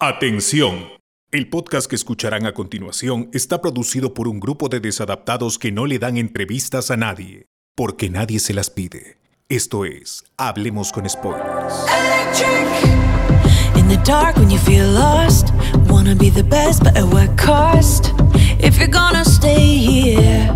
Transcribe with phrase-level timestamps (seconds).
[0.00, 0.86] Atención.
[1.32, 5.86] El podcast que escucharán a continuación está producido por un grupo de desadaptados que no
[5.86, 9.18] le dan entrevistas a nadie, porque nadie se las pide.
[9.48, 11.74] Esto es Hablemos con Spoilers.
[13.74, 15.48] In the dark when you feel lost,
[15.88, 18.12] wanna be the best, but at what cost?
[18.60, 20.46] If you're gonna stay here,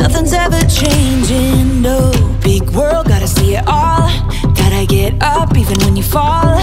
[0.00, 1.82] nothing's ever changing.
[1.82, 2.10] No
[2.42, 4.08] big world, gotta see it all.
[4.54, 6.56] Gotta get up even when you fall.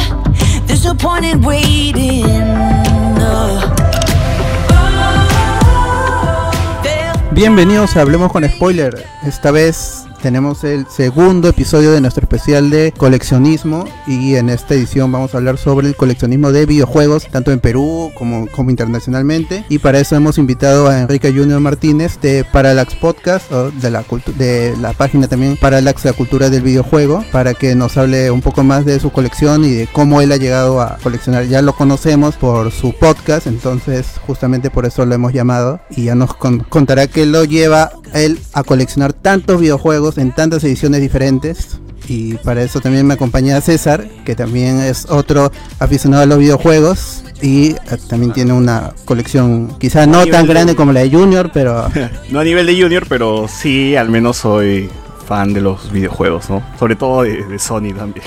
[7.32, 9.06] Bienvenidos a Hablemos con Spoiler.
[9.26, 15.12] Esta vez tenemos el segundo episodio de nuestro especial de coleccionismo y en esta edición
[15.12, 19.66] vamos a hablar sobre el coleccionismo de videojuegos, tanto en Perú como, internacionalmente.
[19.70, 24.94] Y para eso hemos invitado a Enrique Junior Martínez de Parallax Podcast, o de la,
[24.94, 29.00] página también Parallax La Cultura del Videojuego, para que nos hable un poco más de
[29.00, 31.46] su colección y de cómo él ha llegado a coleccionar.
[31.48, 36.16] Ya lo conocemos por su podcast, entonces justamente por eso lo hemos llamado y ya
[36.16, 41.80] nos con- contará qué lo lleva él a coleccionar tantos videojuegos en tantas ediciones diferentes.
[42.08, 47.24] Y para eso también me acompaña César, que también es otro aficionado a los videojuegos
[47.42, 51.50] y eh, también tiene una colección quizá no tan de- grande como la de Junior,
[51.52, 51.88] pero
[52.30, 54.88] No a nivel de Junior, pero sí, al menos soy
[55.28, 56.62] fan de los videojuegos, ¿no?
[56.78, 58.24] Sobre todo de, de Sony también.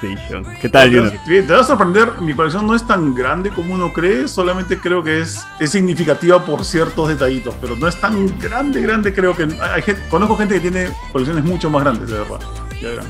[0.00, 0.46] PlayStation.
[0.60, 0.90] ¿Qué tal?
[1.26, 4.78] Bien, Te vas a sorprender, mi colección no es tan grande como uno cree, solamente
[4.78, 9.34] creo que es, es significativa por ciertos detallitos, pero no es tan grande, grande, creo
[9.36, 12.40] que hay gente, conozco gente que tiene colecciones mucho más grandes, de verdad.
[12.80, 13.06] Ya verán.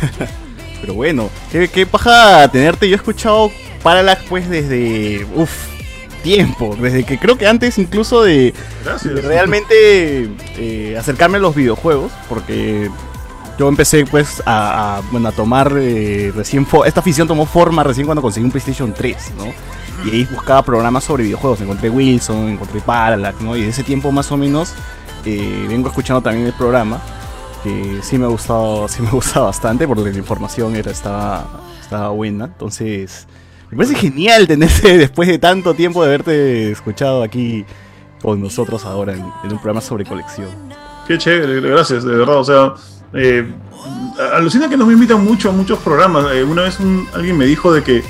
[0.80, 2.88] Pero bueno, qué, qué paja tenerte.
[2.88, 3.50] Yo he escuchado
[3.82, 5.26] Parallax pues desde.
[5.34, 5.50] Uff,
[6.22, 6.76] tiempo.
[6.80, 8.52] Desde que creo que antes incluso de
[9.22, 12.12] realmente eh, acercarme a los videojuegos.
[12.28, 12.90] Porque
[13.58, 16.66] yo empecé pues a, bueno, a tomar eh, recién.
[16.84, 19.46] Esta afición tomó forma recién cuando conseguí un PlayStation 3, ¿no?
[20.04, 21.60] Y ahí buscaba programas sobre videojuegos.
[21.60, 23.56] Encontré Wilson, encontré Parallax, ¿no?
[23.56, 24.74] Y de ese tiempo más o menos
[25.24, 27.00] eh, vengo escuchando también el programa.
[27.64, 32.10] Que sí me ha gustado, sí me gusta bastante porque la información era, estaba, estaba
[32.10, 32.44] buena.
[32.44, 33.26] Entonces,
[33.70, 37.64] me parece genial tenerte después de tanto tiempo de haberte escuchado aquí
[38.20, 40.50] con nosotros ahora en, en un programa sobre colección.
[41.08, 42.38] Qué chévere, gracias, de verdad.
[42.38, 42.74] O sea,
[43.12, 43.46] eh,
[44.34, 46.26] alucina que no me invitan mucho a muchos programas.
[46.32, 48.02] Eh, una vez un- alguien me dijo de que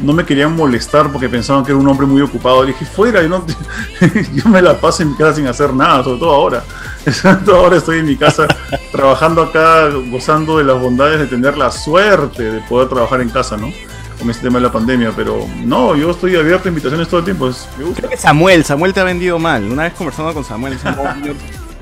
[0.00, 2.62] no me querían molestar porque pensaban que era un hombre muy ocupado.
[2.62, 3.44] Le dije, fuera, yo, no-
[4.34, 6.64] yo me la paso en mi casa sin hacer nada, sobre todo ahora.
[7.44, 8.46] Todo ahora estoy en mi casa
[8.92, 13.56] trabajando acá, gozando de las bondades de tener la suerte de poder trabajar en casa,
[13.56, 13.72] ¿no?
[14.20, 15.12] Con este tema de la pandemia.
[15.16, 17.48] Pero no, yo estoy abierto a invitaciones todo el tiempo.
[17.48, 18.00] es- me gusta.
[18.02, 19.64] Creo que Samuel, Samuel te ha vendido mal.
[19.70, 21.34] Una vez conversando con Samuel, dice, "No, Junior,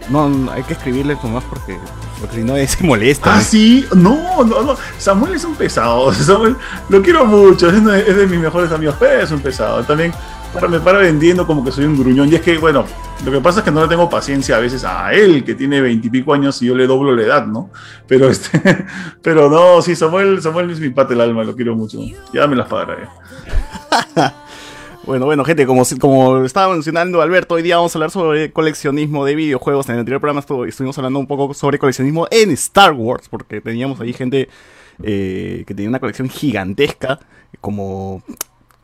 [0.09, 1.79] no, no, hay que escribirle nomás porque,
[2.21, 3.33] porque si no se molesta.
[3.35, 3.43] Ah, ¿no?".
[3.43, 4.77] sí, no, no, no.
[4.99, 6.13] Samuel es un pesado.
[6.15, 6.57] Samuel,
[6.89, 9.83] lo quiero mucho, es de, es de mis mejores amigos, pero es un pesado.
[9.85, 10.13] También
[10.53, 12.29] para- me para vendiendo como que soy un gruñón.
[12.31, 12.85] Y es que, bueno,
[13.25, 15.81] lo que pasa es que no le tengo paciencia a veces a él, que tiene
[15.81, 17.71] veintipico años y yo le doblo la edad, ¿no?
[18.07, 18.85] Pero este,
[19.23, 21.99] pero no, sí, Samuel, Samuel es mi pata del alma, lo quiero mucho.
[22.33, 23.09] Ya me las pagará.
[25.07, 29.25] Bueno, bueno, gente, como, como estaba mencionando Alberto, hoy día vamos a hablar sobre coleccionismo
[29.25, 29.89] de videojuegos.
[29.89, 33.61] En el anterior programa estu- estuvimos hablando un poco sobre coleccionismo en Star Wars, porque
[33.61, 34.49] teníamos ahí gente
[35.03, 37.19] eh, que tenía una colección gigantesca,
[37.63, 38.23] como,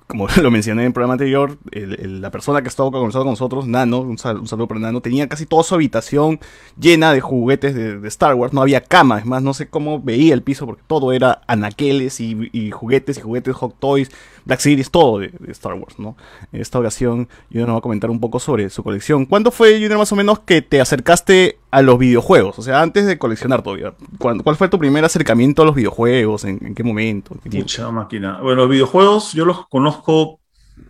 [0.06, 4.00] como lo mencioné en el programa anterior, la persona que estaba conversando con nosotros, Nano,
[4.00, 6.41] un, sal- un saludo para Nano, tenía casi toda su habitación
[6.81, 10.00] llena de juguetes de, de Star Wars, no había cama, es más, no sé cómo
[10.00, 14.10] veía el piso, porque todo era anaqueles y, y juguetes y juguetes Hot Toys,
[14.46, 16.16] Black Series, todo de, Star Wars, ¿no?
[16.52, 19.26] En esta ocasión, Junior nos va a comentar un poco sobre su colección.
[19.26, 22.58] ¿Cuándo fue, Junior, más o menos, que te acercaste a los videojuegos?
[22.58, 23.92] O sea, antes de coleccionar todavía.
[24.18, 26.44] ¿Cuál, cuál fue tu primer acercamiento a los videojuegos?
[26.44, 27.36] ¿En, qué momento?
[27.44, 28.40] Mucha máquina.
[28.40, 30.38] Bueno, los videojuegos yo los conozco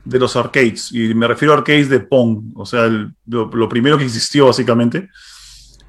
[0.04, 2.88] de los arcades, y me refiero a arcades de Pong, o sea,
[3.26, 5.08] lo, primero que existió básicamente.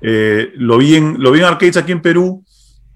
[0.01, 2.43] Eh, lo, vi lo vi en arcades aquí en Perú,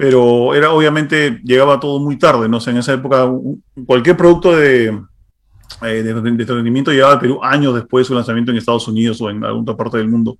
[0.01, 3.31] pero era obviamente, llegaba todo muy tarde, no sé, en esa época
[3.85, 4.87] cualquier producto de,
[5.83, 9.43] eh, entretenimiento llegaba a Perú años después de su lanzamiento en Estados Unidos o en
[9.43, 10.39] alguna otra parte del mundo.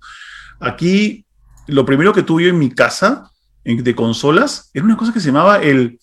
[0.58, 1.24] Aquí,
[1.68, 3.30] lo primero que tuve en mi casa
[3.62, 6.00] de consolas era una cosa que se llamaba el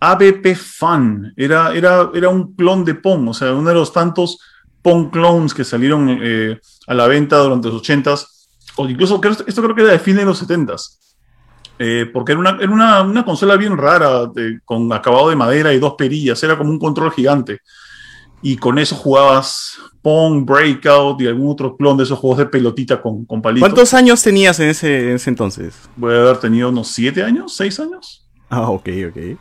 [0.00, 1.34] ABP Fun.
[1.36, 4.38] Era, era, era un clon de Pong, o sea, uno de los tantos
[4.80, 8.26] Pong clones que salieron eh, a la venta durante los 80s,
[8.76, 11.11] o incluso esto creo que era de fin de los 70s.
[11.78, 15.72] Eh, porque era, una, era una, una consola bien rara, de- con acabado de madera
[15.72, 17.60] y dos perillas, era como un control gigante.
[18.42, 23.00] Y con eso jugabas Pong, Breakout y algún otro clon de esos juegos de pelotita
[23.00, 23.68] con, con palitos.
[23.68, 25.74] ¿Cuántos años tenías en ese, en ese entonces?
[25.96, 28.26] Voy a haber tenido unos siete años, seis años.
[28.50, 29.38] Ah, ok, ok.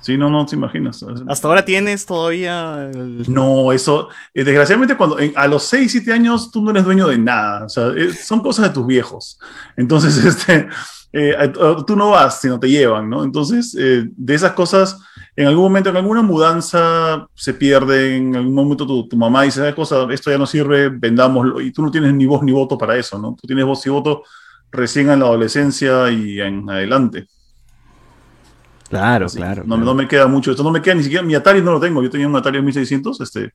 [0.00, 1.04] Sí, no, no te imaginas.
[1.28, 3.24] ¿Hasta ahora tienes todavía el...
[3.28, 7.06] No, eso, eh, desgraciadamente cuando en- a los 6, 7 años tú no eres dueño
[7.06, 9.38] de nada, o sea, eh, son cosas de tus viejos.
[9.76, 10.68] Entonces, este,
[11.12, 13.24] eh, a- tú no vas, sino te llevan, ¿no?
[13.24, 14.98] Entonces, eh, de esas cosas,
[15.36, 19.66] en algún momento, en alguna mudanza se pierden, en algún momento tu, tu mamá dice,
[19.66, 22.76] "Ah, cosa, esto ya no sirve, vendámoslo, y tú no tienes ni voz ni voto
[22.78, 23.36] para eso, ¿no?
[23.40, 24.22] Tú tienes voz y voto
[24.72, 27.26] recién en la adolescencia y en adelante.
[28.88, 29.62] Claro, Así, claro.
[29.62, 29.84] No, claro.
[29.84, 30.50] no me queda mucho.
[30.50, 31.22] Esto no me queda ni siquiera.
[31.24, 32.02] Mi Atari no lo tengo.
[32.02, 33.52] Yo tenía un Atari 1600, este,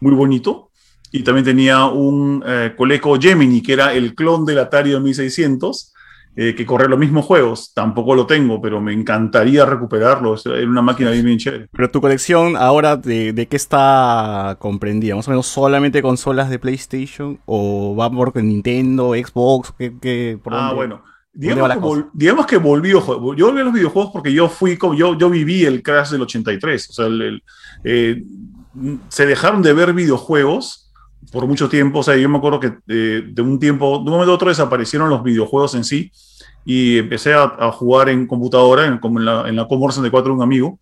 [0.00, 0.70] muy bonito.
[1.10, 5.92] Y también tenía un eh, Coleco Gemini, que era el clon del Atari de 1600,
[6.36, 7.72] eh, que corre los mismos juegos.
[7.74, 10.34] Tampoco lo tengo, pero me encantaría recuperarlo.
[10.34, 11.68] Es- Era una máquina bien, bien chévere.
[11.72, 15.16] Pero tu colección ahora, de, de qué está comprendida?
[15.16, 17.40] ¿Más o menos solamente consolas de PlayStation?
[17.46, 19.72] ¿O va por Nintendo, Xbox?
[19.78, 20.74] ¿Qué, qué- por Ah, dónde?
[20.74, 21.02] bueno.
[21.38, 22.90] Digamos que, vol- digamos que volví.
[22.92, 26.22] Yo volví a los videojuegos porque yo fui como, yo, yo viví el crash del
[26.22, 26.88] 83.
[26.88, 27.42] O sea, el- el,
[27.84, 28.22] eh,
[29.08, 30.85] se dejaron de ver videojuegos
[31.32, 32.00] por mucho tiempo.
[32.00, 34.48] O sea, yo me acuerdo que eh, de un tiempo, de un momento a otro
[34.48, 36.10] desaparecieron los videojuegos en sí
[36.64, 40.32] y empecé a, a jugar en computadora, en, como en la, en la Commodore 64
[40.32, 40.78] de un amigo.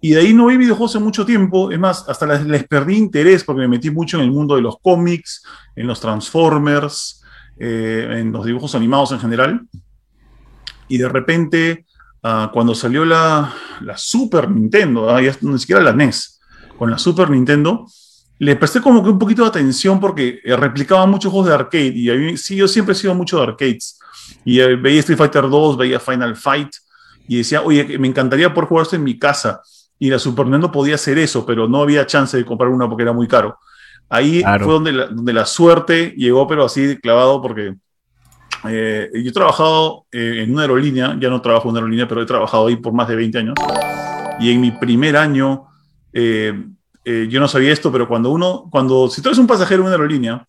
[0.00, 1.70] Y de ahí no vi videojuegos en mucho tiempo.
[1.70, 4.62] Es más, hasta les, les perdí interés porque me metí mucho en el mundo de
[4.62, 5.44] los cómics,
[5.76, 7.22] en los Transformers,
[7.58, 9.60] eh, en los dibujos animados en general.
[10.88, 11.84] Y de repente,
[12.22, 13.52] ah, cuando salió la,
[13.82, 16.40] la Super Nintendo, ah, ya ni siquiera la NES,
[16.78, 17.86] con la Super Nintendo,
[18.40, 21.92] le presté como que un poquito de atención porque eh, replicaba muchos juegos de arcade.
[21.94, 23.98] Y a mí, sí, yo siempre he sido mucho de arcades.
[24.46, 26.70] Y eh, veía Street Fighter 2, veía Final Fight,
[27.28, 29.60] y decía, oye, me encantaría poder jugar esto en mi casa.
[29.98, 33.02] Y la Super Nintendo podía hacer eso, pero no había chance de comprar una porque
[33.02, 33.58] era muy caro.
[34.08, 34.64] Ahí Claro.
[34.64, 37.74] fue donde la, donde la suerte llegó, pero así clavado, porque
[38.68, 42.22] eh, yo he trabajado eh, en una aerolínea, ya no trabajo en una aerolínea, pero
[42.22, 43.54] he trabajado ahí por más de 20 años.
[44.40, 45.66] Y en mi primer año,
[46.14, 46.54] eh,
[47.04, 49.86] eh, yo no sabía esto, pero cuando uno, cuando, si tú eres un pasajero en
[49.86, 50.46] una aerolínea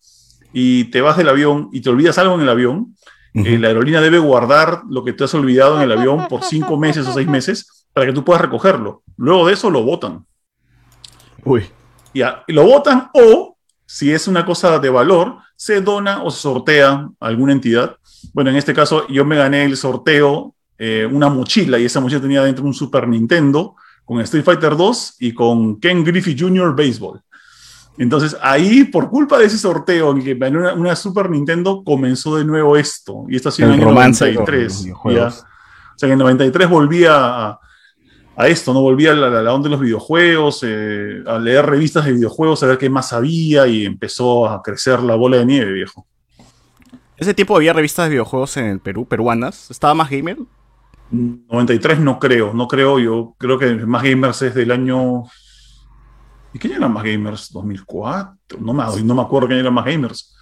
[0.52, 2.94] y te vas del avión y te olvidas algo en el avión,
[3.34, 6.76] eh, la aerolínea debe guardar lo que te has olvidado en el avión por cinco
[6.76, 9.02] meses o seis meses para que tú puedas recogerlo.
[9.16, 10.26] Luego de eso lo botan.
[11.44, 11.64] Uy.
[12.12, 13.56] Ya, y lo votan o,
[13.86, 17.96] si es una cosa de valor, se dona o se sortea a alguna entidad.
[18.34, 22.20] Bueno, en este caso yo me gané el sorteo, eh, una mochila, y esa mochila
[22.20, 26.74] tenía dentro un Super Nintendo con Street Fighter 2 y con Ken Griffey Jr.
[26.76, 27.20] Baseball.
[27.98, 32.36] Entonces ahí, por culpa de ese sorteo, en que gané una, una Super Nintendo, comenzó
[32.36, 33.26] de nuevo esto.
[33.28, 34.84] Y esto ha sido en El año romance con los 93.
[34.84, 35.34] videojuegos.
[35.36, 35.40] ya.
[35.40, 37.58] O sea, que en el 93 volví a,
[38.46, 38.80] esto, ¿no?
[38.80, 42.62] Volví a la, la- la onda de los videojuegos, eh, a leer revistas de videojuegos,
[42.62, 46.06] a ver qué más había y empezó a crecer la bola de nieve, viejo.
[47.18, 49.70] Ese tiempo había revistas de videojuegos en el Perú, peruanas.
[49.70, 50.38] ¿Estaba más gamer?
[51.12, 55.24] 93 no creo, no creo, yo creo que Más Gamers es del año...
[56.54, 57.52] ¿Y año era Más Gamers?
[57.52, 58.36] ¿2004?
[58.60, 60.34] No me, no me acuerdo año era Más Gamers.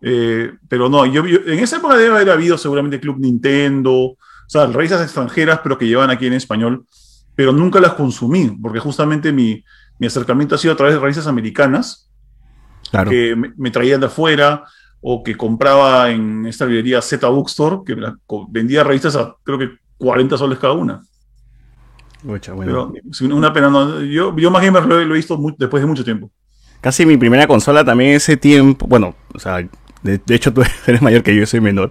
[0.00, 4.16] Eh, pero no, yo, yo- en esa época debe haber habido seguramente Club Nintendo, o
[4.46, 6.84] sea, revistas extranjeras, pero que llevan aquí en español,
[7.34, 9.64] pero nunca las consumí, porque justamente mi,
[9.98, 12.04] mi acercamiento ha sido a través de revistas americanas,
[12.90, 13.10] Claro.
[13.10, 14.64] que me, me traían de afuera
[15.00, 17.94] o que compraba en esta librería Z Bookstore, que
[18.48, 21.02] vendía revistas a creo que 40 soles cada una.
[22.22, 22.92] Bueno.
[23.20, 25.86] Pero una pena, no, yo, yo más gamer lo, he- lo he visto después de
[25.86, 26.30] mucho tiempo.
[26.80, 28.86] Casi mi primera consola también ese tiempo.
[28.86, 29.56] Bueno, o sea,
[30.02, 31.90] de, de hecho tú eres mayor que yo, yo soy menor.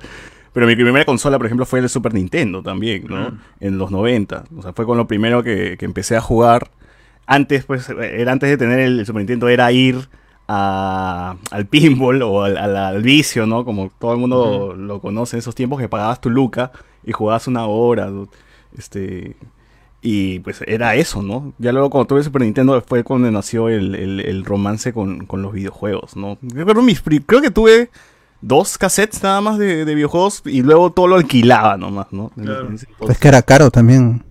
[0.53, 3.37] Pero mi primera consola, por ejemplo, fue el Super Nintendo también, ¿no?
[3.59, 4.45] En los 90.
[4.57, 6.71] O sea, fue con lo primero que, que empecé a jugar.
[7.27, 10.09] Antes, pues, era antes de tener el Super Nintendo, era ir
[10.47, 13.65] a- al pinball o al, al- al vicio, ¿no?
[13.65, 16.71] Como todo el mundo lo conoce en esos tiempos, que pagabas tu luca
[17.05, 18.07] y jugabas una hora.
[18.07, 18.27] ¿no?
[18.77, 19.35] Este.
[20.01, 21.53] Y pues era eso, ¿no?
[21.57, 25.41] Ya luego cuando tuve Super Nintendo fue cuando nació el, el- el romance con, con
[25.41, 26.37] los videojuegos, ¿no?
[26.41, 27.89] Yo creo, mis creo que tuve
[28.39, 32.29] dos cassettes nada más de, de videojuegos y luego todo lo alquilaba nomás, ¿no?
[32.39, 32.69] Claro.
[33.09, 34.23] Es que era caro también.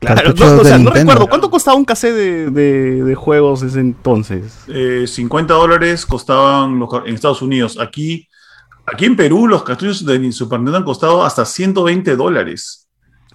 [0.00, 3.80] Claro, no, o sea, no recuerdo, ¿cuánto costaba un cassette de, de- de juegos ese
[3.80, 4.58] entonces?
[4.68, 7.78] Eh, 50 dólares costaban los, en Estados Unidos.
[7.80, 8.28] Aquí,
[8.86, 12.86] aquí en Perú los cartuchos de Super Nintendo han costado hasta 120 dólares.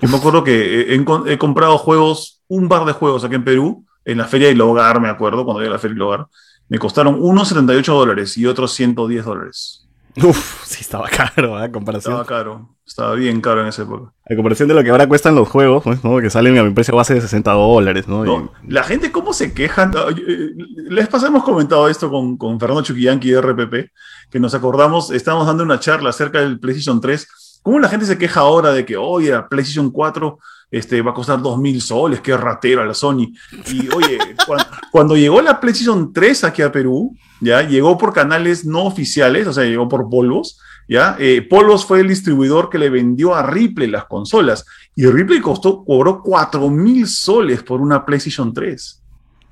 [0.01, 3.35] Yo me acuerdo que he, he encon- he comprado juegos, un par de juegos aquí
[3.35, 6.27] en Perú, en la Feria del Hogar, me acuerdo, cuando había la Feria del Hogar.
[6.69, 9.82] Me costaron unos 78 dólares y otros 110 dólares.
[10.23, 11.71] Uf, sí estaba caro, ¿eh?
[11.71, 14.13] Comparación, Estaba caro, estaba bien caro en esa época.
[14.29, 16.19] a comparación de lo que ahora cuestan los juegos, pues, ¿no?
[16.19, 18.23] Que salen a mi precio base de 60 dólares, ¿no?
[18.23, 19.91] No, la gente, ¿cómo se quejan?
[19.95, 20.49] Ah, eh,
[20.89, 23.91] Les pasamos comentado esto con, con Fernando Chuquillanqui de RPP,
[24.29, 27.27] que nos acordamos, estábamos dando una charla acerca del PlayStation 3
[27.63, 30.37] ¿Cómo la gente se queja ahora de que, oye, la PlayStation 4
[30.73, 33.31] este, va a costar 2.000 soles, qué ratera la Sony?
[33.67, 38.65] Y oye, cuando, cuando llegó la PlayStation 3 aquí a Perú, ya llegó por canales
[38.65, 41.15] no oficiales, o sea, llegó por polvos, ¿ya?
[41.19, 44.65] Eh, Polvos fue el distribuidor que le vendió a Ripley las consolas
[44.95, 48.99] y Ripley costó, cobró 4 mil soles por una PlayStation 3.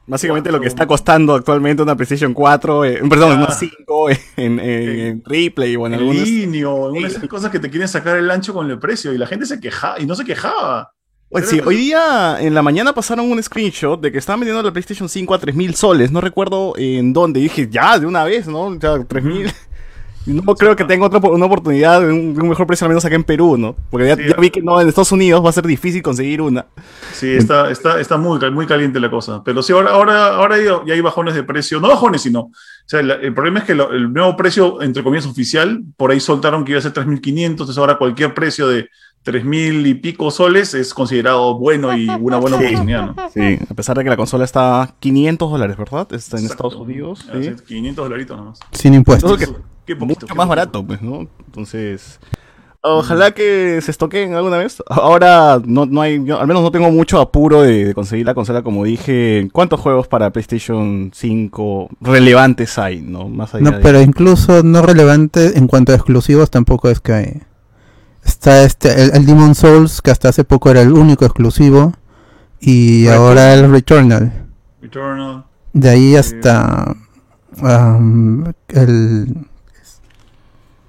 [0.08, 4.60] Básicamente lo que está costando actualmente una PlayStation 4, eh, perdón, una 5 en, en,
[4.60, 6.24] en Replay o en, En.
[6.24, 9.14] Linio, en una de esas cosas que te quieren sacar el ancho con el precio
[9.14, 10.92] y la gente se quejaba y no se quejaba.
[11.34, 14.72] Oye, sí, hoy día en la mañana pasaron un screenshot de que estaban vendiendo la
[14.72, 16.12] PlayStation 5 a 3000 soles.
[16.12, 17.40] No recuerdo en dónde.
[17.40, 18.78] Y dije, ya, de una vez, ¿no?
[18.78, 19.52] Ya, 3000.
[20.24, 23.16] Y No creo que tenga otra una oportunidad de un, mejor precio, al menos acá
[23.16, 23.76] en Perú, ¿no?
[23.90, 24.22] Porque ya, Sí.
[24.30, 26.68] ya vi que no, en Estados Unidos va a ser difícil conseguir una.
[27.12, 29.42] Sí, está, está, está muy, muy caliente la cosa.
[29.44, 31.80] Pero sí, ahora, ahora, ahora ya hay bajones de precio.
[31.80, 32.40] No bajones, sino.
[32.42, 32.52] O
[32.86, 36.66] sea, el problema es que lo- el nuevo precio, entre comillas, oficial, por ahí soltaron
[36.66, 37.46] que iba a ser 3.500.
[37.48, 38.90] Entonces ahora cualquier precio de
[39.24, 42.66] 3.000 y pico soles es considerado bueno y una buena Sí.
[42.66, 43.16] oportunidad, ¿no?
[43.34, 46.08] Sí, a pesar de que la consola está a 500 dólares, ¿verdad?
[46.14, 46.68] Está en Exacto.
[46.68, 47.26] Estados Unidos.
[47.30, 47.50] Ah, Sí.
[47.56, 48.60] sí, 500 dolaritos nomás.
[48.72, 49.38] Sin impuestos.
[49.38, 49.46] Que-
[49.86, 50.50] Qué poquito, mucho qué más poquito.
[50.50, 51.28] barato, pues, ¿no?
[51.46, 52.20] Entonces,
[52.82, 54.82] ojalá que se estoqueen alguna vez.
[54.88, 58.34] Ahora no, no hay, yo al menos no tengo mucho apuro de, de conseguir la
[58.34, 59.50] consola, como dije.
[59.52, 63.28] ¿Cuántos juegos para PlayStation 5 relevantes hay, no?
[63.30, 67.14] Más allá No, de- pero incluso no relevante en cuanto a exclusivos tampoco es que
[67.14, 67.42] hay.
[68.24, 71.94] Está este, el, el Demon Souls, que hasta hace poco era el único exclusivo.
[72.60, 73.18] Y Returnal.
[73.28, 74.48] ahora el Returnal.
[74.82, 75.46] Returnal.
[75.74, 76.96] De ahí hasta
[77.62, 79.36] um, el,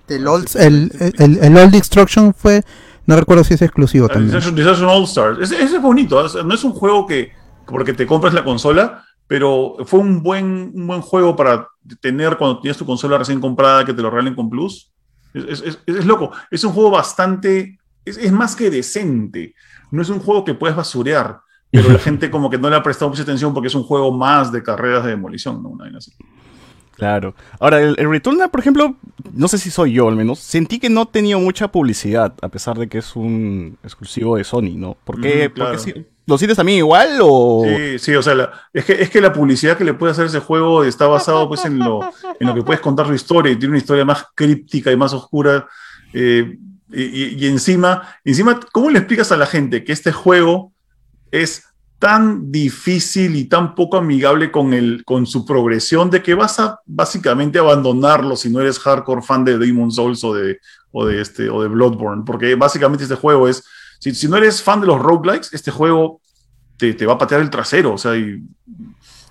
[0.08, 2.62] el, old, el, el, el Old Destruction fue,
[3.06, 4.32] no recuerdo si es exclusivo Ah, también.
[4.32, 5.38] Destruction Destruction All Stars.
[5.40, 6.28] Ese, ese es bonito.
[6.28, 7.32] sea, no es un juego que
[7.66, 11.68] porque te compras la consola, pero fue un buen, un buen juego para
[12.00, 14.90] tener cuando tienes tu consola recién comprada que te lo regalen con Plus.
[15.34, 16.32] Es, es- loco.
[16.50, 17.78] Es un juego bastante.
[18.04, 19.54] Es, es más que decente.
[19.90, 22.82] No es un juego que puedes basurear, pero la gente como que no le ha
[22.82, 25.70] prestado mucha atención porque es un juego más de carreras de demolición, ¿no?
[25.70, 26.12] Una así.
[26.96, 27.34] Claro.
[27.58, 28.96] Ahora, el, el Returnal, por ejemplo,
[29.32, 32.78] no sé si soy yo al menos, sentí que no tenía mucha publicidad, a pesar
[32.78, 34.96] de que es un exclusivo de Sony, ¿no?
[35.04, 35.50] ¿Por qué?
[35.52, 35.76] Claro.
[35.78, 37.64] ¿Por qué ¿Lo sientes también igual o...?
[37.66, 40.40] Sí, sí, o sea, es, que, es que la publicidad que le puede hacer ese
[40.40, 42.00] juego está basado pues en lo,
[42.38, 45.12] en lo que puedes contar su historia y tiene una historia más críptica y más
[45.12, 45.66] oscura.
[46.12, 46.58] eh,
[46.94, 50.72] y encima, encima, ¿cómo le explicas a la gente que este juego
[51.30, 51.64] es
[52.02, 56.80] tan difícil y tan poco amigable con, el, con su progresión de que vas a
[56.84, 60.58] básicamente abandonarlo si no eres hardcore fan de Demon Souls o de,
[60.90, 62.24] o de, este, o de Bloodborne?
[62.26, 63.64] Porque básicamente este juego es,
[64.02, 66.20] si, si no eres fan de los roguelikes, este juego
[66.76, 67.92] te, te va a patear el trasero.
[67.92, 68.42] O sea, y,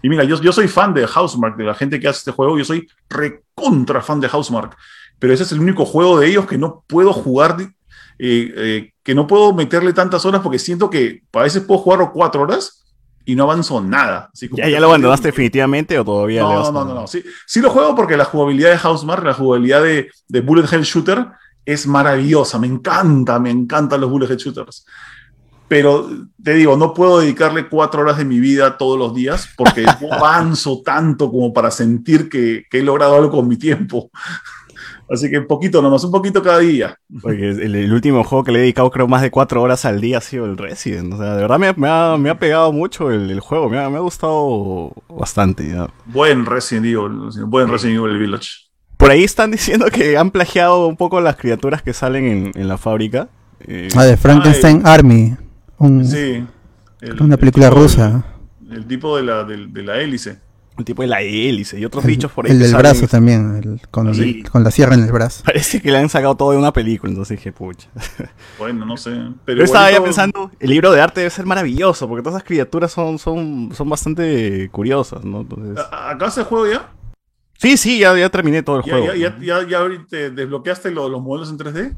[0.01, 2.57] y mira, yo, yo soy fan de Housemark, de la gente que hace este juego,
[2.57, 4.77] yo soy recontra fan de Housemark,
[5.19, 7.69] pero ese es el único juego de ellos que no puedo jugar, eh,
[8.17, 12.43] eh, que no puedo meterle tantas horas porque siento que a veces puedo jugarlo cuatro
[12.43, 12.85] horas
[13.25, 14.29] y no avanzo nada.
[14.33, 17.07] Así ¿Ya, ya lo abandonaste definitivamente o todavía le no, vas no, no, no, no.
[17.07, 20.83] Sí, sí lo juego porque la jugabilidad de Housemark, la jugabilidad de, de Bullet Hell
[20.83, 21.27] Shooter
[21.65, 22.59] es maravillosa.
[22.59, 24.85] Me encanta, me encantan los Bullet Shooters.
[25.67, 26.09] Pero
[26.43, 30.11] te digo, no puedo dedicarle cuatro horas de mi vida todos los días porque no
[30.11, 34.11] avanzo tanto como para sentir que, que he logrado algo con mi tiempo.
[35.11, 36.95] Así que un poquito nomás, un poquito cada día.
[37.21, 39.99] Porque el, el último juego que le he dedicado creo más de cuatro horas al
[39.99, 41.13] día ha sido el Resident.
[41.13, 43.77] O sea, de verdad me, me ha, me ha pegado mucho el, el juego, me
[43.77, 45.67] ha, me ha gustado bastante.
[45.67, 45.89] ya.
[46.05, 48.70] Buen Resident Evil, buen Resident Evil Village.
[49.01, 52.67] Por ahí están diciendo que han plagiado un poco las criaturas que salen en, en
[52.67, 53.27] la fábrica.
[53.67, 55.35] Eh, Ah, de Frankenstein Army.
[55.79, 56.45] un- Sí.
[57.01, 58.23] El- una el película rusa.
[58.71, 60.37] el tipo de la, del- de la hélice.
[60.77, 62.51] el tipo de la hélice y otros El, bichos por ahí.
[62.53, 62.81] el del salen.
[62.91, 64.43] brazo también, el- con, Sí.
[64.43, 65.43] con la sierra en el brazo.
[65.45, 67.89] Parece que le han sacado todo de una película, entonces dije, pucha.
[68.59, 69.11] Bueno, no sé.
[69.45, 72.47] Pero Yo estaba ya pensando, el libro de arte debe ser maravilloso, porque todas esas
[72.47, 75.41] criaturas son, son, son bastante curiosas, ¿no?
[75.41, 75.83] Entonces...
[75.91, 76.89] ¿A- ¿Acá se juego ya?
[77.61, 79.13] Sí, sí, ya, ya terminé todo el ¿Ya, juego.
[79.13, 81.95] ya, ya, ya, ya ahorita desbloqueaste lo- los modelos en 3D?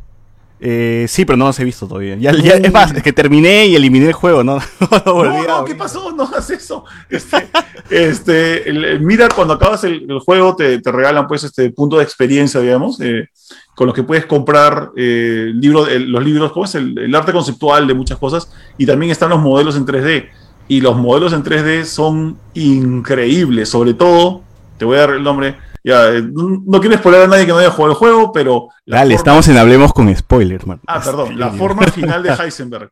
[0.65, 2.15] Eh, sí, pero no los he visto todavía.
[2.15, 4.60] Ya, ya- es más, es que terminé y eliminé el juego, ¿no?
[5.05, 5.65] No No.
[5.65, 6.12] ¿qué pasó?
[6.13, 6.86] No hagas eso.
[7.10, 7.48] Este,
[7.89, 11.98] este, el- el- mira, cuando acabas el, el juego te, te regalan pues este punto
[11.98, 13.27] de experiencia, digamos, eh,
[13.75, 16.75] con los que puedes comprar eh, libro, los libros, ¿cómo es?
[16.75, 20.29] El, el arte conceptual de muchas cosas y también están los modelos en 3D.
[20.70, 24.43] Y los modelos en 3D son increíbles, sobre todo,
[24.77, 27.58] te voy a dar el nombre, ya, eh, no, quiero spoiler a nadie que no
[27.58, 28.70] haya jugado el juego, pero...
[28.86, 30.80] la Dale, forma- estamos en Hablemos con spoilers, man.
[30.88, 32.89] Ah, perdón, la forma final de Heisenberg.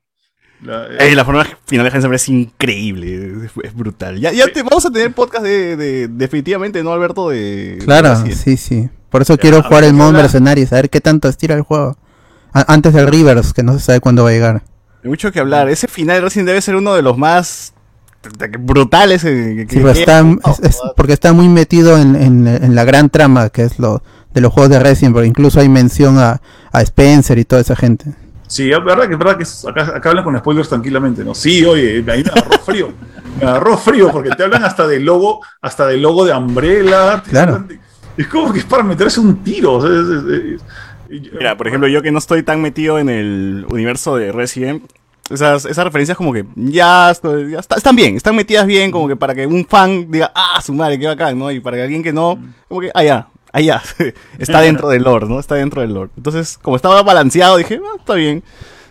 [0.63, 4.19] La- eh, Ey, la forma final de Heisenberg es increíble, es, es brutal.
[4.19, 7.29] Ya, ya te, vamos a tener podcast de, de- definitivamente, ¿no, Alberto?
[7.29, 8.89] De, Claro, de sí, sí.
[9.09, 11.97] Por eso quiero jugar el modo mercenario, saber qué tanto estira el juego.
[12.53, 14.63] A- antes del Rivers, que no se sabe cuándo va a llegar.
[15.03, 15.67] Hay mucho que hablar.
[15.69, 17.73] Ese final recién debe ser uno de los más
[18.59, 19.23] brutales.
[19.23, 20.19] que- que- Sí, pero que- está,
[20.51, 24.03] es- es porque está muy metido en, en- en la gran trama que es lo
[24.33, 27.75] de los juegos de Resident, porque incluso hay mención a, a Spencer y toda esa
[27.75, 28.05] gente.
[28.47, 31.33] Sí, es verdad que es verdad que es- acá, acá hablan con spoilers tranquilamente, ¿no?
[31.33, 32.89] Sí, oye, ahí me agarró frío.
[33.39, 37.23] Me agarró frío porque te hablan hasta del logo, hasta del logo de Umbrella.
[37.29, 37.65] Claro.
[38.17, 39.73] es como que es para meterse un tiro.
[39.75, 40.61] o sea, es- es-
[41.09, 44.83] es- Mira, por ejemplo, yo que no estoy tan metido en el universo de Resident,
[45.33, 49.07] esas, esas referencias como que ya, estoy- ya está- están bien, están metidas bien, como
[49.07, 51.51] que para que un fan diga, ah, su madre, qué bacán, ¿no?
[51.51, 53.81] Y para que alguien que no, como que, ah, ya, ah, ya,
[54.39, 55.39] está dentro del lore, ¿no?
[55.39, 56.11] Está dentro del lore.
[56.17, 58.43] Entonces, como estaba balanceado, dije, ah, está bien.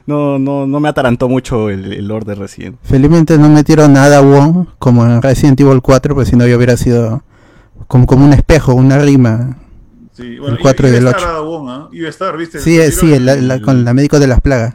[0.07, 2.77] No, no, no me atarantó mucho el, el lore de Resident.
[2.83, 6.57] Felizmente no metieron nada a Wong como en Resident Evil 4, pues si no ya
[6.57, 7.23] hubiera sido
[7.87, 9.57] como, como un espejo, una rima.
[10.13, 11.31] sí, bueno, el cuatro y iba el a estar ocho.
[11.33, 11.89] Aragón, ¿ah?
[11.93, 12.59] Iba a estar, ¿viste?
[12.59, 14.75] Sí, eh, sí, El- el- la- con la médico de las plagas.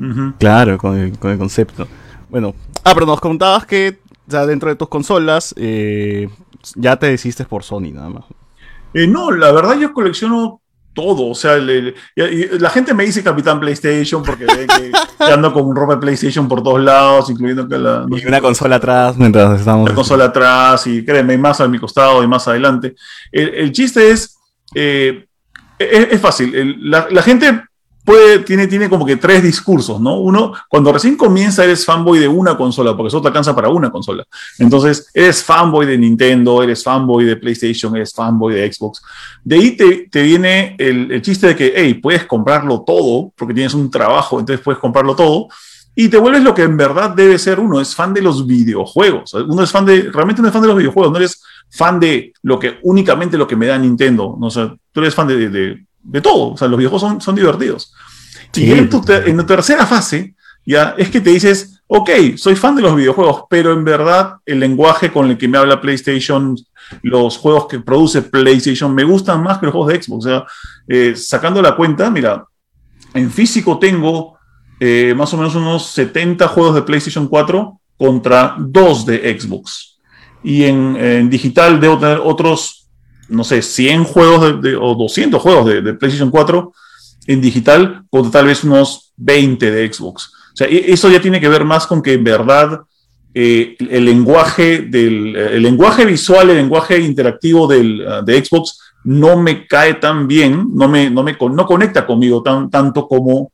[0.00, 0.34] Ya.
[0.38, 1.86] Claro, con el, con el concepto.
[2.28, 3.98] Bueno, ah, pero nos contabas que,
[4.28, 6.28] sea, dentro de tus consolas, eh,
[6.74, 8.24] ya te decidiste por Sony, nada más.
[8.94, 10.60] Eh, no, la verdad yo colecciono
[10.94, 11.94] todo, o sea, y-
[12.58, 14.66] la gente me dice Capitán PlayStation porque ve
[15.18, 18.28] que, ando con ropa de PlayStation por todos lados, incluyendo que la, no Y sé,
[18.28, 19.88] una consola atrás mientras estamos.
[19.88, 22.94] la consola atrás y créeme, hay más a mi costado y más adelante.
[23.30, 24.38] El, el chiste es,
[24.74, 25.26] eh,
[25.78, 27.62] es, es fácil, el- la, la gente
[28.06, 30.20] puede, tiene, tiene como que tres discursos, ¿no?
[30.20, 33.90] Uno, cuando recién comienza eres fanboy de una consola, porque eso te alcanza para una
[33.90, 34.24] consola.
[34.60, 39.02] Entonces, eres fanboy de Nintendo, eres fanboy de PlayStation, eres fanboy de Xbox.
[39.42, 43.74] De ahí te, te viene el, chiste de que, hey, puedes comprarlo todo, porque tienes
[43.74, 45.48] un trabajo, entonces puedes comprarlo todo.
[45.96, 49.34] Y te vuelves lo que en verdad debe ser uno, es fan de los videojuegos.
[49.34, 52.32] Uno es fan de, realmente uno es fan de los videojuegos, no eres fan de
[52.42, 54.36] lo que, únicamente lo que me da Nintendo.
[54.38, 55.85] No, sea, tú eres fan de
[56.20, 56.52] todo.
[56.52, 57.92] O sea, los videojuegos son, son divertidos.
[58.52, 58.64] Sí.
[58.64, 60.34] Y en tu, en tu tercera fase,
[60.64, 64.60] ya es que te dices, ok, soy fan de los videojuegos, pero en verdad el
[64.60, 66.56] lenguaje con el que me habla PlayStation,
[67.02, 70.26] los juegos que produce PlayStation, me gustan más que los juegos de Xbox.
[70.26, 70.46] O sea,
[70.88, 72.44] eh, sacando la cuenta, mira,
[73.14, 74.36] en físico tengo
[74.80, 80.00] eh, más o menos unos 70 juegos de PlayStation 4 contra 2 de Xbox.
[80.42, 82.85] Y en, en digital debo tener otros,
[83.28, 86.72] no sé, 100 juegos o 200 juegos de, de PlayStation 4
[87.26, 90.32] en digital contra tal vez unos 20 de Xbox.
[90.52, 92.80] O sea, e- eso ya tiene que ver más con que en verdad
[93.34, 99.36] eh, el lenguaje del el lenguaje visual, el lenguaje interactivo del, ah, de Xbox no
[99.36, 103.52] me cae tan bien, no me, no me no conecta conmigo tan, tanto como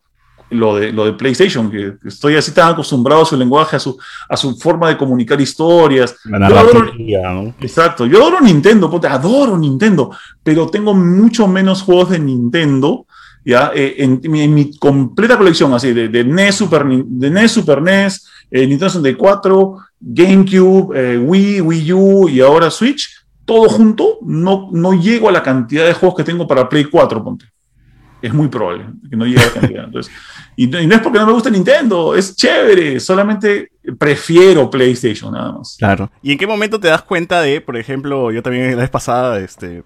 [0.53, 3.99] lo de, lo de PlayStation, que estoy así tan acostumbrado a su lenguaje, a su,
[4.29, 6.17] a su forma de comunicar historias.
[6.25, 7.55] La Yo adoro- narrativa, ¿no?
[7.61, 10.11] Exacto, yo adoro Nintendo, ponte, adoro Nintendo,
[10.43, 13.07] pero tengo mucho menos juegos de Nintendo,
[13.45, 17.51] ya, eh, en, mi, en mi completa colección, así, de, de NES, Super, de NES,
[17.53, 23.09] Super NES, eh, Nintendo 64, GameCube, eh, Wii, Wii U y ahora Switch,
[23.45, 27.25] todo junto, no, no llego a la cantidad de juegos que tengo para Play 4,
[27.25, 27.47] ponte.
[28.23, 29.85] Es muy probable que no llegue a la cantidad.
[29.85, 30.13] Entonces,
[30.57, 35.33] y, no, y no es porque no me gusta Nintendo, es chévere, solamente prefiero PlayStation,
[35.33, 35.77] nada más.
[35.79, 36.11] Claro.
[36.23, 39.39] ¿Y en qué momento te das cuenta de, por ejemplo, yo también la vez pasada,
[39.41, 39.83] este,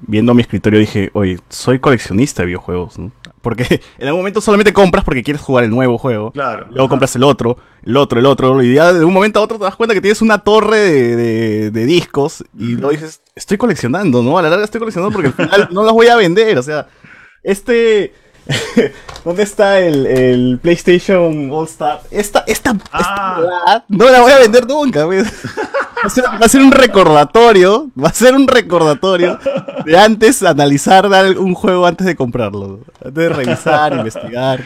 [0.00, 3.10] viendo mi escritorio dije, oye, soy coleccionista de videojuegos, ¿no?
[3.40, 3.64] Porque
[3.98, 6.30] en algún momento solamente compras porque quieres jugar el nuevo juego.
[6.30, 6.66] Claro.
[6.68, 6.90] Luego Ajá.
[6.90, 9.64] compras el otro, el otro, el otro, y ya de un momento a otro te
[9.64, 14.22] das cuenta que tienes una torre de, de- de discos y luego dices, estoy coleccionando,
[14.22, 14.38] ¿no?
[14.38, 16.86] A la larga estoy coleccionando porque al final no los voy a vender, o sea,
[17.42, 18.12] este...
[19.24, 22.00] ¿Dónde está el, el PlayStation All Star?
[22.10, 23.36] Esta, esta, esta Ah.
[23.38, 25.24] huevada no la voy a vender nunca, ¿ves?
[25.24, 29.38] Va a, ser, va a ser un recordatorio, va a ser un recordatorio
[29.86, 34.60] de antes analizar dar un juego antes de comprarlo, antes de revisar, investigar.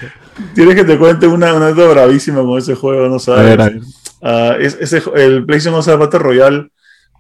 [0.55, 3.41] Tienes que te cuente una una anécdota bravísima con ese juego, no sabes.
[3.41, 3.81] A ver, a ver.
[4.23, 6.71] Ah, es- ese, el PlayStation All Star Battle Royale.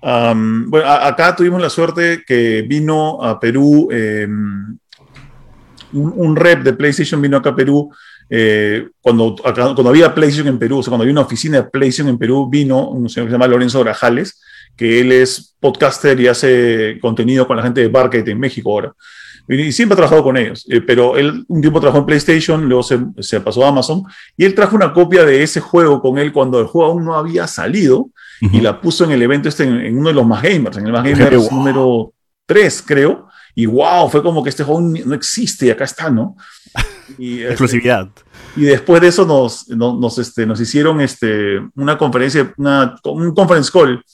[0.00, 4.78] bueno, a- acá tuvimos la suerte que vino a Perú em,
[5.96, 7.90] un, rep de PlayStation vino acá a Perú
[8.28, 11.70] eh, cuando, acá- cuando había PlayStation en Perú, o sea, cuando había una oficina de
[11.70, 14.40] PlayStation en Perú, vino un señor que se llama Lorenzo Grajales,
[14.76, 18.92] que él es podcaster y hace contenido con la gente de Barcade en México ahora.
[19.48, 22.82] Y siempre ha trabajado con ellos, eh, pero él un tiempo trabajó en PlayStation, luego
[22.82, 24.02] se, se pasó a Amazon,
[24.36, 27.14] y él trajo una copia de ese juego con él cuando el juego aún no
[27.14, 30.42] había salido, y la puso en el evento este en, en uno de los más
[30.42, 32.12] gamers, en el más gamers número
[32.46, 33.25] 3, creo,
[33.58, 36.36] y wow, fue como que este juego no existe y acá está, ¿no?
[37.18, 38.08] Y, este, Exclusividad.
[38.56, 43.32] y después de eso nos, nos, nos, este, nos hicieron este, una conferencia, una, un
[43.32, 44.04] conference call.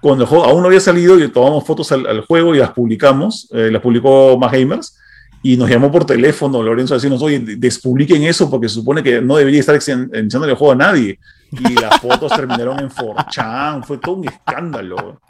[0.00, 2.72] Cuando el juego aún no había salido y tomamos fotos al, al juego y las
[2.72, 4.98] publicamos, eh, las publicó Más Gamers.
[5.42, 9.20] y nos llamó por teléfono Lorenzo a decirnos, oye, despubliquen eso porque se supone que
[9.20, 11.20] no debería estar enseñando el juego a nadie.
[11.52, 15.20] Y las fotos terminaron en 4chan, fue todo un escándalo.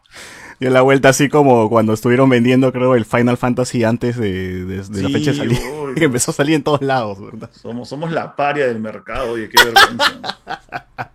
[0.61, 5.09] Dio la vuelta así como cuando estuvieron vendiendo, creo, el Final Fantasy antes de, la
[5.09, 5.61] fecha de salida.
[5.97, 7.51] que empezó a salir en todos lados, ¿verdad?
[7.53, 11.11] Somos, somos la paria del mercado, oye, qué vergüenza.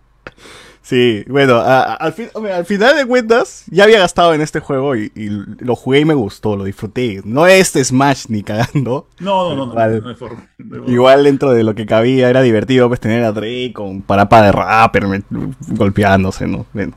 [0.90, 2.12] Sí, bueno, al,
[2.64, 5.12] final de cuentas, ya había gastado en este juego y,
[5.60, 7.20] lo jugué y me gustó, lo disfruté.
[7.24, 9.06] No este Smash ni cagando.
[9.20, 10.16] No, no, no, igual,
[10.58, 14.42] no, igual dentro de lo que cabía era divertido pues tener a Drake con parapa
[14.42, 15.22] de rapper
[15.68, 16.66] golpeándose, ¿no?
[16.72, 16.94] Bueno,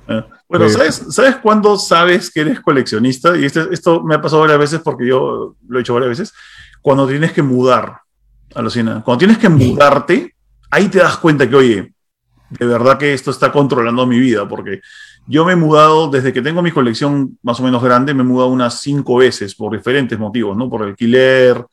[0.57, 3.35] pues, ¿sabes, ¿sabes cuándo sabes que eres coleccionista?
[3.37, 6.33] Y este, esto me ha pasado varias veces porque yo lo he hecho varias veces.
[6.81, 8.01] Cuando tienes que mudar,
[8.53, 9.01] alucina.
[9.03, 10.35] Cuando tienes que mudarte,
[10.69, 11.93] ahí te das cuenta que, oye,
[12.49, 14.81] de verdad que esto está controlando mi vida, porque
[15.25, 18.25] yo me he mudado, desde que tengo mi colección más o menos grande, me he
[18.25, 20.69] mudado unas cinco veces por diferentes motivos, ¿no?
[20.69, 21.65] Por alquiler,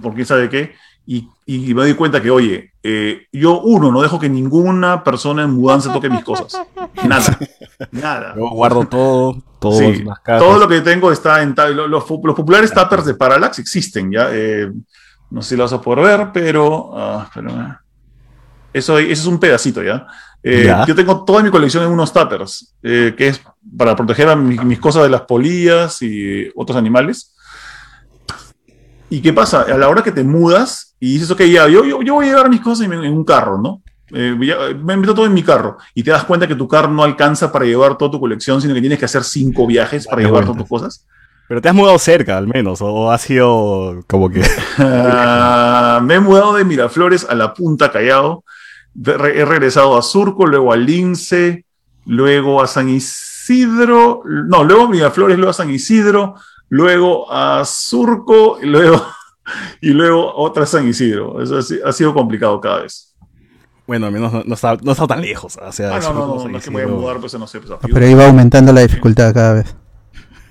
[0.00, 0.74] por quién sabe qué.
[1.06, 5.42] Y, y me doy cuenta que, oye, eh, yo, uno, no dejo que ninguna persona
[5.42, 6.60] en mudanza toque mis cosas.
[7.02, 7.38] Nada.
[7.90, 8.34] Nada.
[8.36, 9.80] Yo guardo todo, todo,
[10.22, 11.54] todo lo que tengo está en.
[11.74, 14.28] Los, los, populares tappers de Parallax existen, ¿ya?
[14.30, 14.70] Eh,
[15.30, 16.90] no sé si lo vas a poder ver, pero.
[16.94, 17.74] Ah, pero eh.
[18.74, 20.02] Eso, es un pedacito, eh,
[20.66, 20.84] ¿ya?
[20.84, 23.40] Yo tengo toda mi colección en unos tuppers, eh, que es
[23.78, 27.34] para proteger a mis, cosas de las polillas y otros animales.
[29.08, 29.62] ¿Y qué pasa?
[29.62, 32.48] A la hora que te mudas y dices, ok, ya, yo, yo, voy a llevar
[32.48, 33.82] mis cosas en, un carro, ¿no?
[34.10, 34.34] Eh,
[34.82, 37.50] me meto todo en mi carro y te das cuenta que tu carro no alcanza
[37.50, 40.58] para llevar toda tu colección, sino que tienes que hacer cinco viajes para llevar todas
[40.58, 41.06] tus cosas.
[41.48, 44.40] Pero te has mudado cerca, al menos, o, ha sido como que...
[44.78, 48.44] Me he mudado de Miraflores a la Punta Callao
[48.94, 51.64] he regresado a Surco, luego a Lince,
[52.06, 56.36] luego a San Isidro, no, luego a Miraflores, luego a San Isidro,
[56.68, 59.04] luego a Surco, y luego,
[59.80, 61.42] y luego otra San Isidro.
[61.42, 63.14] Eso ha, sido complicado cada vez.
[63.86, 65.58] Bueno, al menos no, está, no está tan lejos.
[65.60, 67.46] O sea, ah, no, no, no, no, es que me voy a mudar, pues no
[67.46, 67.60] sé.
[67.60, 69.76] Pues, pero iba aumentando la dificultad cada vez.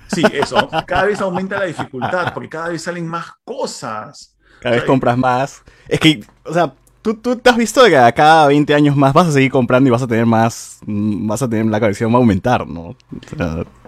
[0.08, 0.68] Sí, eso.
[0.86, 4.36] Cada vez aumenta la dificultad porque cada vez salen más cosas.
[4.60, 5.62] Cada vez compras más.
[5.88, 6.72] Es que, o sea,
[7.04, 9.88] ¿Tú, tú te has visto que a cada 20 años más vas a seguir comprando
[9.88, 12.96] y vas a tener más, vas a tener la colección va a aumentar, ¿no?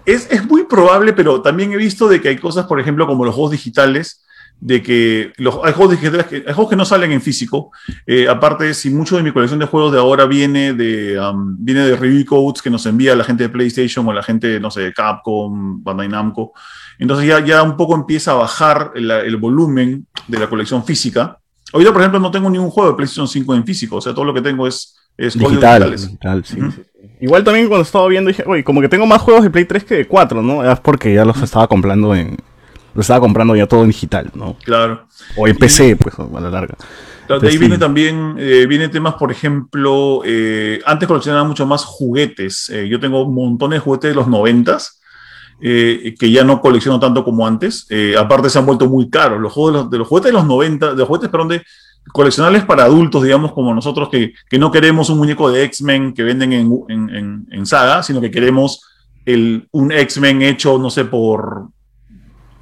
[0.05, 3.25] es, es, muy probable, pero también he visto de que hay cosas, por ejemplo, como
[3.25, 4.23] los juegos digitales,
[4.61, 7.71] de que los, hay, juegos digitales que, hay juegos que no salen en físico.
[8.07, 11.81] Eh, aparte, si mucho de mi colección de juegos de ahora viene de, um, viene
[11.81, 14.83] de review codes que nos envía la gente de PlayStation o la gente, no sé,
[14.83, 16.53] de Capcom, Bandai Namco,
[16.99, 21.39] entonces ya, ya un poco empieza a bajar el, el volumen de la colección física
[21.73, 24.25] Ahorita, por ejemplo, no tengo ningún juego de PlayStation 5 en físico, o sea, todo
[24.25, 25.91] lo que tengo es, es digital.
[25.91, 26.59] digital sí,
[27.21, 29.85] Igual también cuando estaba viendo dije, oye, como que tengo más juegos de Play 3
[29.85, 30.71] que de 4, ¿no?
[30.71, 32.37] Es porque ya los estaba comprando en.
[32.97, 34.57] Los estaba comprando ya todo en digital, ¿no?
[34.65, 35.07] Claro.
[35.37, 36.77] O en PC, pues, a la larga.
[37.29, 42.71] de ahí viene también, eh, vienen temas, por ejemplo, eh, antes coleccionaba mucho más juguetes.
[42.71, 45.01] Eh, yo tengo montones de juguetes de los noventas
[45.61, 47.87] eh, que ya no colecciono tanto como antes.
[48.19, 49.41] Aparte se han vuelto muy caros.
[49.41, 51.63] Los juegos de los, juguetes de los 90, de los juguetes, perdón, de
[52.13, 56.23] coleccionables para adultos, digamos, como nosotros, que, que no queremos un muñeco de X-Men que
[56.23, 58.83] venden en, en, en, saga, sino que queremos
[59.25, 61.69] el, un X-Men hecho, no sé, por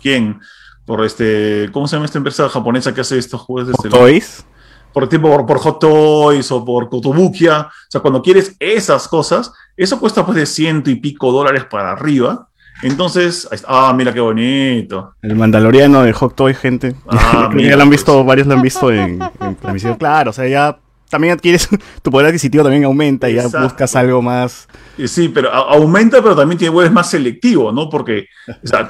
[0.05, 0.41] quién,
[0.85, 3.75] por este, ¿cómo se llama esta empresa japonesa que hace estos juegos?
[3.83, 4.45] de Toys?
[4.93, 7.63] Por tipo, por, por, Hot Toys o por Kotobukiya.
[7.63, 11.93] O sea, cuando quieres esas cosas, eso cuesta pues de ciento y pico dólares para
[11.93, 12.49] arriba.
[12.83, 15.15] Entonces, ah, mira qué bonito.
[15.23, 16.95] El Mandaloriano de Hot Toy, gente.
[17.09, 18.27] Ah, ya lo han visto, pues.
[18.27, 21.69] varios lo han visto en, en Claro, o sea, ya también adquieres,
[22.03, 24.69] tu poder adquisitivo también aumenta y ya buscas algo más.
[25.07, 27.89] Sí, pero aumenta, pero también te vuelves más selectivo, ¿no?
[27.89, 28.29] Porque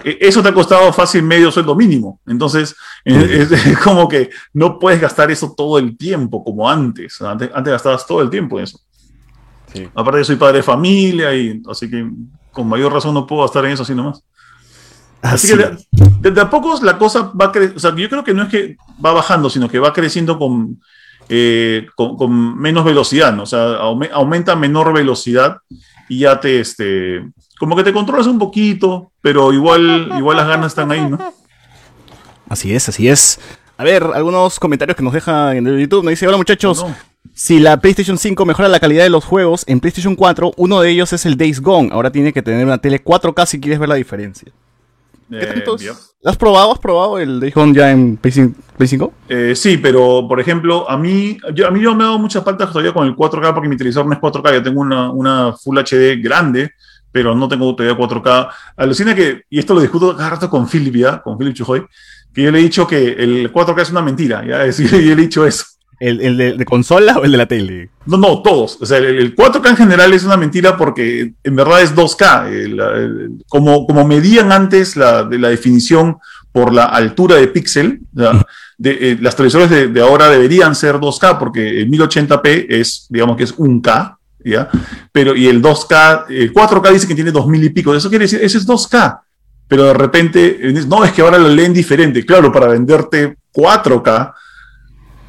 [0.04, 2.20] e, eso te ha costado fácil medio sueldo mínimo.
[2.26, 7.20] Entonces, es, como que no puedes gastar eso todo el tiempo como antes.
[7.22, 8.80] Antes, antes gastabas todo el tiempo en eso.
[9.72, 9.88] Sí.
[9.94, 12.08] Aparte, soy padre de familia y así que
[12.52, 14.22] con mayor razón no puedo estar en eso así nomás.
[15.22, 15.76] Así, que
[16.20, 18.76] desde a pocos la cosa va creciendo, o sea, yo creo que no es que
[19.04, 20.78] va bajando, sino que va creciendo con,
[21.30, 23.44] eh, con, menos velocidad, ¿no?
[23.44, 25.56] O sea, aumenta menor velocidad
[26.08, 27.24] y ya te, este,
[27.58, 31.18] como que te controlas un poquito, pero igual, igual las ganas están ahí, ¿no?
[32.48, 33.40] Así es, así es.
[33.76, 36.04] A ver, algunos comentarios que nos deja en el YouTube.
[36.04, 36.84] Nos dice, hola muchachos,
[37.32, 40.90] si la PlayStation 5 mejora la calidad de los juegos, en PlayStation 4 uno de
[40.90, 41.90] ellos es el Days Gone.
[41.92, 44.52] Ahora tiene que tener una tele 4K si quieres ver la diferencia.
[45.30, 45.62] Eh,
[46.22, 46.72] ¿Lo has probado?
[46.72, 49.12] ¿Has probado el Days Gone ya en Play 5?
[49.28, 52.44] Eh, sí, pero por ejemplo, a mí, yo, a mí yo me he dado muchas
[52.44, 54.54] faltas todavía con el 4K porque mi televisor no es 4K.
[54.54, 56.70] Yo tengo una, una Full HD grande,
[57.12, 58.48] pero no tengo todavía 4K.
[58.76, 61.84] Alucina que, y esto lo discuto cada rato con Philip ya, con Philip Chujoy,
[62.32, 65.12] que yo le he dicho que el 4K es una mentira, ya, es- yo le
[65.12, 65.64] he dicho eso.
[66.00, 67.90] ¿El, el de, de consola o el de la tele?
[68.07, 68.78] No, no, todos.
[68.80, 72.48] O sea, el, el 4K en general es una mentira porque en verdad es 2K.
[72.48, 76.16] El- como, como medían antes la, de la definición
[76.52, 81.38] por la altura de píxel, de, eh, las televisores de, de ahora deberían ser 2K
[81.38, 84.68] porque el 1080p es, digamos que es 1K, ¿ya?
[85.12, 87.94] Pero, y el 2K, el 4K dice que tiene 2000 y pico.
[87.94, 89.20] Eso quiere decir, eso es 2K.
[89.66, 92.24] Pero de repente, no, es que ahora lo leen diferente.
[92.26, 94.35] Claro, para venderte 4K,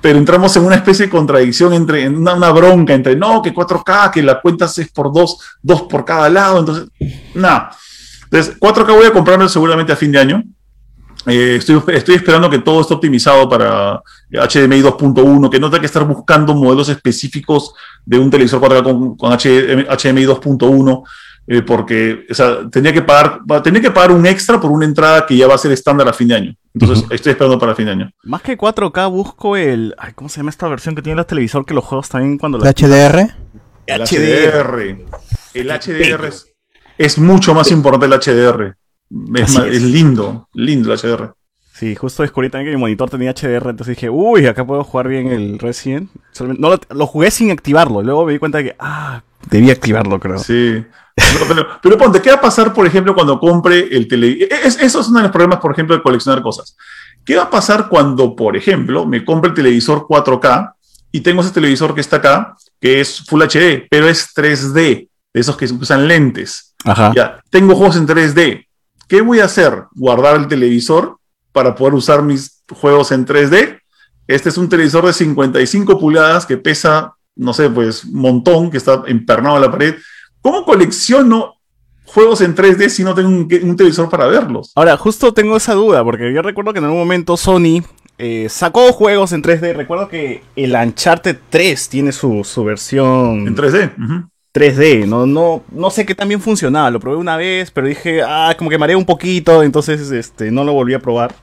[0.05, 4.11] pero entramos en una especie de contradicción entre, en una, bronca entre, no, que 4K,
[4.11, 6.89] que la cuentas es por dos, dos por cada lado, entonces,
[7.33, 7.71] nada.
[8.25, 10.43] Entonces, 4K voy a comprarlo seguramente a fin de año.
[11.25, 15.87] Eh, estoy, estoy esperando que todo esté optimizado para HDMI 2.1, que no tenga que
[15.87, 17.73] estar buscando modelos específicos
[18.05, 21.03] de un televisor 4K con, con HDMI 2.1,
[21.47, 25.25] eh, porque o sea, tenía, que pagar, tenía que pagar un extra por una entrada
[25.25, 26.55] que ya va a ser estándar a fin de año.
[26.73, 28.11] Entonces, estoy esperando para fin de año.
[28.23, 29.95] Más que 4K busco el...
[29.97, 32.57] Ay, ¿Cómo se llama esta versión que tiene el televisor que los juegos también cuando...
[32.57, 33.33] ¿El la- HDR?
[33.87, 34.97] El HDR.
[35.53, 36.51] El HDR es,
[36.97, 38.75] es mucho más importante el HDR.
[39.35, 41.33] Es, lindo, lindo el HDR.
[41.73, 45.07] Sí, justo descubrí también que mi monitor tenía HDR, entonces dije, uy, acá puedo jugar
[45.07, 46.09] bien el Resident.
[46.31, 49.21] Solamente- no lo, lo jugué sin activarlo, y luego me di cuenta de que, ah,
[49.49, 50.39] debía activarlo, creo.
[50.39, 50.83] Sí.
[51.17, 54.47] No, pero, pero ponte, ¿qué va a pasar, por ejemplo, cuando compre el tele?
[54.51, 56.75] es- eso es uno de los problemas, por ejemplo, de coleccionar cosas.
[57.23, 60.75] ¿Qué va a pasar cuando, por ejemplo, me compre el televisor 4K
[61.11, 65.39] y tengo ese televisor que está acá, que es Full HD, pero es 3D, de
[65.41, 66.75] esos que usan lentes?
[66.83, 67.13] Ajá.
[67.15, 68.67] Ya, tengo juegos en 3D.
[69.07, 69.83] ¿Qué voy a hacer?
[69.95, 71.17] ¿Guardar el televisor
[71.51, 73.79] para poder usar mis juegos en 3D?
[74.27, 79.03] Este es un televisor de 55 pulgadas que pesa, no sé, pues montón, que está
[79.07, 79.95] empernado a la pared.
[80.41, 81.55] ¿Cómo colecciono
[82.05, 84.71] juegos en 3D si no tengo un, un televisor para verlos?
[84.75, 87.81] Ahora, justo tengo esa duda, porque yo recuerdo que en algún momento Sony
[88.17, 89.73] eh, sacó juegos en 3D.
[89.75, 93.91] Recuerdo que el Uncharted 3 tiene su, su versión En 3D.
[93.97, 94.29] ujú.
[94.53, 95.05] 3D.
[95.05, 96.89] No, no, no sé qué tan bien funcionaba.
[96.89, 100.63] Lo probé una vez, pero dije, ah, como que mareé un poquito, entonces este, no
[100.63, 101.35] lo volví a probar.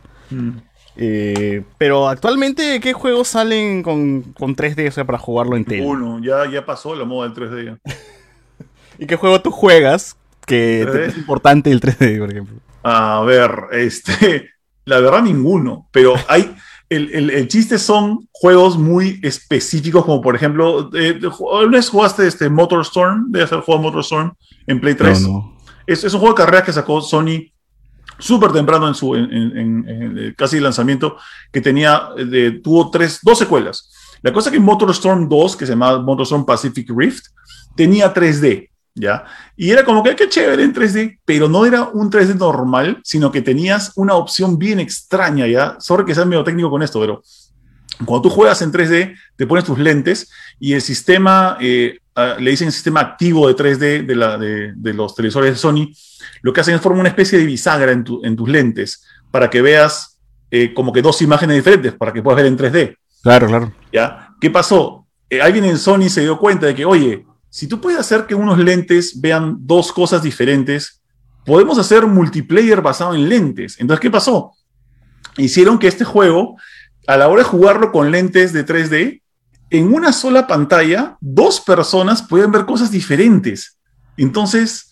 [0.97, 5.87] Eh, pero actualmente, ¿qué juegos salen con, con 3D, o sea, para jugarlo en tele?
[5.87, 7.65] Uno, ya, ya pasó la moda del 3D.
[7.65, 7.79] ya.
[8.99, 11.09] ¿Y qué juego tú juegas que te 3D?
[11.09, 12.57] es importante el 3D, por ejemplo?
[12.83, 14.51] A ver, este,
[14.85, 16.55] la verdad ninguno, pero hay,
[16.91, 22.27] el, el- el chiste son juegos muy específicos, como por ejemplo, eh, ¿alguna vez jugaste
[22.27, 23.31] este Motorstorm?
[23.33, 24.35] ¿De hacer juego Motorstorm
[24.67, 25.23] en Play 3?
[25.23, 25.53] No, no.
[25.87, 27.52] Es, es un juego de carreras que sacó Sony
[28.23, 29.15] súper temprano en su
[30.37, 31.17] casi lanzamiento,
[31.53, 33.91] que tenía, eh, de- tuvo tres, dos secuelas.
[34.23, 37.25] La cosa que Motorstorm 2, que se llamaba Motorstorm Pacific Rift,
[37.75, 39.25] tenía 3D, ¿ya?
[39.57, 43.33] Y era como que qué chévere en 3D, pero no era un 3D normal, sino
[43.33, 45.77] que tenías una opción bien extraña, ¿ya?
[45.81, 47.23] Sorry que sea medio técnico con esto, pero
[48.07, 51.99] cuando tú juegas en 3D, te pones tus lentes y el sistema, eh,
[52.39, 55.93] le dicen sistema activo de 3D de, la, de, de los televisores de Sony,
[56.43, 59.49] lo que hacen es formar una especie de bisagra en, tu- en tus lentes para
[59.51, 60.19] que veas
[60.51, 62.97] eh, como que dos imágenes diferentes, para que puedas ver en 3D.
[63.23, 63.73] Claro, claro.
[63.93, 64.29] ¿Ya?
[64.41, 65.07] ¿Qué pasó?
[65.31, 68.35] Eh, alguien en Sony se dio cuenta de que, oye, si tú puedes hacer que
[68.35, 71.01] unos lentes vean dos cosas diferentes,
[71.47, 73.81] podemos hacer multiplayer basado en lentes.
[73.81, 74.53] Entonces, ¿qué pasó?
[75.37, 76.57] Hicieron que este juego,
[77.07, 79.23] a la hora de jugarlo con lentes de 3D,
[79.73, 83.79] en una sola pantalla, dos personas pueden ver cosas diferentes.
[84.17, 84.91] Entonces,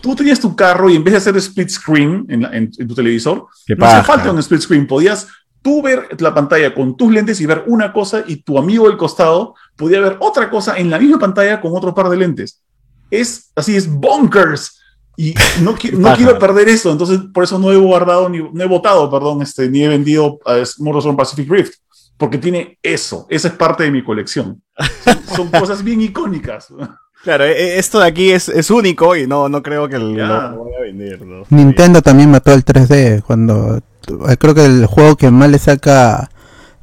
[0.00, 2.88] tú tenías tu carro y en vez de hacer split screen en, la- en- en
[2.88, 4.86] tu televisor, no hacía falta un split screen.
[4.86, 5.28] Podías
[5.62, 8.96] tú ver la pantalla con tus lentes y ver una cosa y tu amigo del
[8.96, 12.60] costado podía ver otra cosa en la misma pantalla con otro par de lentes.
[13.10, 14.80] Es así, es bonkers.
[15.16, 16.16] Y no, qui- no paja.
[16.16, 19.68] quiero perder eso, entonces por eso no he guardado, ni, no he votado, perdón, este,
[19.68, 21.74] ni he vendido a Motorsport Pacific Rift,
[22.16, 24.62] porque tiene eso, esa es parte de mi colección.
[25.04, 26.68] Son, son cosas bien icónicas.
[27.22, 30.50] Claro, e- esto de aquí es, es único y no, no creo que lo, Ya.
[30.50, 31.22] lo voy a vender.
[31.26, 31.44] ¿no?
[31.50, 36.30] Nintendo también mató el 3D cuando eh, creo que el juego que más le saca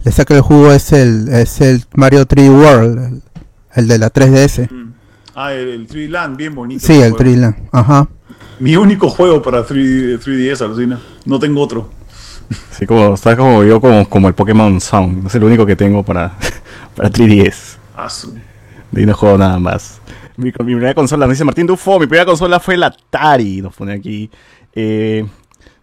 [0.04, 3.22] le saca el jugo es el es el Mario 3D World, el,
[3.76, 4.68] el de la 3DS.
[5.36, 6.86] Ah, el, el 3D Land, bien bonito.
[6.86, 7.18] Sí, el juego.
[7.24, 7.56] 3D Land.
[7.72, 8.10] Ajá.
[8.60, 11.00] Mi único juego para 3D, 3DS, alucina.
[11.26, 11.90] No tengo otro.
[12.72, 15.28] Sí, como, está como yo, como, como el Pokémon Sound.
[15.28, 16.34] Es el único que tengo para,
[16.96, 17.78] para 3DS.
[17.96, 18.34] Ah, su-
[18.92, 20.00] De ahí no juego nada más.
[20.38, 23.62] Mi, mi primera consola, nos dice Martín Dufo, mi primera consola fue la Atari.
[23.62, 24.30] Nos pone aquí.
[24.74, 25.26] Eh,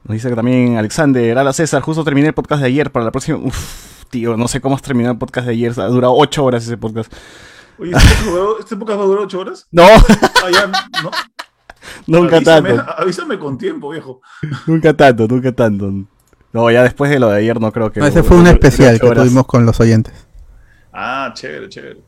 [0.04, 3.10] nos dice que también Alexander, Ala César, justo terminé el podcast de ayer para la
[3.12, 3.38] próxima.
[3.38, 5.72] Uf, tío, no sé cómo has terminado el podcast de ayer.
[5.78, 7.12] Ha durado 8 horas ese podcast.
[7.78, 9.66] Oye, ¿este podcast ¿este va a durar 8 horas?
[9.72, 10.66] No, Ah, ya,
[11.02, 11.10] no.
[12.06, 12.92] nunca avísame, tanto.
[12.98, 14.20] avísame con tiempo, viejo.
[14.66, 15.92] Nunca tanto, nunca tanto.
[16.52, 18.00] No, ya después de lo de ayer no creo que...
[18.00, 19.24] No, ese fue un especial que horas.
[19.24, 20.14] tuvimos con los oyentes.
[20.92, 22.00] Ah, chévere, chévere.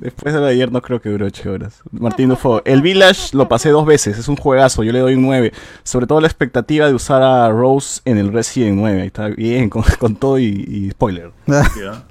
[0.00, 1.82] Después de lo de ayer no creo que dure 8 horas.
[1.90, 5.22] Martín Dufo, el Village lo pasé dos veces, es un juegazo, yo le doy un
[5.22, 5.52] 9.
[5.82, 9.00] Sobre todo la expectativa de usar a Rose en el Resident 9.
[9.00, 11.32] Ahí está bien, con, con todo y, y spoiler.
[11.46, 12.04] Ya.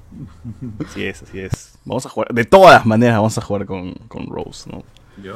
[0.84, 1.78] Así es, así es.
[1.84, 4.82] Vamos a jugar, de todas maneras vamos a jugar con, con Rose, ¿no?
[5.22, 5.32] Ya.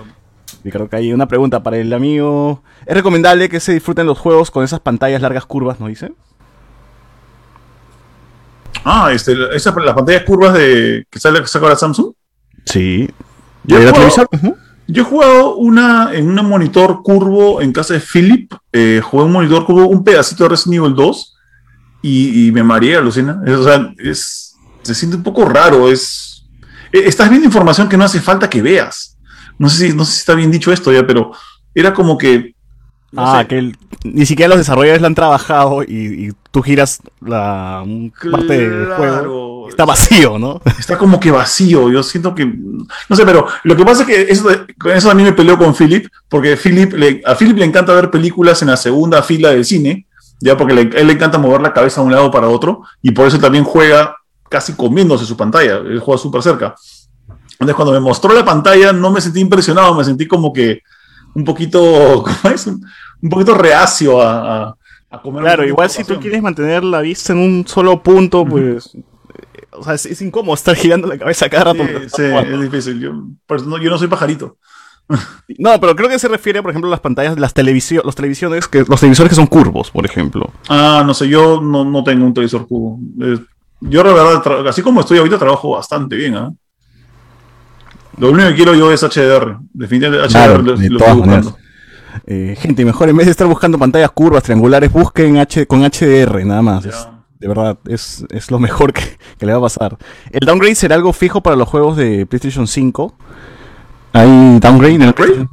[0.64, 2.62] Y creo que hay una pregunta para el amigo.
[2.84, 6.12] ¿Es recomendable que se disfruten los juegos con esas pantallas largas curvas, no dice?
[8.84, 12.12] Ah, este, esa, las pantallas curvas de que sale que saca ahora Samsung.
[12.66, 13.08] Sí.
[13.64, 14.56] Yo ¿De he jugado-.
[14.88, 18.52] Yo he jugado una en un monitor curvo en casa de Philip.
[18.72, 21.36] eh, jugué un monitor curvo, un pedacito de Resident Evil 2
[22.02, 23.40] y, y me mareé, alucina.
[23.46, 25.88] Es, o sea, es, se siente un poco raro.
[25.90, 26.44] Es,
[26.92, 29.16] eh, estás viendo información que no hace falta que veas.
[29.58, 31.30] No sé si, no sé si está bien dicho esto ya, pero
[31.74, 32.54] era como que.
[33.12, 36.62] no ah, sé, que el- ni siquiera los desarrolladores la han trabajado y, y tú
[36.62, 37.82] giras la
[38.30, 39.68] parte del juego.
[39.68, 40.60] Está vacío, ¿no?
[40.78, 41.90] está como que vacío.
[41.90, 42.44] Yo siento que.
[42.46, 44.48] No sé, pero lo que pasa es que eso,
[44.94, 48.10] eso a mí me peleó con Philip, porque Philip le- a Philip le encanta ver
[48.10, 50.06] películas en la segunda fila del cine,
[50.40, 53.10] ya porque le- él le encanta mover la cabeza de un lado para otro, y
[53.12, 54.14] por eso también juega
[54.50, 55.76] casi comiéndose su pantalla.
[55.78, 56.74] Él juega súper cerca.
[57.52, 60.80] Entonces, cuando me mostró la pantalla, no me sentí impresionado, me sentí como que
[61.34, 61.80] un poquito.
[62.42, 62.66] ¿Cómo es?
[62.66, 62.84] Un,
[63.22, 64.64] un poquito reacio a.
[64.64, 64.76] a-
[65.12, 68.94] a comer Claro, igual si tú quieres mantener la vista en un solo punto, pues.
[68.94, 69.02] eh,
[69.72, 71.84] O sea, es, es incómodo estar girando la cabeza cada rato.
[72.14, 73.00] Sí, es difícil.
[73.00, 74.56] Yo, no- yo no soy pajarito.
[75.58, 78.66] No, pero creo que se refiere, por ejemplo, a las pantallas, las televisiones, los televisiones,
[78.68, 80.50] que, los televisores que son curvos, por ejemplo.
[80.68, 82.98] Ah, no sé, yo no, no tengo un televisor cubo.
[83.20, 83.38] Eh,
[83.80, 86.36] yo, la verdad, así como estoy ahorita, trabajo bastante bien.
[86.36, 86.50] ¿ah?
[88.16, 89.58] Lo único que quiero yo es HDR.
[89.72, 91.26] Definitivamente HDR Claro, lo, de lo estoy buscando.
[91.26, 91.54] maneras.
[92.26, 96.44] Eh, gente, mejor en vez de estar buscando pantallas curvas, triangulares, busquen H con HDR,
[96.44, 96.84] nada más.
[96.84, 97.08] Es-
[97.40, 99.02] de verdad, es, es lo mejor que,
[99.36, 99.98] que le va a pasar.
[100.30, 103.14] ¿El downgrade será algo fijo para los juegos de PlayStation 5?
[104.12, 105.48] ¿Hay downgrade en el ¿Downgrade?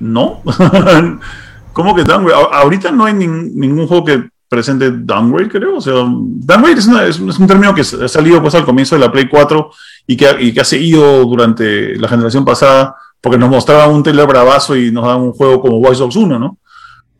[0.00, 0.42] ¿No?
[1.72, 2.34] ¿Cómo que downgrade?
[2.42, 5.76] A- ahorita no hay nin- ningún juego que presente downgrade, creo.
[5.76, 8.64] O sea, downgrade es, una- es un- es un término que ha salido pues al
[8.64, 9.70] comienzo de la Play 4
[10.06, 14.02] y que, ha- y que ha seguido durante la generación pasada porque nos mostraban un
[14.02, 16.58] trailer bravazo y nos daban un juego como Watch Dogs 1, ¿no?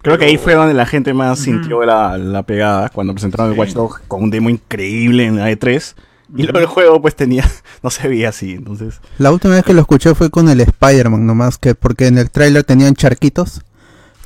[0.01, 3.59] Creo que ahí fue donde la gente más sintió la, la pegada, cuando presentaron el.
[3.59, 5.95] Watch Dogs con un demo increíble en la E3.
[6.37, 7.45] Y luego el juego pues tenía,
[7.83, 9.01] no se veía así, entonces...
[9.19, 12.31] La última vez que lo escuché fue con el Spider-Man nomás, que porque en el
[12.31, 13.63] tráiler tenían charquitos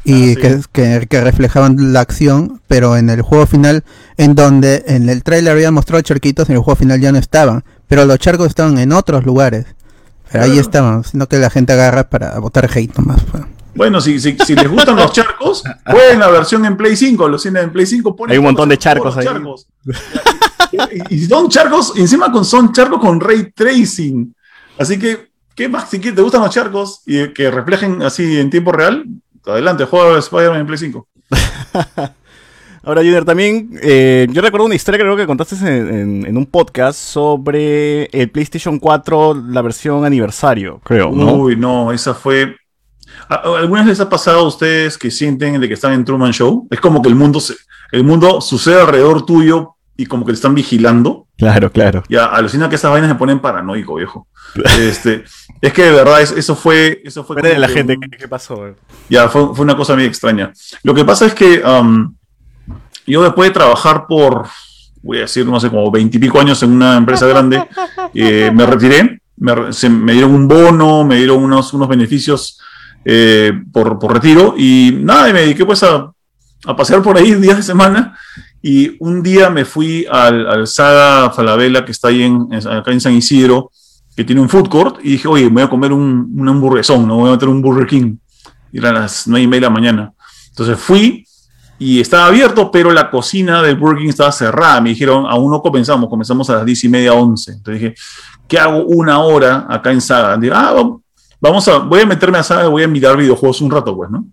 [0.04, 0.36] y Ah, sí.
[0.36, 3.84] que, que- que reflejaban la acción, pero en el juego final,
[4.16, 7.62] en donde en el tráiler habían mostrado charquitos, en el juego final ya no estaban,
[7.86, 9.66] pero los charcos estaban en otros lugares.
[10.32, 13.22] Pero ahí estaban, sino que la gente agarra para botar hate nomás.
[13.30, 13.44] pues.
[13.74, 17.28] Bueno, si, si, si les gustan los charcos, jueguen la versión en Play 5.
[17.28, 18.16] Los tienen en Play 5.
[18.16, 19.24] ponen Hay un montón de charcos ahí.
[19.24, 19.66] charcos.
[20.72, 24.34] Y, y son charcos, encima con, son charcos con ray tracing.
[24.78, 25.88] Así que, ¿qué más?
[25.90, 29.04] Si te gustan los charcos y que reflejen así en tiempo real,
[29.46, 31.08] adelante, juega Spider-Man en Play 5.
[32.84, 36.36] Ahora, Junior, también, eh, yo recuerdo una historia que creo que contaste en, en- en
[36.36, 41.34] un podcast sobre el PlayStation 4, la versión aniversario, creo, ¿no?
[41.34, 42.56] Uy, no, esa fue.
[43.28, 46.32] ¿A- a- ¿Algunas les ha pasado a ustedes que sienten de que están en Truman
[46.32, 46.66] Show?
[46.70, 47.54] Es como que el mundo, se-
[47.92, 51.28] el mundo sucede alrededor tuyo y como que te están vigilando.
[51.38, 52.02] Claro, claro.
[52.08, 54.26] Ya, alucina que esas vainas me ponen paranoico, viejo.
[54.80, 55.24] Este,
[55.60, 58.28] es que de verdad es- eso fue, eso fue como la que gente qué, qué
[58.28, 58.74] pasó.
[59.08, 60.52] ya, fue, fue una cosa muy extraña.
[60.82, 62.14] Lo que pasa es que um,
[63.06, 64.46] yo después de trabajar por,
[65.02, 67.62] voy a decir, no sé, como veintipico años en una empresa grande,
[68.14, 72.58] eh, me retiré, me, se- me dieron un bono, me dieron unos, unos beneficios
[73.04, 76.10] eh, por, por retiro y nada, y me dediqué pues a,
[76.66, 78.16] a pasear por ahí días de semana
[78.62, 83.00] y un día me fui al, al Saga Falabella que está ahí en- acá en
[83.00, 83.70] San Isidro,
[84.14, 87.08] que tiene un food court y dije, oye, me voy a comer un, un hamburguesón,
[87.08, 88.16] no voy a meter un Burger King.
[88.70, 90.12] Y eran las nueve y media de la mañana.
[90.50, 91.26] Entonces fui
[91.78, 94.80] y estaba abierto, pero la cocina del Burger King estaba cerrada.
[94.80, 97.52] Me dijeron, aún no comenzamos, comenzamos a las diez y media, once.
[97.52, 97.94] Entonces dije,
[98.46, 100.36] ¿qué hago una hora acá en Saga?
[100.36, 100.96] Dije, ah, va-
[101.40, 104.26] vamos a, voy a meterme a Saga voy a mirar videojuegos un rato, pues, ¿no?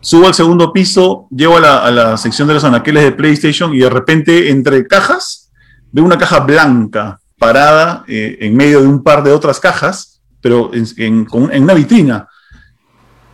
[0.00, 3.74] Subo al segundo piso, llego a la, a la sección de los anaqueles de PlayStation
[3.74, 5.50] y de repente, entre cajas,
[5.90, 10.70] veo una caja blanca parada eh, en medio de un par de otras cajas, pero
[10.74, 12.28] en, en- con- en una vitrina.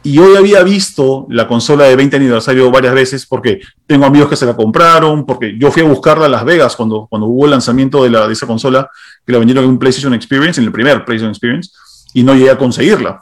[0.04, 4.28] Y yo ya había visto la consola de 20 aniversario varias veces porque tengo amigos
[4.28, 7.44] que se la compraron, porque yo fui a buscarla a Las Vegas cuando, cuando hubo
[7.44, 8.90] el lanzamiento de, la, de esa consola,
[9.24, 11.70] que la vendieron en un PlayStation Experience, en el primer PlayStation Experience,
[12.14, 13.20] y no llegué a conseguirla.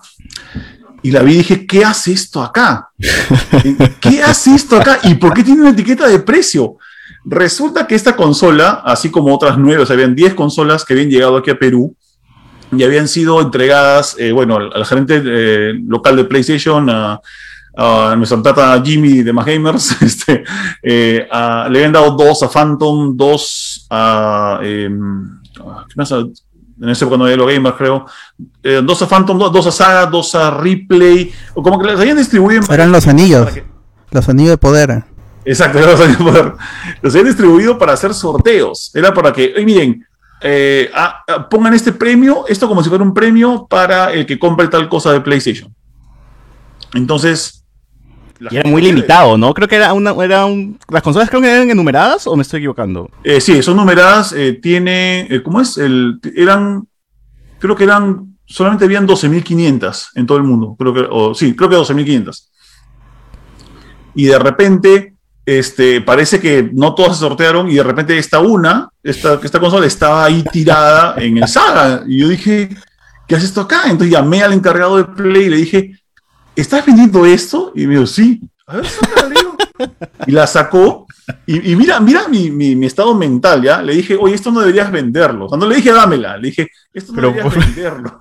[1.02, 2.90] y la vi y dije, ¿qué hace esto acá?
[4.00, 5.00] ¿Qué hace esto acá?
[5.02, 6.76] ¿Y por qué tiene una etiqueta de precio?
[7.24, 11.10] Resulta que esta consola, así como otras nueve, o sea, habían 10 consolas que habían
[11.10, 11.94] llegado aquí a Perú
[12.72, 17.20] y habían sido entregadas, eh, bueno, al, al gerente eh, local de PlayStation, a,
[17.76, 20.44] a nuestra tata Jimmy de Más Gamers, este,
[20.82, 24.60] eh, a- le habían dado dos a Phantom, dos a...
[24.62, 26.12] em, ¿qué más?
[26.12, 28.06] En ese no había los gamers, creo.
[28.62, 32.00] Eh, dos a Phantom, dos, dos a Saga, dos a Replay, o como que las
[32.00, 33.64] habían distribuido Eran los anillos, que-
[34.10, 35.04] los anillos de poder.
[35.44, 36.52] Exacto, era los años de poder.
[37.02, 38.90] Los habían distribuido para hacer sorteos.
[38.94, 40.06] Era para que, "Oye, miren,
[40.40, 44.38] eh, ah, ah, pongan este premio, esto como si fuera un premio para el que
[44.38, 45.74] compre tal cosa de PlayStation.
[46.94, 47.64] Entonces.
[48.50, 49.52] Y era muy limitado, ¿no?
[49.52, 52.58] Creo que era una, era un, las consolas creo que eran enumeradas o me estoy
[52.58, 53.10] equivocando.
[53.22, 54.32] Eh, sí, son numeradas.
[54.32, 55.76] eh, tiene, ¿cómo es?
[55.76, 56.88] El, eran,
[57.58, 60.74] creo que eran, solamente habían 12.500 en todo el mundo.
[60.78, 62.48] Creo que, o, sí, creo que 12.500.
[64.14, 65.14] Y de repente,
[65.46, 69.86] este, parece que no todas se sortearon y de repente esta una, esta, esta consola
[69.86, 72.04] estaba ahí tirada en el Saga.
[72.06, 72.68] Y yo dije,
[73.26, 73.82] ¿qué hace esto acá?
[73.86, 75.98] Entonces llamé al encargado de Play y le dije,
[76.54, 77.72] ¿estás vendiendo esto?
[77.74, 78.40] Y me dijo, sí.
[78.66, 78.86] A ver.
[80.26, 81.06] Y la sacó.
[81.46, 83.80] Y, y mira, mira mi, mi- mi estado mental, ¿ya?
[83.82, 85.46] Le dije, oye, esto no deberías venderlo.
[85.46, 86.36] O sea, no le dije, dámela.
[86.36, 88.20] Le dije, esto no Pero deberías venderlo.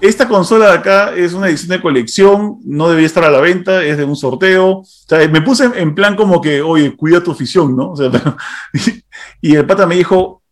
[0.00, 3.82] Esta consola de acá es una edición de colección, no debería estar a la venta,
[3.84, 4.66] es de un sorteo.
[4.78, 7.92] O sea, me puse en- plan como que, oye, cuida tu afición, ¿no?
[7.92, 8.10] O sea,
[9.40, 10.42] y el pata me dijo,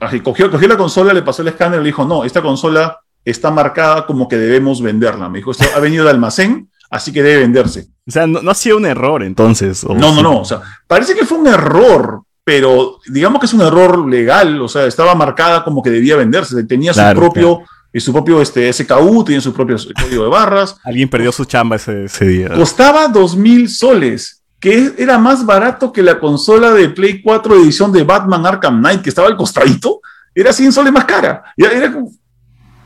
[0.00, 2.98] así, cogió, cogió la consola, le pasó el escáner y le dijo, no, esta consola
[3.24, 5.28] está marcada como que debemos venderla.
[5.28, 7.88] Me dijo, esto ha venido de almacén, así que debe venderse.
[8.06, 9.84] O sea, no, no ha sido un error entonces.
[9.84, 10.22] o No, no, sí.
[10.22, 10.40] no.
[10.40, 14.62] O sea, parece que fue un error, pero digamos que es un error legal.
[14.62, 16.64] O sea, estaba marcada como que debía venderse.
[16.64, 17.60] Tenía Claro, su propio,
[17.92, 20.76] eh, su propio este, SKU, tenía su propio código de barras.
[20.84, 22.48] Alguien perdió su chamba ese, ese día.
[22.50, 27.92] Costaba dos mil soles, que era más barato que la consola de Play 4 edición
[27.92, 30.00] de Batman Arkham Knight, que estaba al costadito.
[30.34, 31.42] Era 100 soles más cara.
[31.56, 32.12] Era como,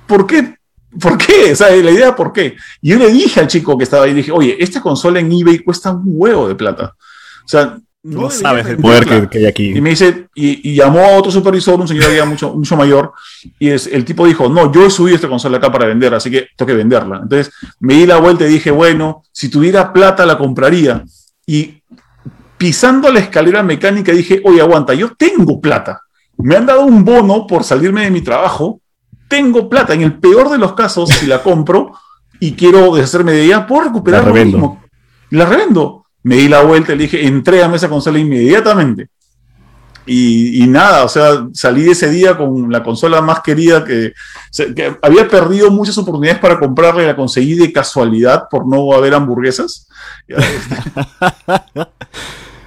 [0.06, 0.56] ¿por qué?
[1.00, 1.52] ¿Por qué?
[1.52, 2.56] O sea, la idea, ¿por qué?
[2.80, 5.60] Y yo le dije al chico que estaba ahí, dije, oye, esta consola en eBay
[5.60, 6.94] cuesta un huevo de plata.
[7.44, 9.76] O sea, No, sabes el poder que, que hay aquí.
[9.76, 13.12] Y me dice, y, y llamó a otro supervisor, un señor ya mucho, mucho mayor,
[13.60, 16.28] y es, el tipo dijo, no, yo he subido esta consola acá para vender, así
[16.28, 17.20] que tengo que venderla.
[17.22, 21.04] Entonces me di la vuelta y dije, bueno, si tuviera plata la compraría.
[21.46, 21.82] Y
[22.58, 26.00] pisando la escalera mecánica dije, oye, aguanta, yo tengo plata.
[26.38, 28.80] Me han dado un bono por salirme de mi trabajo,
[29.28, 29.94] tengo plata.
[29.94, 31.92] En el peor de los casos, si la compro
[32.40, 34.58] y quiero deshacerme de ella, puedo recuperar La lo revendo.
[34.58, 34.82] mismo.
[35.30, 36.01] La revendo.
[36.24, 39.08] Me di la vuelta le dije, entrégame esa consola inmediatamente.
[40.04, 44.12] Y, y nada, o sea, salí ese día con la consola más querida que,
[44.74, 49.14] que había perdido muchas oportunidades para comprarla y la conseguí de casualidad por no haber
[49.14, 49.88] hamburguesas.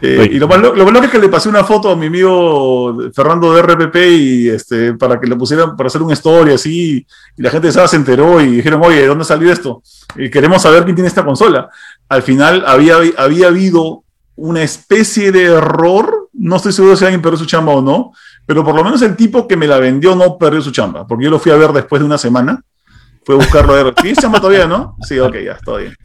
[0.01, 2.07] Eh, y lo más, lo, lo más es que le pasé una foto a mi
[2.07, 7.05] amigo Fernando de RPP y este, para que le pusieran, para hacer una story así,
[7.37, 9.81] y la gente de Saba se enteró y dijeron, oye, ¿de dónde salió esto?
[10.15, 11.69] Y queremos saber quién tiene esta consola.
[12.09, 14.03] Al final había, había habido
[14.35, 18.11] una especie de error, no estoy seguro si alguien perdió su chamba o no,
[18.45, 21.25] pero por lo menos el tipo que me la vendió no perdió su chamba, porque
[21.25, 22.61] yo lo fui a ver después de una semana,
[23.23, 24.97] fue a buscarlo a ver, ¿tienes chamba todavía, no?
[25.01, 25.95] Sí, ok, ya, está bien.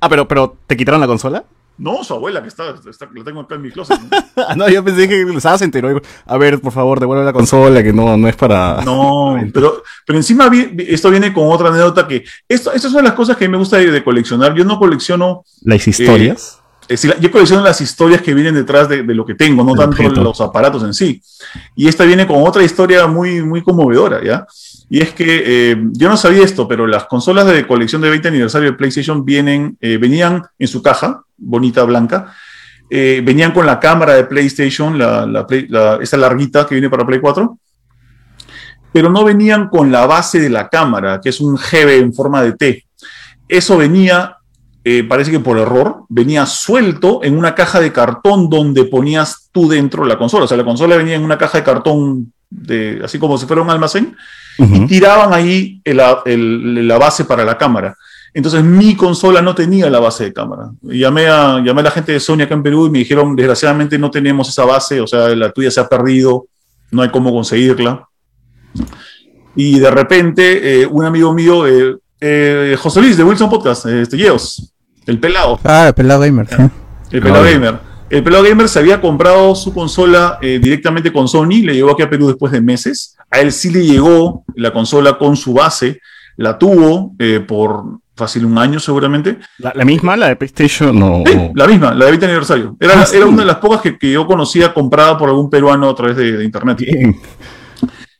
[0.00, 1.44] Ah, pero, pero ¿te quitaron la consola?
[1.82, 3.98] No, su abuela, que está, está- la tengo acá en mi closet.
[4.00, 4.54] ¿no?
[4.56, 6.00] No, yo pensé que Saba se enteró.
[6.26, 8.82] A ver, por favor, devuelve la consola, que no, no es para.
[8.84, 13.14] No, pero, pero encima vi- esto viene con otra anécdota que esto, estas son las
[13.14, 14.54] cosas que a mí me gusta de, de coleccionar.
[14.54, 16.60] Yo no colecciono, Las historias.
[16.82, 19.72] es decir, yo colecciono las historias que vienen detrás de, de lo que tengo, no
[19.72, 20.22] El tanto objeto.
[20.22, 21.20] los aparatos en sí.
[21.74, 24.46] Y esta viene con otra historia muy, muy conmovedora, ¿ya?
[24.92, 28.28] Y es que eh, yo no sabía esto, pero las consolas de colección de 20
[28.28, 32.34] aniversario de PlayStation vienen, eh, venían en su caja, bonita, blanca,
[32.90, 37.20] eh, venían con la cámara de PlayStation, la, la esa larguita que viene para Play
[37.20, 37.58] 4,
[38.92, 42.42] pero no venían con la base de la cámara, que es un GB en forma
[42.42, 42.84] de T.
[43.48, 44.36] Eso venía,
[45.08, 50.04] parece que por error, venía suelto en una caja de cartón donde ponías tú dentro
[50.04, 50.44] la consola.
[50.44, 53.62] O sea, la consola venía en una caja de cartón, de, así como si fuera
[53.62, 54.16] un almacén,
[54.58, 54.86] Ujú.
[54.86, 57.96] tiraban ahí el- el- la base para la cámara.
[58.34, 60.70] Entonces mi consola no tenía la base de cámara.
[60.90, 63.34] Y Llamé a, llamé a la gente de Sony acá en Perú y me dijeron,
[63.36, 66.46] desgraciadamente no tenemos esa base, o sea, la tuya se ha perdido,
[66.90, 68.06] no hay cómo conseguirla.
[69.54, 74.02] Y de repente, eh, un amigo mío, eh, eh, José Luis de Wilson Podcast, eh,
[74.02, 74.72] este Yeos,
[75.06, 76.48] el pelado, Ah, el pelado gamer,
[77.10, 77.78] el pelado Ah, gamer.
[78.12, 82.02] El pelado gamer se había comprado su consola eh, directamente con Sony, le llegó aquí
[82.02, 83.16] a Perú después de meses.
[83.30, 85.98] A él sí le llegó la consola con su base.
[86.36, 87.82] la tuvo eh, por
[88.14, 89.38] fácil un año seguramente.
[89.56, 90.98] ¿La, la misma, la de PlayStation?
[90.98, 91.22] No.
[91.24, 92.76] Sí, la misma, la de 20 aniversario.
[92.78, 95.88] Era, Ah, era una de las pocas que, que yo conocía comprada por algún peruano
[95.88, 96.76] a través de, de internet.
[96.80, 97.16] Bien.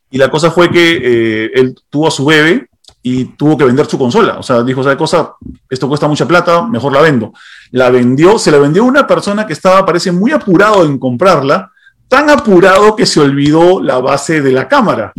[0.09, 2.67] Y la cosa fue que eh, él tuvo a su bebé
[3.05, 4.37] y tuvo que vender su consola.
[4.39, 5.33] O sea, dijo, ¿sabe cosa?
[5.69, 7.33] Esto cuesta mucha plata, mejor la vendo.
[7.71, 11.69] La vendió, se la vendió una persona que estaba, parece, muy apurado en comprarla,
[12.07, 15.11] tan apurado que se olvidó la base de la cámara.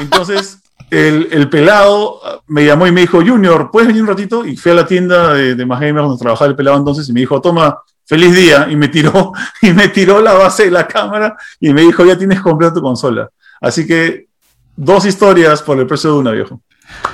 [0.00, 0.58] Entonces,
[0.90, 4.44] el, el pelado ah, me llamó y me dijo, Junior, ¿puedes venir un ratito?
[4.44, 7.20] Y fui a la tienda de, de Más donde trabajaba el pelado entonces y me
[7.20, 8.66] dijo, toma, feliz día.
[8.68, 12.18] Y me tiró, y me tiró la base de la cámara y me dijo, ya
[12.18, 13.30] tienes comprada tu consola.
[13.60, 14.26] Así que
[14.76, 16.60] dos historias por el precio de una, viejo.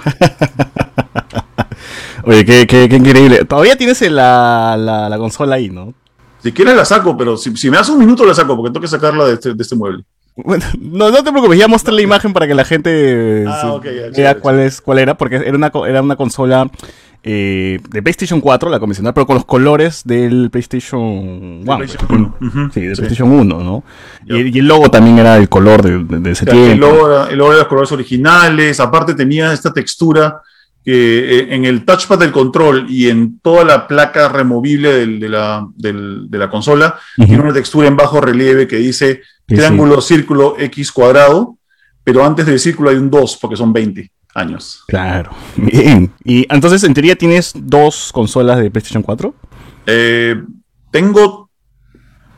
[2.24, 3.44] Oye, qué, qué, qué increíble.
[3.44, 5.94] Todavía tienes la, la, la consola ahí, ¿no?
[6.42, 8.82] Si quieres la saco, pero si, si me das un minuto la saco, porque tengo
[8.82, 10.04] que sacarla de este, de este mueble.
[10.34, 13.78] Bueno, no, no te preocupes, ya mostré la imagen para que la gente Ah,
[14.16, 16.70] vea cuál, es, cuál era, porque era una, era una consola
[17.24, 21.76] eh, de PlayStation 4, la convencional, pero con los colores del PlayStation 1.
[21.76, 23.02] PlayStation 1, ujú, Sí, de sí.
[23.02, 23.84] PlayStation 1, ¿no?
[24.26, 26.86] Y, y el logo también era el color de, de- de ese el, tiempo.
[26.86, 30.40] logo era, el logo era de los colores originales, aparte tenía esta textura
[30.84, 35.28] que eh, en el touchpad del control y en toda la placa removible del- de,
[35.28, 40.00] la, del- de la consola, tiene una textura en bajo relieve que dice Sí, triángulo,
[40.00, 41.58] círculo, X cuadrado,
[42.04, 44.84] pero antes del círculo hay un 2 porque son 20 años.
[44.88, 46.12] Claro, bien.
[46.24, 49.34] Y entonces, en teoría, ¿tienes dos consolas de PlayStation 4?
[49.86, 50.42] Eh,
[50.90, 51.50] tengo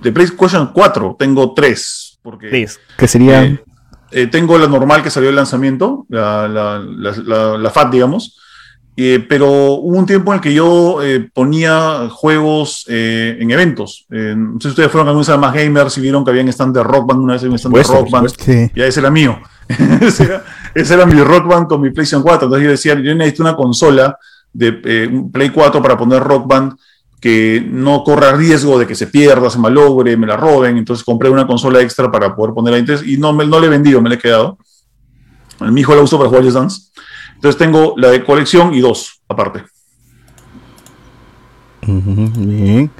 [0.00, 2.18] de PlayStation 4, tengo tres.
[2.22, 2.80] Porque, Tres.
[2.96, 3.44] Que serían...
[3.44, 3.64] Eh,
[4.12, 8.38] eh, tengo la normal que salió del lanzamiento, la, la, la- la- la FAT, digamos.
[8.96, 14.06] Eh, pero hubo un tiempo en el que yo eh, ponía juegos eh, en eventos.
[14.10, 16.30] Eh, no sé si ustedes fueron a alguna vez a más gamers y vieron que
[16.30, 18.28] había un stand de Rock Band, una vez había un stand de Rock Band.
[18.38, 18.70] Sí.
[18.76, 19.36] Ya ese era mío.
[20.00, 22.46] ese, era, ese era mi Rock Band con mi PlayStation 4.
[22.46, 24.18] Entonces yo decía, yo necesito una consola
[24.52, 26.74] de eh, un Play 4 para poner Rock Band
[27.20, 30.76] que no corra riesgo de que se pierda, se malogre, me la roben.
[30.76, 32.80] Entonces compré una consola extra para poder ponerla ahí.
[32.80, 34.58] Entonces, y no, me, no le he vendido, me la he quedado.
[35.60, 36.82] Mi hijo la uso para jugar Just Dance.
[37.36, 39.64] Entonces tengo la de colección y dos aparte.
[41.86, 42.90] Bien.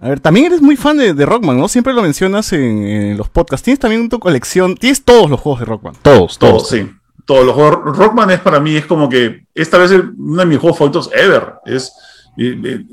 [0.00, 1.68] A ver, también eres muy fan de, de Rockman, ¿no?
[1.68, 3.64] Siempre lo mencionas en, en los podcasts.
[3.64, 4.74] Tienes también tu colección.
[4.76, 5.94] Tienes todos los juegos de Rockman.
[6.02, 6.68] Todos, Todo, todos.
[6.68, 6.90] sí.
[7.24, 7.96] Todos los juegos.
[7.96, 11.10] Rockman es para mí, es como que esta vez es uno de mis juegos favoritos
[11.14, 11.54] ever.
[11.64, 11.92] Es,
[12.36, 12.84] eh, eh,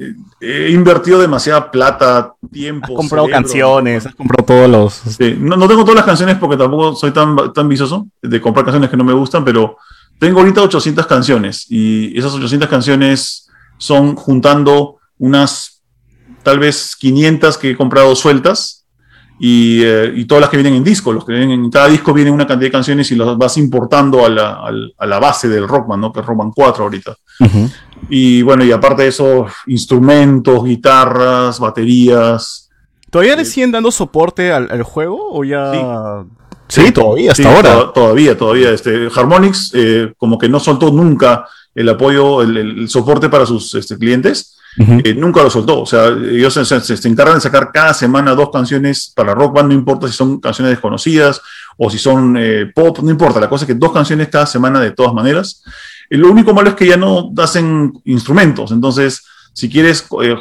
[0.41, 2.87] eh, he invertido demasiada plata, tiempo.
[2.87, 4.93] Has comprado cerebro, canciones, has comprado todos los.
[5.17, 8.65] Sí, no, no tengo todas las canciones porque tampoco soy tan, tan vicioso de comprar
[8.65, 9.77] canciones que no me gustan, pero
[10.19, 15.81] tengo ahorita 800 canciones y esas 800 canciones son juntando unas
[16.43, 18.78] tal vez 500 que he comprado sueltas
[19.39, 21.13] y, eh, y todas las que vienen en disco.
[21.13, 24.25] Los que vienen en cada disco viene una cantidad de canciones y las vas importando
[24.25, 24.61] a la,
[24.97, 26.11] a la base del Rockman, ¿no?
[26.11, 27.15] que es Rockman 4 ahorita.
[27.39, 27.69] Ujú.
[28.09, 32.69] Y bueno, y aparte de eso, instrumentos, guitarras, baterías.
[33.09, 35.71] ¿Todavía le siguen dando soporte al, al juego o ya.?
[36.67, 36.81] Sí.
[36.85, 37.73] Sí, todavía, hasta Sí, ahora.
[37.73, 38.69] to- todavía, todavía.
[38.69, 43.47] Este, Harmonix eh, como que no soltó nunca el apoyo, el, el- el soporte para
[43.47, 44.58] sus este, clientes.
[44.77, 45.81] Eh, nunca lo soltó.
[45.81, 49.69] O sea, ellos se, se- encargan de sacar cada semana dos canciones para Rock Band,
[49.69, 51.41] no importa si son canciones desconocidas
[51.77, 53.39] o si son eh, pop, no importa.
[53.39, 55.63] La cosa es que dos canciones cada semana de todas maneras.
[56.09, 58.71] Lo único malo es que ya no hacen instrumentos.
[58.71, 60.35] Entonces, si quieres eh,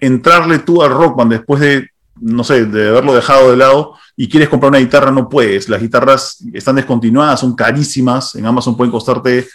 [0.00, 1.88] entrarle tú al Rock Band después de,
[2.20, 5.68] no sé, de haberlo dejado de lado y quieres comprar una guitarra, no puedes.
[5.68, 8.34] Las guitarras están descontinuadas, son carísimas.
[8.34, 9.48] En Amazon pueden costarte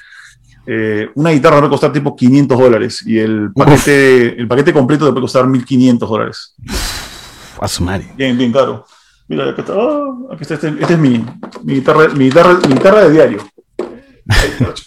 [0.68, 5.12] eh, una guitarra puede costar tipo 500 dólares y el paquete, el paquete completo te
[5.12, 6.56] puede costar 1500 dólares.
[7.60, 8.12] A su madre.
[8.18, 8.86] Bien, bien caro.
[9.28, 11.26] Mira, acá está, ah, aquí está este, este es mi,
[11.64, 13.40] mi guitarra, mi, guitarra, mi guitarra de diario.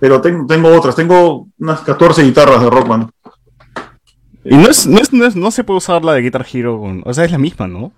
[0.00, 3.10] Pero tengo, tengo otras, tengo unas 14 guitarras de Rock Band.
[4.44, 6.78] Y no, es, no, es, no, es- no se puede usar la de Guitar Hero.
[6.78, 7.92] con- o sea, es la misma, ¿no?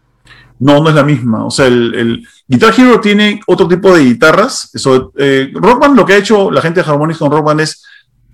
[0.58, 1.44] No, no es la misma.
[1.44, 4.70] O sea, el, el Guitar Hero tiene otro tipo de guitarras.
[4.74, 7.60] Eso, eh, Rock Band, lo que ha hecho la gente de Harmonix con Rock Band
[7.60, 7.84] es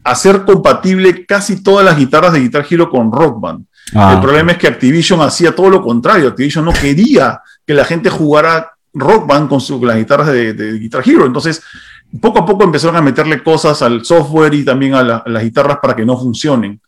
[0.04, 3.64] hacer compatible casi todas las guitarras de Guitar Hero con Rock Band.
[3.94, 6.28] Ah, el problema es que Activision hacía todo lo contrario.
[6.28, 10.52] Activision no quería que la gente jugara Rock Band con, su- con las guitarras de,
[10.54, 11.26] de Guitar Hero.
[11.26, 11.62] Entonces,
[12.20, 15.42] poco a poco empezaron a meterle cosas al software y también a, la- a las
[15.42, 16.80] guitarras para que no funcionen.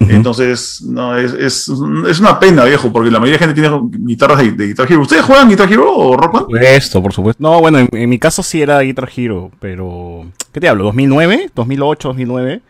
[0.00, 1.68] Entonces, no, es, es,
[2.08, 5.02] es una pena, viejo, porque la mayoría de gente tiene guitarras de, de Guitar Hero.
[5.02, 6.46] ¿Ustedes juegan Guitar Hero o Rock Band?
[6.46, 7.42] Por supuesto, por supuesto.
[7.42, 10.26] No, bueno, en, en mi caso sí era Guitar Hero, pero.
[10.52, 10.92] ¿Qué te hablo?
[10.92, 11.52] ¿2009?
[11.54, 12.62] ¿2008, 2009?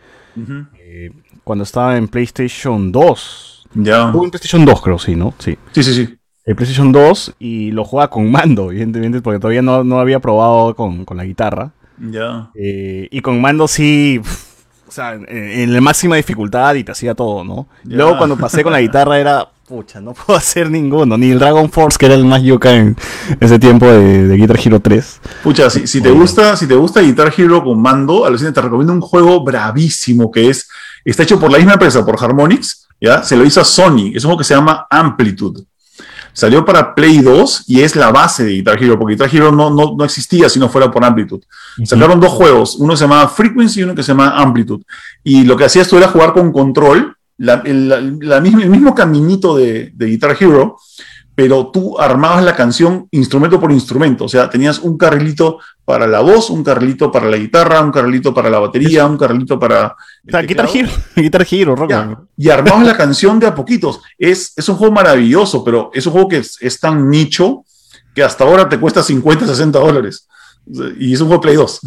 [0.75, 1.11] Eh,
[1.43, 3.67] cuando estaba en PlayStation 2.
[3.75, 4.09] Ya.
[4.09, 5.33] Hubo en PlayStation 2, creo, sí, ¿no?
[5.39, 5.57] Sí.
[5.71, 6.15] Sí, sí, sí.
[6.45, 10.75] El PlayStation 2 y lo jugaba con mando, evidentemente, porque todavía no, no había probado
[10.75, 11.71] con, con la guitarra.
[11.99, 12.49] Ya.
[12.55, 14.21] Eh, y con mando sí,
[14.89, 17.67] o sea, en, en la máxima dificultad y te hacía todo, ¿no?
[17.83, 21.69] Luego cuando pasé con la guitarra era, pucha, no puedo hacer ninguno, ni el Dragon
[21.69, 22.97] Force, que era el más yuca en
[23.39, 25.21] ese tiempo de, de Guitar Hero 3.
[25.43, 28.93] Pucha, si, si te gusta, si te gusta Guitar Hero con mando, alucina, te recomiendo
[28.93, 30.67] un juego bravísimo que es,
[31.05, 33.21] está hecho por la misma empresa, por Harmonix, ¿ya?
[33.21, 35.68] Se lo hizo a Sony, es un juego que se llama Amplitude.
[36.39, 39.69] Salió para Play 2 y es la base de Guitar Hero, porque Guitar Hero no,
[39.69, 41.41] no, no existía si no fuera por Amplitude.
[41.85, 44.83] Sacaron dos juegos, uno se llama Frequency y uno que se llama Amplitude.
[45.23, 48.69] Y lo que hacías tú era jugar con control, la- el, la- la misma- el
[48.69, 50.77] mismo caminito de, de Guitar Hero,
[51.39, 54.25] pero tú armabas la canción instrumento por instrumento.
[54.25, 58.33] O sea, tenías un carrilito para la voz, un carrilito para la guitarra, un carrilito
[58.33, 59.95] para la batería, un carrilito para.
[60.27, 60.67] O sea, Guitar.
[60.73, 64.01] Hero, Guitar Hero, Rock Ya, y armabas la canción de a poquitos.
[64.17, 67.63] Es, es un juego maravilloso, pero es un juego que es, es tan nicho
[68.13, 70.27] que hasta ahora te cuesta 50, 60 dólares.
[70.99, 71.79] Y es un juego Play 2.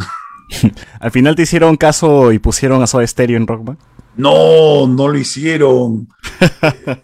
[1.01, 3.79] Al final te hicieron caso y pusieron a Soda Stereo en Rock Band.
[4.17, 6.09] No, no lo hicieron.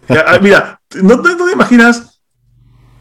[0.09, 2.08] Ah, mira, no te imaginas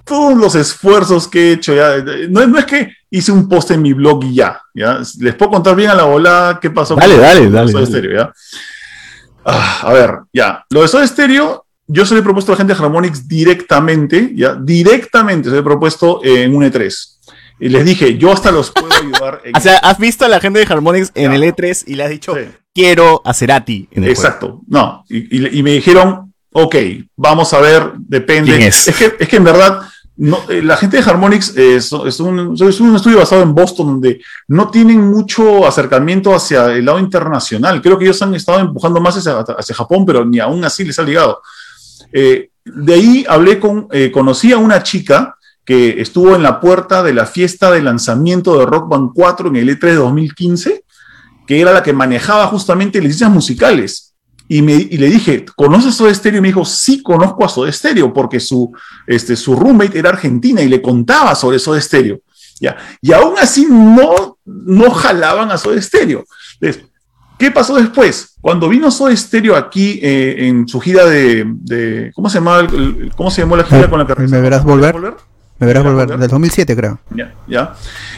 [0.08, 1.74] todos los esfuerzos que he hecho.
[1.74, 1.96] Ya.
[2.30, 5.00] No, es- no es que hice un post en mi blog y ya, ya.
[5.20, 7.86] Les puedo contar bien a la volada qué pasó Dale, con dale, dale, Soda.
[7.86, 8.32] Stereo, ¿ya?
[9.44, 10.64] Ah, a ver, ya.
[10.70, 14.32] Lo de Soda Stereo, yo se lo he propuesto a la gente de Harmonix directamente,
[14.34, 14.54] ya.
[14.54, 17.14] Directamente se lo he propuesto en un E3.
[17.60, 19.40] Y les dije, yo hasta los puedo ayudar.
[19.44, 21.36] en O sea, has visto a la gente de Harmonix en Ya.
[21.36, 22.42] el E3 y le has dicho, Sí.
[22.74, 24.28] quiero a Cerati en el juego.
[24.28, 25.04] Exacto, no.
[25.08, 26.76] Y, y- y me dijeron, ok,
[27.16, 28.52] vamos a ver, depende.
[28.52, 28.94] ¿Quién es?
[28.96, 29.80] que, es que en verdad,
[30.18, 33.86] no, eh, la gente de Harmonix eh, es, un, es un estudio basado en Boston
[33.86, 37.80] donde no tienen mucho acercamiento hacia el lado internacional.
[37.80, 41.04] Creo que ellos han estado empujando más hacia, Japón, pero ni aún así les ha
[41.04, 41.40] llegado.
[42.12, 47.14] Eh, de ahí hablé con, conocí a una chica que estuvo en la puerta de
[47.14, 50.84] la fiesta de lanzamiento de Rock Band 4 en el E3 de 2015
[51.48, 54.07] que era la que manejaba justamente licencias musicales.
[54.48, 56.38] Y, me, y le dije, ¿conoces Soda Stereo?
[56.38, 58.72] Y me dijo, sí, conozco a Soda Stereo, porque su,
[59.06, 62.20] este, su roommate era argentina y le contaba sobre Soda Stereo.
[62.60, 62.76] ¿ya?
[63.02, 66.24] Y aún así no, no jalaban a Soda Stereo.
[66.60, 66.84] Entonces,
[67.38, 68.34] ¿Qué pasó después?
[68.40, 72.60] Cuando vino Soda Stereo aquí eh, en su gira de, de- ¿cómo se llamaba?
[72.62, 74.92] el- ¿Cómo se llamó la gira con la que me verás volver.
[74.96, 75.22] Me verás
[75.60, 76.18] ¿Me verás volver, volver?
[76.18, 76.98] del 2007 creo.
[77.14, 77.74] Ya, ya.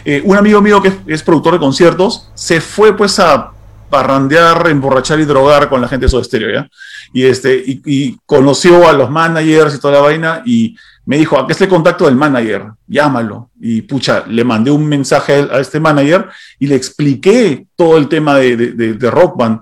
[0.07, 3.51] Eh, un amigo mío que es, es productor de conciertos se fue pues a
[3.91, 6.67] parrandear, emborrachar y drogar con la gente de Soda Stereo.
[7.13, 11.53] Y, este, y, conoció a los managers y toda la vaina y me dijo, aquí
[11.53, 13.51] está el contacto del manager, llámalo.
[13.61, 16.29] Y pucha, le mandé un mensaje a, este manager
[16.59, 19.61] y le expliqué todo el tema de, de, de- Rock Band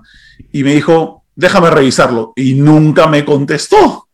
[0.51, 2.33] y me dijo, déjame revisarlo.
[2.35, 4.07] Y nunca me contestó.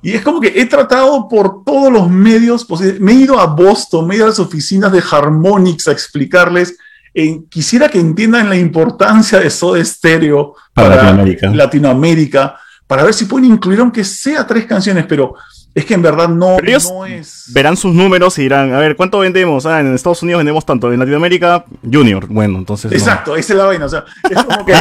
[0.00, 2.66] Y es como que he tratado por todos los medios.
[3.00, 6.76] Me he ido a Boston, me he ido a las oficinas de Harmonix a explicarles.
[7.14, 11.50] En- quisiera que entiendan la importancia de Soda Stereo Para Latinoamérica.
[11.50, 12.56] Latinoamérica,
[12.86, 15.34] para ver si pueden incluir aunque sea tres canciones, pero
[15.74, 17.44] es que en verdad no, Pero ellos no es.
[17.52, 19.64] Verán sus números y dirán, a ver, ¿cuánto vendemos?
[19.64, 22.26] Ah, en Estados Unidos vendemos tanto, en Latinoamérica, Junior.
[22.26, 22.90] Bueno, entonces...
[22.90, 22.96] no.
[22.96, 23.84] Exacto, esa es la vaina.
[23.84, 24.74] O sea, es como que,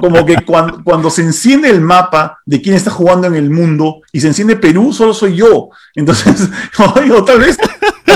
[0.00, 4.00] como que cuan- cuando, se enciende el mapa de quién está jugando en el mundo
[4.12, 5.70] y se enciende Perú, solo soy yo.
[5.94, 6.50] Entonces,
[7.14, 7.56] o tal vez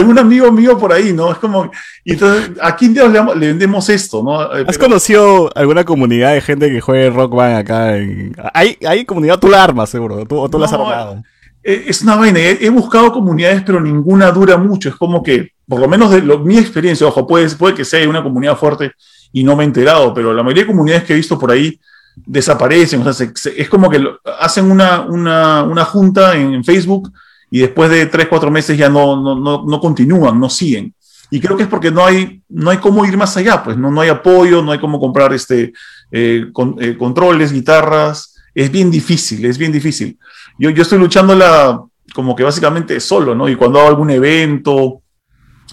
[0.00, 1.30] algún amigo mío por ahí, ¿no?
[1.32, 1.70] Es como,
[2.04, 4.42] y entonces, ¿a quién diablos le, vendemos esto, no?
[4.56, 7.96] Eh, ¿Has pero- conocido alguna comunidad de gente que juegue Rock Band acá?
[7.96, 8.34] En...
[8.52, 11.22] ¿Hay, hay comunidad, tú la armas seguro, tú, o tú la has armado.
[11.62, 12.38] Eh, Es una vaina.
[12.40, 14.88] He, he buscado comunidades, pero ninguna dura mucho.
[14.88, 18.08] Es como que, por lo menos de lo- mi experiencia, ojo, puede, puede que sea
[18.08, 18.92] una comunidad fuerte
[19.32, 21.78] y no me he enterado, pero la mayoría de comunidades que he visto por ahí
[22.26, 23.00] desaparecen.
[23.00, 27.12] O sea, se- se- es como que lo- hacen una, una, una junta en Facebook
[27.50, 30.94] y después de tres, cuatro meses ya no, no, no, no continúan, no siguen.
[31.30, 33.90] Y creo que es porque no hay, no hay cómo ir más allá, pues no,
[33.90, 35.72] no hay apoyo, no hay cómo comprar este,
[36.10, 38.34] eh, con- eh, controles, guitarras.
[38.54, 40.18] Es bien difícil, es bien difícil
[40.60, 41.80] yo, yo estoy luchando la,
[42.14, 43.48] como que básicamente solo, ¿no?
[43.48, 45.00] Y cuando hago algún evento,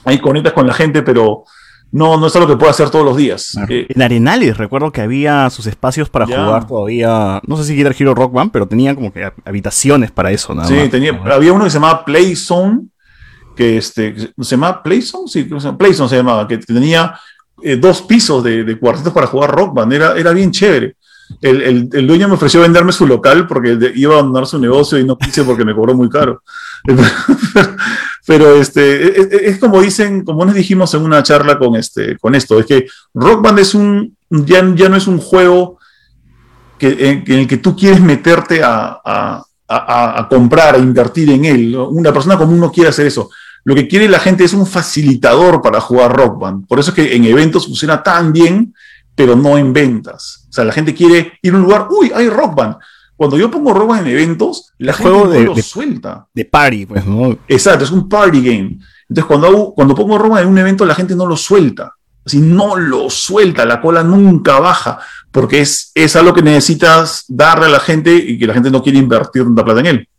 [0.05, 1.43] ahí conectas con la gente, pero
[1.91, 3.57] no, no es algo que pueda hacer todos los días.
[3.69, 7.95] Eh, En Arenales recuerdo que había sus espacios para jugar todavía, no sé si Guitar
[7.97, 10.89] Hero Rock Band, pero tenían como que habitaciones para eso, nada sí, más.
[10.89, 12.87] tenía, había uno que se llamaba Playzone,
[13.55, 15.27] que este, ¿se llamaba Playzone?
[15.27, 17.17] Sí, creo que se llama- Playzone se llamaba, que tenía
[17.63, 20.95] eh, dos pisos de, de cuartetos para jugar rock band, era, era bien chévere.
[21.41, 24.97] El, el- el dueño me ofreció venderme su local porque iba a abandonar su negocio
[24.99, 26.41] y no quise porque me cobró muy caro.
[28.27, 32.35] Pero este, es, es como dicen, como nos dijimos en una charla con, este, con
[32.35, 35.79] esto, es que Rock Band es un, ya, ya no es un juego
[36.77, 41.75] que, en, el que tú quieres meterte a, a- a- comprar, a invertir en él.
[41.75, 43.29] Una persona común no quiere hacer eso.
[43.63, 46.67] lo que quiere la gente es un facilitador para jugar Rock Band.
[46.67, 48.73] Por eso es que en eventos funciona tan bien,
[49.15, 50.45] pero no en ventas.
[50.49, 52.75] O sea, la gente quiere ir a un lugar, uy, hay Rock Band.
[53.17, 56.27] Cuando yo pongo Rock Band en eventos, la gente no de- lo de- suelta.
[56.33, 57.37] De party, pues, ¿no?
[57.49, 58.77] Exacto, es un party game.
[59.09, 61.93] Entonces, cuando, hago- cuando pongo Roma en un evento, la gente no lo suelta.
[62.25, 64.99] Así no lo suelta, la cola nunca baja,
[65.31, 68.83] porque es, es algo que necesitas darle a la gente y que la gente no
[68.83, 70.09] quiere invertir tanta plata en él.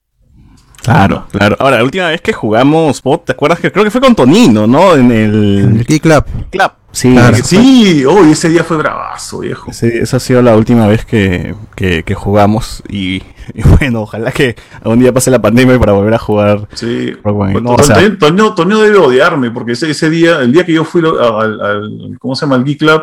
[0.93, 1.57] Claro, claro.
[1.59, 4.67] Ahora, la última vez que jugamos bot, ¿te acuerdas que creo que fue con Tonino,
[4.67, 4.95] ¿no?
[4.95, 6.25] En El el Key Club.
[6.51, 6.71] club.
[6.91, 7.37] Sí, Claro.
[7.45, 9.71] Sí, hoy ese día fue bravazo, viejo.
[9.71, 12.83] ese- esa ha sido la última vez que, que- que jugamos.
[12.89, 13.23] Y,
[13.55, 16.67] y bueno, ojalá que algún día pase la pandemia para volver a jugar.
[16.75, 17.13] Sí.
[17.23, 17.97] Pues, No, o sea-
[18.81, 22.47] debe odiarme, porque ese, ese día, el día que yo fui al, al- ¿cómo se
[22.47, 22.57] llama?
[22.57, 23.03] Al Geek Club,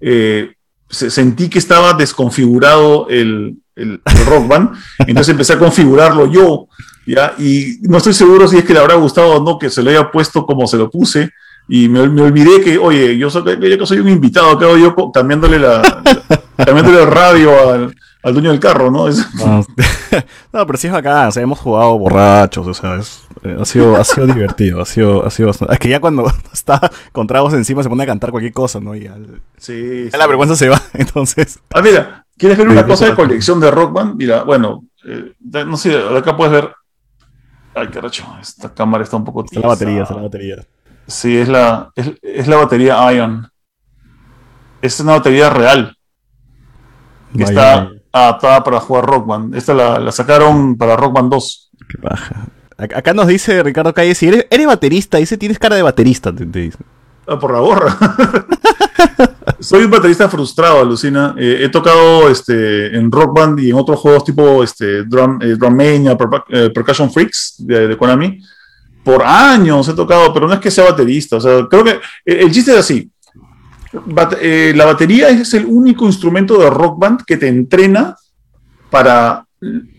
[0.00, 0.52] eh,
[0.88, 4.70] sentí que estaba desconfigurado el, el, el Rock Band,
[5.00, 6.68] entonces empecé a configurarlo yo,
[7.06, 7.34] ¿ya?
[7.38, 9.90] Y no estoy seguro si es que le habrá gustado o no que se lo
[9.90, 11.30] haya puesto como se lo puse,
[11.68, 13.42] y me, me olvidé que, oye, yo soy,
[13.76, 18.32] yo soy un invitado, ¿qué hago yo cambiándole, la, la- cambiándole el radio al, al
[18.32, 19.08] dueño del carro, ¿no?
[19.08, 19.66] Es- No,
[20.52, 23.22] no, pero sí es bacán, o sea, hemos jugado borrachos, o sea, es-
[23.60, 26.90] ha, sido, ha sido divertido, ha sido, ha sido bastante- Es que ya cuando está
[27.12, 28.94] con tragos encima se pone a cantar cualquier cosa, ¿no?
[28.94, 29.16] Y ya,
[29.58, 30.16] sí, ya sí.
[30.18, 31.58] la vergüenza se va, entonces...
[31.74, 34.16] Ah, mira, ¿quieres ver una Sí, cosa de colección de Rock Band?
[34.16, 36.72] Mira, bueno, eh, no sé, acá puedes ver.
[37.74, 39.68] Ay, caracho, esta cámara está un poco Está la tiesa.
[39.68, 40.56] batería, está la batería.
[41.06, 43.48] Sí, es la, es, es la batería Ion.
[44.82, 45.96] Es una batería real
[47.36, 49.54] que Vaya, está adaptada para jugar Rock Band.
[49.54, 51.70] Esta la, la sacaron para Rock Band 2.
[51.88, 52.46] qué paja.
[52.78, 56.32] Ac- Acá nos dice Ricardo Calle, si eres, eres baterista, dice, tienes cara de baterista,
[56.34, 56.78] te, te dice.
[57.26, 57.96] Ah, por la gorra.
[59.60, 61.34] Soy un baterista frustrado, alucina.
[61.38, 65.56] Eh, he tocado este, en Rock Band y en otros juegos tipo este, Drum, eh,
[65.58, 66.16] Drummania,
[66.50, 68.40] eh, Percussion Freaks de, de Konami.
[69.02, 71.36] Por años he tocado, pero no es que sea baterista.
[71.36, 73.10] O sea, creo que el, el chiste es así.
[74.40, 78.14] Eh, la batería es el único instrumento de Rock Band que te entrena
[78.90, 79.45] para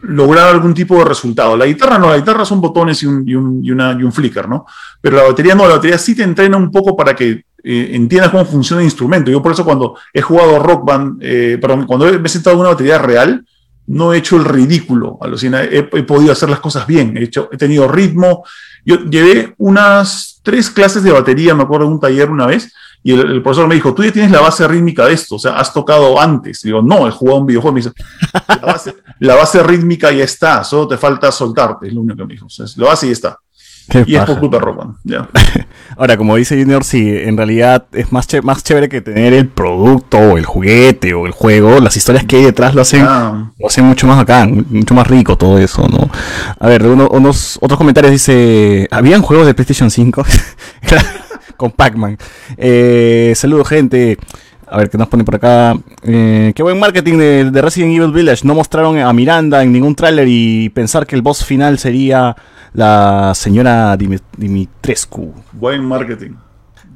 [0.02, 1.58] lograr algún tipo de resultado.
[1.58, 3.36] La guitarra no, la guitarra son botones y un, y
[3.72, 4.66] un, flicker, ¿no?
[5.02, 8.32] Pero la batería no, la batería sí te entrena un poco para que eh, entiendas
[8.32, 9.32] cómo funciona el instrumento.
[9.32, 12.56] Yo por eso cuando he jugado Rock Band, eh, perdón, cuando he- me he sentado
[12.56, 13.46] en una batería real,
[13.88, 17.50] no he hecho el ridículo, alucina, he, he podido hacer las cosas bien, he, hecho,
[17.52, 18.44] he tenido ritmo.
[18.86, 22.74] Yo llevé unas tres clases de batería, me acuerdo, en un taller una vez,
[23.04, 25.40] y el, el profesor me dijo, tú ya tienes la base rítmica de esto, o
[25.40, 26.62] sea, has tocado antes.
[26.64, 27.74] digo, no, he jugado un videojuego.
[27.76, 27.92] Me dice,
[28.50, 32.26] la base, la base rítmica ya está, solo te falta soltarte, es lo único que
[32.26, 32.48] me dijo.
[32.48, 33.38] O sea, la base ya está.
[33.90, 35.30] Qué Y es por culpa de Band, ya.
[35.98, 39.48] Ahora, como dice Junior, sí, en realidad es más, ché- más chévere que tener el
[39.48, 41.80] producto o el juguete o el juego.
[41.80, 43.54] Las historias que hay detrás lo hacen, Ah.
[43.58, 46.10] lo hacen mucho más bacán, mucho más rico todo eso, ¿no?
[46.60, 50.26] A ver, uno- unos otros comentarios dice, ¿habían juegos de PlayStation 5?
[51.58, 52.18] Con Pac-Man.
[52.56, 54.18] Eh, saludos, gente.
[54.70, 55.76] A ver, ¿qué nos pone por acá?
[56.04, 58.46] Eh, qué buen marketing de, de Resident Evil Village.
[58.46, 62.36] No mostraron a Miranda en ningún tráiler y pensar que el boss final sería
[62.74, 65.34] la señora Dimi- Dimitrescu.
[65.54, 66.32] Buen marketing.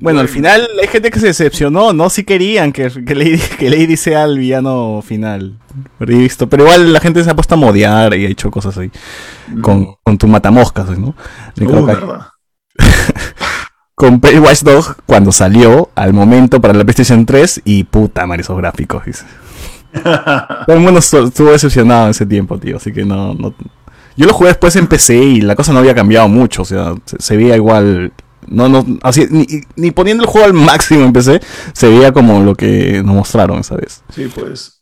[0.02, 2.10] Bueno, al final hay gente que se decepcionó, ¿no?
[2.10, 5.60] Sí querían que, que, Lady, que Lady sea el villano final.
[6.00, 8.50] Pero, he visto, pero igual la gente se ha puesto a modear y ha hecho
[8.50, 8.92] cosas ahí.
[9.62, 11.10] Con, con tu matamoscas, ¿no?
[11.10, 11.16] Uh,
[11.56, 12.22] creo que- verdad.
[14.02, 18.58] Compré Watch Dog cuando salió al momento para la PlayStation 3 y puta madre esos
[18.58, 19.26] gráficos, dice.
[20.04, 23.54] Todo el mundo estu- estuvo decepcionado en ese tiempo, tío, así que no, no...
[24.18, 26.96] Yo lo jugué después en PC y la cosa no había cambiado mucho, o sea,
[27.06, 28.12] se, se veía igual...
[28.48, 29.46] No, no, así, ni,
[29.76, 31.40] ni poniendo el juego al máximo en PC,
[31.74, 34.02] se veía como lo que nos mostraron esa vez.
[34.16, 34.82] Sí, pues.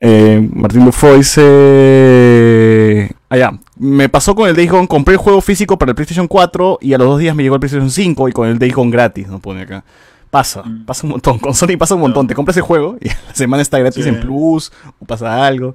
[0.00, 3.14] Eh, Martín Bufo dice...
[3.30, 6.78] Allá, me pasó con el Days Gone, compré el juego físico para el PlayStation 4
[6.82, 8.90] y a los dos días me llegó el PlayStation 5 y con el Days Gone
[8.90, 9.84] gratis, nos pone acá.
[10.30, 13.16] Pasa, pasa un montón, con Sony pasa un montón, te compras el juego y a
[13.28, 14.08] la semana está gratis Sí.
[14.10, 15.74] en Plus o pasa algo.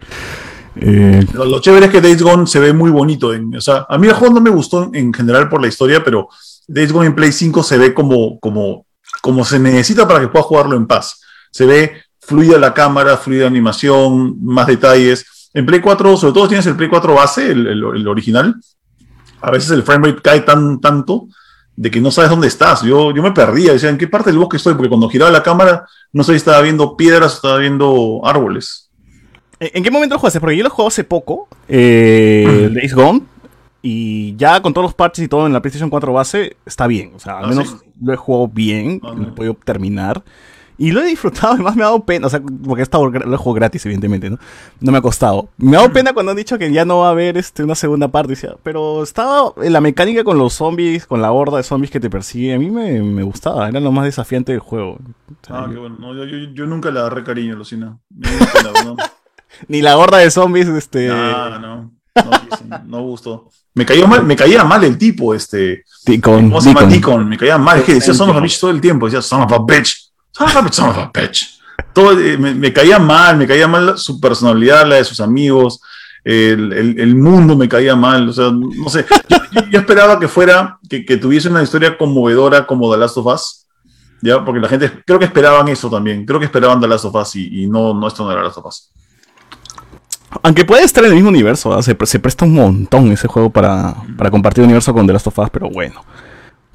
[0.77, 3.33] Eh, Lo, lo chévere es que Days Gone se ve muy bonito.
[3.33, 5.67] En, o sea, a mí el juego no me gustó en, en general por la
[5.67, 6.27] historia, pero
[6.67, 8.85] Days Gone en Play 5 se ve como, como,
[9.21, 11.21] como se necesita para que pueda jugarlo en paz.
[11.51, 15.25] Se ve fluida la cámara, fluida la animación, más detalles.
[15.55, 18.55] En Play 4, sobre todo tienes el Play 4 base, el, el- el original,
[19.41, 21.27] a veces el frame rate cae tan, tanto
[21.75, 22.83] de que no sabes dónde estás.
[22.83, 24.73] Yo, yo me perdía, decía, ¿en qué parte del bosque estoy?
[24.75, 28.89] Porque cuando giraba la cámara, no sé si estaba viendo piedras estaba viendo árboles.
[29.59, 30.39] ¿En qué momento lo jugaste?
[30.41, 33.21] Porque yo lo jugué hace poco, eh, Days Gone,
[33.81, 37.13] y ya con todos los parches y todo en la PlayStation 4 base, está bien.
[37.15, 37.75] O sea, al Ah, menos ¿sí?
[38.01, 40.21] lo he jugado bien, Ah, lo he podido terminar.
[40.77, 43.33] Y lo he disfrutado, además me ha dado pena, o sea, porque he estado, lo
[43.33, 44.37] he jugado gratis, evidentemente, ¿no?
[44.81, 45.49] No me ha costado.
[45.57, 47.75] Me ha dado pena cuando han dicho que ya no va a haber este, una
[47.75, 51.63] segunda parte, decía, pero estaba en la mecánica con los zombies, con la horda de
[51.63, 54.93] zombies que te persigue, a mí me, me gustaba, era lo más desafiante del juego.
[55.29, 55.95] O sea, Ah, yo- qué bueno.
[55.99, 57.97] No, yo, yo- yo nunca le agarré cariño, Lucina.
[58.19, 58.95] Pena, ¿no?
[59.69, 61.09] Ni la horda de zombies, este...
[61.11, 61.91] Ah, no.
[62.15, 63.49] No, no gustó.
[63.73, 65.83] Me caía mal, me caía mal el tipo, este.
[66.05, 66.81] Deacon, ¿Cómo se llama?
[66.81, 66.93] Deacon.
[66.93, 67.29] Deacon.
[67.29, 67.79] Me caía mal.
[67.79, 69.05] Es que decía son of a bitch todo el tiempo.
[69.07, 70.04] Decía son of a bitch.
[70.35, 71.59] Son of a bitch.
[71.93, 75.79] Todo, eh, me, caía mal, me caía mal su personalidad, la de sus amigos.
[76.25, 78.27] El, el- mundo me caía mal.
[78.27, 79.05] O sea, no sé.
[79.71, 83.65] Yo, esperaba que fuera, que, que tuviese una historia conmovedora como The Last of Us.
[84.21, 86.25] Ya, porque la gente creo que esperaban eso también.
[86.25, 88.57] Creo que esperaban The Last of Us y, no, no esto no era The Last
[88.57, 88.91] of Us.
[90.43, 93.95] Aunque puede estar en el mismo universo, se, se presta un montón ese juego para,
[94.17, 96.03] para compartir universo con The Last of Us, pero bueno.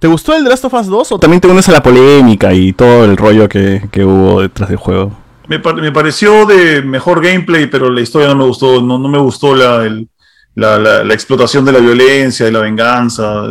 [0.00, 2.52] ¿Te gustó el The Last of Us 2 o también te unes a la polémica
[2.54, 5.12] y todo el rollo que, que hubo detrás del juego?
[5.46, 8.80] Me, pa- me pareció de mejor gameplay, pero la historia no me gustó.
[8.80, 9.86] No, no me gustó la,
[10.54, 13.50] la, la- explotación de la violencia, de la venganza.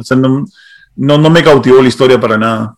[0.96, 2.76] No, no, me cautivó la historia para nada.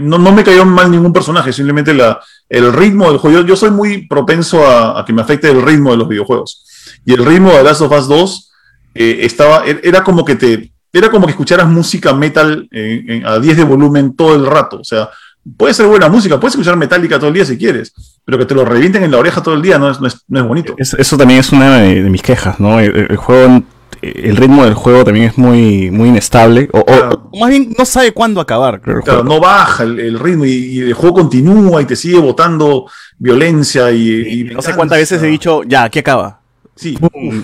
[0.00, 2.18] No, no me cayó mal ningún personaje, simplemente la,
[2.48, 3.42] el ritmo del juego.
[3.42, 6.64] Yo, soy muy propenso a, que me afecte el ritmo de los videojuegos.
[7.04, 8.52] Y el ritmo de Last of Us 2
[8.94, 10.72] eh, estaba, er- era como que te.
[10.92, 14.78] Era como que escucharas música metal en- en- a 10 de volumen todo el rato.
[14.80, 15.08] O sea,
[15.56, 17.92] puede ser buena música, puedes escuchar metálica todo el día si quieres,
[18.24, 20.24] pero que te lo revienten en la oreja todo el día no es, no es,
[20.28, 20.74] no es bonito.
[20.78, 22.80] Es- eso también es una de, de mis quejas, ¿no?
[22.80, 23.62] El, el juego,
[24.02, 26.68] el ritmo del juego también es muy, muy inestable.
[26.72, 27.28] O, o- Claro.
[27.32, 28.80] o más bien no sabe cuándo acabar.
[28.80, 32.18] creo, Claro, no baja el, el ritmo y, y el juego continúa y te sigue
[32.18, 32.86] botando
[33.18, 36.40] violencia y, y Y no sé cuántas veces he dicho, ya, aquí acaba.
[36.74, 36.96] Sí,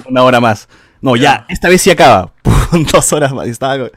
[0.08, 0.68] una hora más.
[1.02, 2.32] No, ya, esta vez sí acaba.
[2.92, 3.46] Dos horas más.
[3.46, 3.90] Y estaba, ¿En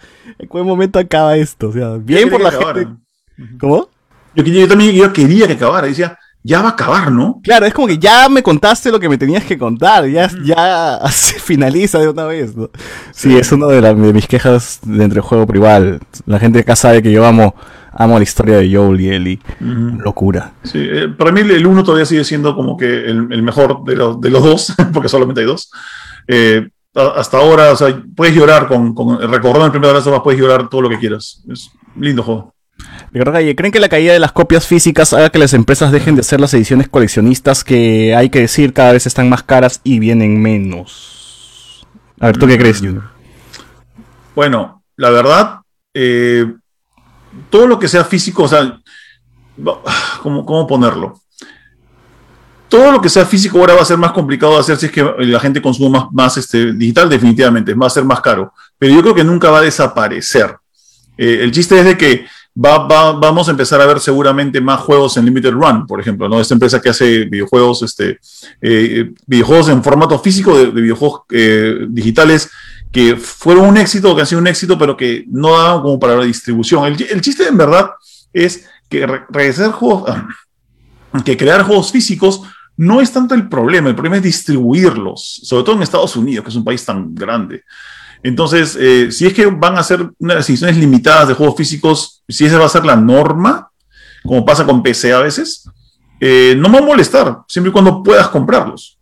[0.52, 1.70] qué momento acaba esto?
[1.70, 2.80] O sea, bien por la acabara.
[2.80, 3.58] gente.
[3.60, 3.88] ¿Cómo?
[4.36, 5.88] Yo, yo también yo quería que acabara.
[5.88, 7.40] Decía, ya va a acabar, ¿no?
[7.44, 11.00] Claro, es como que ya me contaste lo que me tenías que contar, ya, ya
[11.12, 12.70] se finaliza de una vez, ¿no?
[13.12, 15.98] Sí, es una de, mis quejas de entre juego privado.
[16.26, 17.56] La gente acá sabe que yo amo,
[17.94, 19.40] amo la historia de Joel y Ellie.
[19.60, 20.54] Locura.
[20.64, 23.96] Sí, eh, para mí el uno todavía sigue siendo como que el, el mejor de,
[23.96, 25.72] los- de los dos, porque solamente hay dos.
[26.28, 30.22] Eh, hasta ahora, o sea, puedes llorar con, con recordando el primer de las Us,
[30.24, 31.44] puedes llorar todo lo que quieras.
[31.52, 32.56] Es un lindo juego.
[33.12, 36.16] Ricardo Calle, ¿creen que la caída de las copias físicas haga que las empresas dejen
[36.16, 40.00] de hacer las ediciones coleccionistas que hay que decir cada vez están más caras y
[40.00, 41.86] vienen menos?
[42.20, 43.04] A ver, ¿tú qué crees, Junior?
[44.36, 45.60] Bueno, la verdad,
[45.94, 46.46] eh,
[47.50, 48.80] todo lo que sea físico, o sea,
[50.22, 51.20] ¿cómo, cómo ponerlo?
[52.68, 54.92] Todo lo que sea físico ahora va a ser más complicado de hacer si es
[54.92, 58.52] que la gente consume más, más este, digital, definitivamente, va a ser más caro.
[58.78, 60.56] Pero yo creo que nunca va a desaparecer.
[61.18, 62.26] Eh, el chiste es de que
[62.58, 66.28] va, va- vamos a empezar a ver seguramente más juegos en Limited Run, por ejemplo,
[66.28, 66.42] ¿no?
[66.42, 68.20] Esta empresa que hace videojuegos, este,
[68.62, 72.50] eh, videojuegos en formato físico, de, de videojuegos eh, digitales,
[72.92, 76.16] que fueron un éxito, que han sido un éxito, pero que no daban como para
[76.16, 76.86] la distribución.
[76.86, 77.92] El, chiste en verdad
[78.34, 80.10] es que re- regresar juegos,
[81.24, 82.42] que crear juegos físicos
[82.78, 86.50] no es tanto el problema, el problema es distribuirlos, sobre todo en Estados Unidos, que
[86.50, 87.64] es un país tan grande.
[88.24, 92.46] Entonces, eh, si es que van a hacer unas ediciones limitadas de juegos físicos, si
[92.46, 93.70] esa va a ser la norma,
[94.24, 95.70] como pasa con PC a veces,
[96.20, 98.98] eh, no me va a molestar, siempre y cuando puedas comprarlos.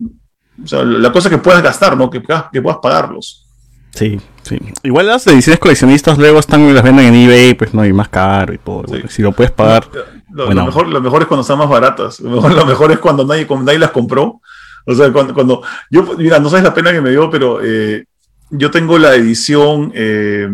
[0.61, 2.09] O sea, la cosa que puedas gastar, ¿no?
[2.09, 3.47] Que puedas, que puedas pagarlos.
[3.91, 4.59] Sí, sí.
[4.83, 8.53] Igual las ediciones coleccionistas luego están las venden en eBay, pues no, y más caro
[8.53, 8.83] y todo.
[8.87, 9.03] Sí.
[9.09, 9.87] Si lo puedes pagar.
[10.33, 10.61] Lo, Bueno.
[10.61, 12.19] lo mejor, lo mejor es cuando están más baratas.
[12.19, 14.41] Lo mejor, lo mejor es cuando nadie, cuando nadie las compró.
[14.85, 18.05] O sea, cuando, cuando yo, mira, no sabes la pena que me dio, pero eh,
[18.49, 20.47] yo tengo la edición, eh,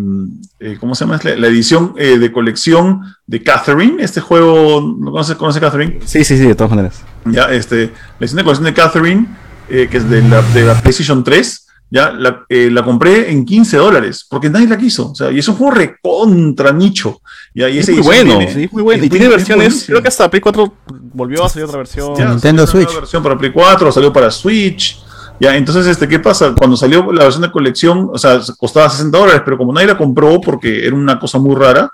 [0.59, 1.19] eh, ¿cómo se llama?
[1.23, 4.03] La, la edición de colección de Catherine.
[4.03, 5.99] Este juego, ¿no conoces, conoce Catherine?
[6.05, 7.03] Sí, sí, sí, de todas maneras.
[7.25, 9.27] Ya, este, la edición de colección de Catherine,
[9.67, 13.77] que es de la, de la PlayStation 3, ya la, eh, la compré en 15
[13.77, 15.11] dólares, porque nadie la quiso.
[15.11, 17.21] O sea, y es un juego recontra nicho.
[17.53, 18.99] Ya, y Es esa muy bueno, viene- sí, es muy bueno.
[19.01, 20.73] es Y tiene es versiones, creo que hasta Play 4
[21.13, 22.15] volvió a salir otra versión.
[22.15, 22.93] Ya, Nintendo una Switch.
[22.95, 24.99] versión para Play 4, salió para Switch.
[25.39, 26.53] Ya, entonces, este, ¿qué pasa?
[26.57, 29.97] Cuando salió la versión de colección, o sea, costaba 60 dólares, pero como nadie la
[29.97, 31.89] compró porque era una cosa muy rara,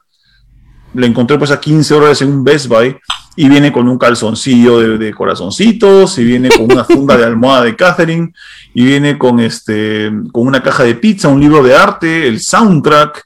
[0.95, 2.97] la encontré pues a 15 dólares en un Best Buy
[3.35, 7.63] y viene con un calzoncillo de, de corazoncitos, y viene con una funda de almohada
[7.63, 8.31] de Catherine,
[8.73, 13.25] y viene con, este, con una caja de pizza, un libro de arte, el soundtrack.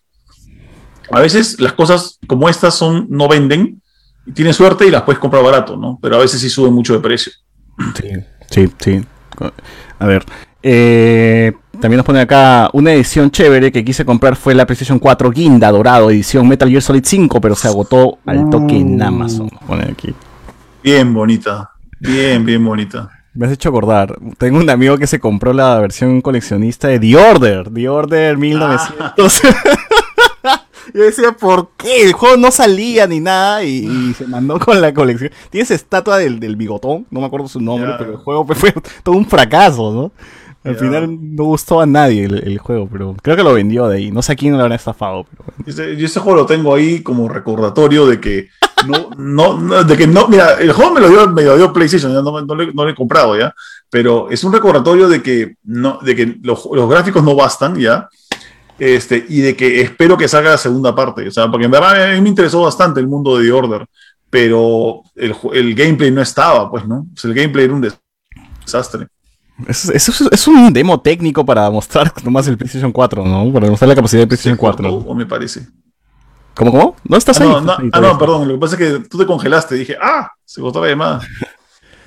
[1.11, 3.81] A veces las cosas como estas son, no venden,
[4.25, 5.99] y tienes suerte y las puedes comprar barato, ¿no?
[6.01, 7.31] Pero a veces sí suben mucho de precio.
[7.95, 8.09] Sí,
[8.49, 9.05] sí, sí.
[9.99, 10.25] A ver.
[10.63, 15.31] eh, también nos pone acá una edición chévere que quise comprar fue la PlayStation 4
[15.31, 19.49] Guinda Dorado, edición Metal Gear Solid 5, pero se agotó al toque en Amazon.
[19.51, 20.13] Nos pone aquí.
[20.83, 21.71] Bien bonita.
[21.99, 23.09] Bien, bien bonita.
[23.33, 24.17] Me has hecho acordar.
[24.37, 27.69] Tengo un amigo que se compró la versión coleccionista de The Order.
[27.73, 29.41] The Order 1900.
[30.93, 32.03] Yo decía, ¿por qué?
[32.03, 35.31] El juego no salía ni nada y, y se mandó con la colección.
[35.49, 38.73] Tienes estatua del, del bigotón, no me acuerdo su nombre, pero el juego fue
[39.03, 40.11] todo un fracaso, ¿no?
[40.63, 40.79] Al Ya.
[40.79, 44.11] final no gustó a nadie el, el juego, pero creo que lo vendió de ahí.
[44.11, 47.01] No sé a quién lo habrá estafado, pero ese- Yo ese juego lo tengo ahí
[47.01, 48.49] como recordatorio de que
[48.87, 51.71] no, no, no- de que no, mira, el juego me lo dio, me lo dio
[51.71, 53.53] PlayStation, ya no, me- no, lo he- no he comprado ya,
[53.89, 58.09] pero es un recordatorio de que no, de que los, los gráficos no bastan ya,
[58.77, 62.11] este, y de que espero que salga la segunda parte, o sea, porque en verdad
[62.11, 63.85] a mí me interesó bastante el mundo de The Order,
[64.29, 67.07] pero el, el gameplay no estaba, pues, ¿no?
[67.13, 67.99] O sea, el gameplay era un des-
[68.63, 69.07] desastre.
[69.67, 73.51] Es, es, es- un demo técnico para mostrar nomás el PlayStation 4, ¿no?
[73.53, 75.11] Para mostrar la capacidad del PlayStation cortó, 4.
[75.11, 75.67] o me parece.
[76.55, 76.95] ¿Cómo, cómo?
[77.03, 77.49] ¿No estás Ah, ahí?
[77.49, 79.75] no, no, Estás ahí ah, no, perdón, lo que pasa es que tú te congelaste,
[79.75, 81.21] dije, ah, se cortó la llamada.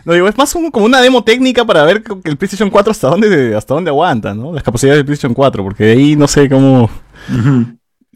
[0.04, 2.90] No, digo, es más un- como una demo técnica para ver que el PlayStation 4
[2.90, 4.52] hasta dónde, hasta dónde aguanta, ¿no?
[4.52, 6.90] Las capacidades del PlayStation 4, porque de ahí no sé cómo...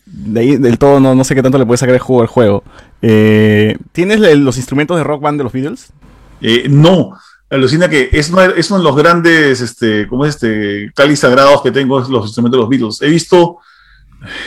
[0.04, 2.26] De ahí del todo no, no sé qué tanto le puede sacar el juego al
[2.28, 2.64] juego.
[3.02, 5.92] Eh, ¿Tienes los instrumentos de Rock Band de los Beatles?
[6.40, 7.12] Eh, no,
[7.50, 10.90] alucina que es uno, es uno de los grandes, este, ¿cómo es este?
[10.94, 13.02] Cáliz sagrados que tengo, los instrumentos de los Beatles.
[13.02, 13.58] He visto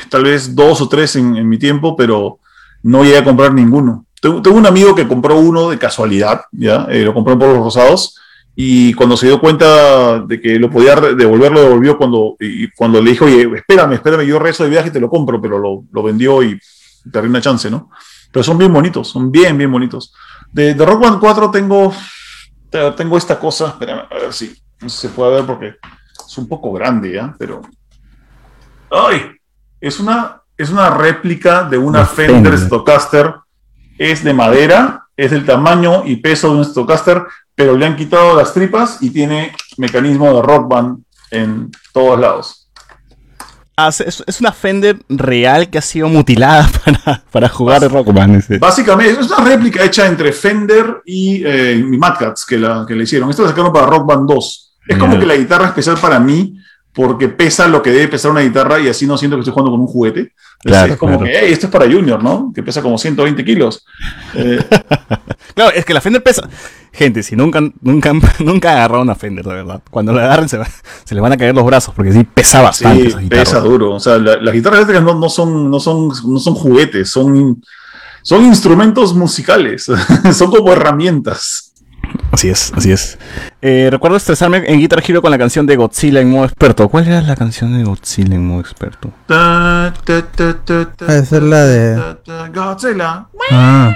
[0.10, 2.40] tal vez dos o tres en, en mi tiempo, pero
[2.84, 4.06] no llegué a comprar ninguno.
[4.22, 6.88] Tengo, tengo un amigo que compró uno de casualidad, ¿ya?
[6.90, 8.16] Eh, lo compró en Polvos Rosados,
[8.56, 13.02] y cuando se dio cuenta de que lo podía devolver, lo devolvió cuando, y cuando
[13.02, 15.86] le dijo, oye, espérame, espérame, yo rezo de viaje y te lo compro, pero lo,
[15.94, 16.60] lo vendió y
[17.10, 17.90] perdí una chance, ¿no?
[18.32, 20.14] Pero son bien bonitos, son bien, bien bonitos.
[20.52, 21.96] De, de Rock Band 4 tengo, te-
[22.70, 25.76] tengo esta cosa, espérame, a ver si no sé si se puede ver porque
[26.26, 27.36] es un poco grande, ¿ya?
[27.38, 27.62] Pero...
[28.92, 29.32] ¡Ay!
[29.82, 32.58] Es una, es una réplica de una Fender.
[32.58, 33.36] Stratocaster.
[33.98, 38.36] Es de madera, es del tamaño y peso de un Stratocaster, pero le han quitado
[38.38, 42.59] las tripas y tiene mecanismo de Rock Band en todos lados.
[43.88, 48.38] Es, una Fender real que ha sido mutilada para, para jugar Rock Band.
[48.38, 48.58] ese.
[48.58, 52.96] Básicamente, es una réplica hecha entre Fender y, eh, y Mad Catz que la, que
[52.96, 53.30] la hicieron.
[53.30, 54.66] Esto la sacaron para Rock Band 2.
[54.88, 56.58] Es como que la guitarra especial para mí,
[56.94, 59.72] porque pesa lo que debe pesar una guitarra y así no siento que estoy jugando
[59.72, 60.34] con un juguete.
[60.62, 61.32] Claro, es como claro.
[61.32, 62.52] que, hey, esto es para Junior, ¿no?
[62.54, 63.86] Que pesa como 120 kilos.
[64.36, 64.60] Eh,
[65.56, 66.48] Claro, es que la Fender pesa.
[66.94, 69.82] Gente, si nunca, nunca, nunca han agarrado una Fender, de verdad.
[69.90, 70.68] Cuando la agarren se, va-
[71.04, 73.94] se le van a caer los brazos, porque sí pesa bastante sí, pesa duro.
[73.96, 77.62] O sea, la- las guitarras eléctricas no, no, son, no, son, no son juguetes, son,
[78.22, 79.88] son instrumentos musicales,
[80.34, 81.69] son como herramientas.
[82.32, 83.18] Así es, así es.
[83.62, 86.88] Eh, recuerdo estresarme en Guitar Hero con la canción de Godzilla en modo experto.
[86.90, 89.12] ¿Cuál era la canción de Godzilla en modo experto?
[90.08, 92.16] Debe ser la de-
[92.54, 93.26] Godzilla.
[93.52, 93.94] Ah,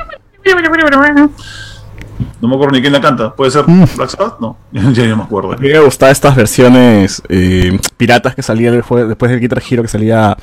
[2.41, 3.33] No me acuerdo ni quién la canta.
[3.33, 3.85] ¿Puede ser Mm.
[3.95, 4.39] Black Sabbath?
[4.39, 4.57] No,
[4.93, 5.53] ya no me acuerdo.
[5.53, 9.81] A mí me gustaban estas versiones eh, piratas que salían después, después del Guitar Hero,
[9.81, 10.35] que salía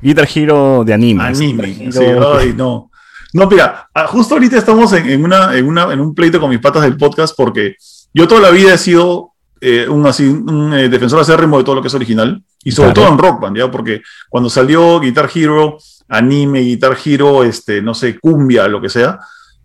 [0.00, 1.24] Guitar Hero de anime.
[1.24, 1.74] Anime.
[1.92, 1.98] Sí,
[2.38, 2.90] ay, no.
[3.34, 6.50] No, mira, ah, justo ahorita estamos en, en una, en, una, en un pleito con
[6.50, 7.76] mis patas del podcast porque
[8.14, 11.74] yo toda la vida he sido eh, un, así, un eh, defensor acérrimo de todo
[11.74, 13.08] lo que es original y sobre Claro.
[13.08, 13.70] todo en Rock Band, ¿ya?
[13.70, 19.18] Porque cuando salió Guitar Hero, anime, Guitar Hero, este, no sé, cumbia, lo que sea,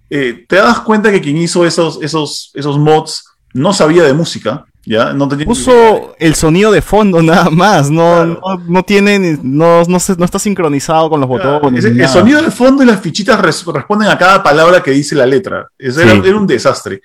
[0.09, 4.65] eh, te das cuenta que quien hizo esos, esos, esos mods no sabía de música,
[4.85, 5.13] ¿ya?
[5.13, 8.41] No tenía Puso el sonido de fondo nada más, no, Claro.
[8.45, 11.79] no, no tiene, no, no, se- no está sincronizado con los botones.
[11.85, 12.13] Ese- ni el nada.
[12.13, 15.67] sonido de fondo y las fichitas res- responden a cada palabra que dice la letra.
[15.77, 16.21] Eso era, Sí.
[16.25, 17.01] era un desastre.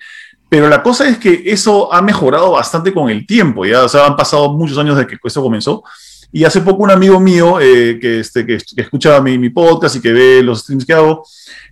[0.47, 3.83] Pero la cosa es que eso ha mejorado bastante con el tiempo, ¿ya?
[3.83, 5.83] O sea, han pasado muchos años desde que esto comenzó.
[6.31, 9.95] Y hace poco un amigo mío eh, que, este, que, que escucha mi, mi podcast
[9.95, 11.23] y que ve los streams que hago,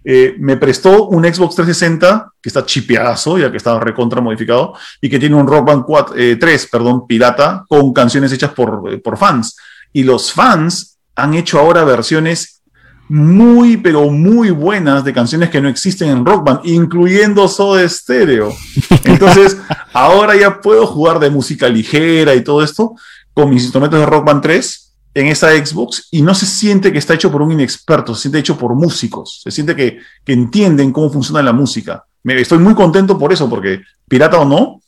[0.03, 5.09] eh, me prestó un Xbox 360 que está chipeazo, ya que estaba recontra modificado, y
[5.09, 9.17] que tiene un Rock Band 4, eh, 3, perdón, pirata, con canciones hechas por, por
[9.17, 9.57] fans.
[9.93, 12.61] Y los fans han hecho ahora versiones
[13.09, 18.53] muy, pero muy buenas de canciones que no existen en Rock Band, incluyendo Soda Stereo.
[19.03, 19.57] Entonces,
[19.93, 22.95] ahora ya puedo jugar de música ligera y todo esto
[23.37, 26.97] con mis instrumentos de Rock Band 3 en esa Xbox y no se siente que
[26.97, 30.91] está hecho por un inexperto, se siente hecho por músicos, se siente que, que entienden
[30.91, 32.03] cómo funciona la música.
[32.23, 34.81] Me, estoy muy contento por eso, porque pirata o no,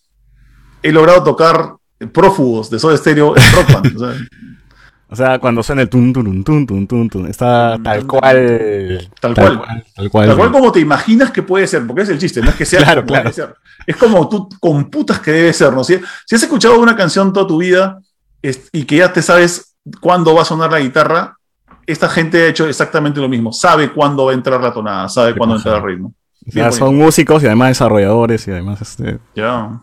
[0.82, 1.76] he logrado tocar
[2.12, 3.96] prófugos de Soda Stereo en Rock Band.
[3.96, 4.16] O sea,
[5.12, 9.10] O sea, cuando suena el tun tun tun tun tun tun, está tal cual.
[9.20, 9.62] Tal cual.
[9.96, 10.28] Tal cual.
[10.28, 12.66] Tal cual como te imaginas que puede ser, porque es el chiste, no es que
[12.66, 13.24] sea Claro, como claro.
[13.24, 13.56] debe ser.
[13.88, 15.84] Es como tú computas que debe ser, ¿no?
[15.84, 18.00] Si, si has escuchado una canción toda tu vida
[18.42, 21.38] es- y que ya te sabes cuándo va a sonar la guitarra,
[21.86, 23.52] esta gente ha hecho exactamente lo mismo.
[23.52, 25.76] Sabe cuándo va a entrar la tonada, sabe cuándo va a paja.
[25.78, 26.14] entrar el ritmo.
[26.46, 29.20] Ya son músicos y además desarrolladores y además este.
[29.36, 29.80] Ya.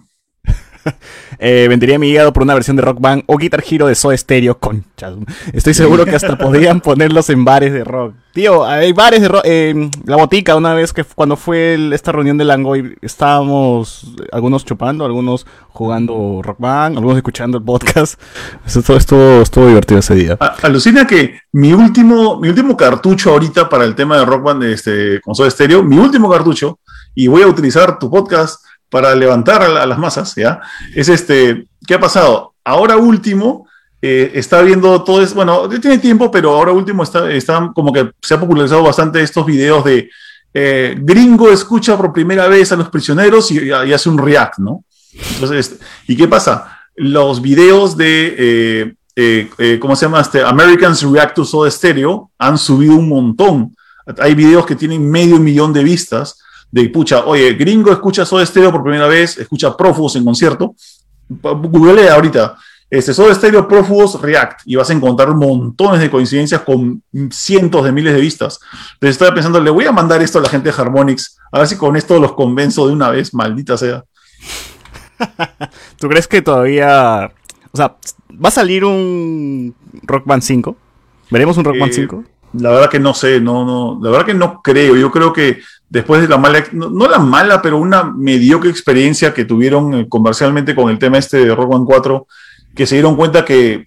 [1.38, 4.16] Eh, vendería mi hígado por una versión de Rock Band o Guitar Hero de Soda
[4.16, 4.58] Stereo.
[4.58, 5.12] Concha.
[5.52, 8.14] Estoy seguro que hasta podrían ponerlos en bares de rock.
[8.32, 9.42] Tío, hay bares de rock.
[9.44, 15.04] Eh, la botica, una vez que cuando fue esta reunión de Langoy, estábamos algunos chupando,
[15.04, 18.18] algunos jugando Rock Band, algunos escuchando el podcast.
[18.66, 20.38] Esto estuvo, estuvo divertido ese día.
[20.62, 25.20] Alucina que mi último, mi último cartucho ahorita para el tema de Rock Band este,
[25.20, 26.78] con Soda Stereo, mi último cartucho,
[27.14, 30.60] y voy a utilizar tu podcast para levantar a, la- a las masas, ¿ya?
[30.94, 32.54] Es este, ¿qué ha pasado?
[32.64, 33.66] Ahora último,
[34.02, 38.10] eh, está viendo todo eso, bueno, tiene tiempo, pero ahora último está, está como que
[38.22, 40.08] se ha popularizado bastante estos videos de
[40.54, 44.84] eh, gringo escucha por primera vez a los prisioneros y, y hace un react, ¿no?
[45.34, 46.78] Entonces, ¿y qué pasa?
[46.94, 50.20] Los videos de, eh, eh, eh, ¿cómo se llama?
[50.20, 53.76] Este, Americans React to Soda Stereo han subido un montón.
[54.18, 56.38] Hay videos que tienen medio millón de vistas
[56.70, 60.74] de pucha, oye, gringo escucha Soda Stereo por primera vez, escucha Profugos en concierto.
[61.28, 62.56] Google ahorita,
[62.88, 67.92] este Soda Stereo Profugos React y vas a encontrar montones de coincidencias con cientos de
[67.92, 68.60] miles de vistas.
[68.94, 71.68] Entonces estaba pensando, le voy a mandar esto a la gente de Harmonix, a ver
[71.68, 74.04] si con esto los convenzo de una vez, maldita sea.
[75.98, 77.30] ¿Tú crees que todavía...
[77.72, 77.96] O sea,
[78.32, 80.76] ¿va a salir un Rock Band 5?
[81.30, 82.24] ¿Veremos un Rock Band Eh, 5?
[82.58, 84.96] La verdad que no sé, no, no, la verdad que no creo.
[84.96, 89.34] Yo creo que después de la mala, no, no la mala, pero una mediocre experiencia
[89.34, 92.26] que tuvieron eh, comercialmente con el tema este de Rock Band 4,
[92.74, 93.86] que se dieron cuenta que,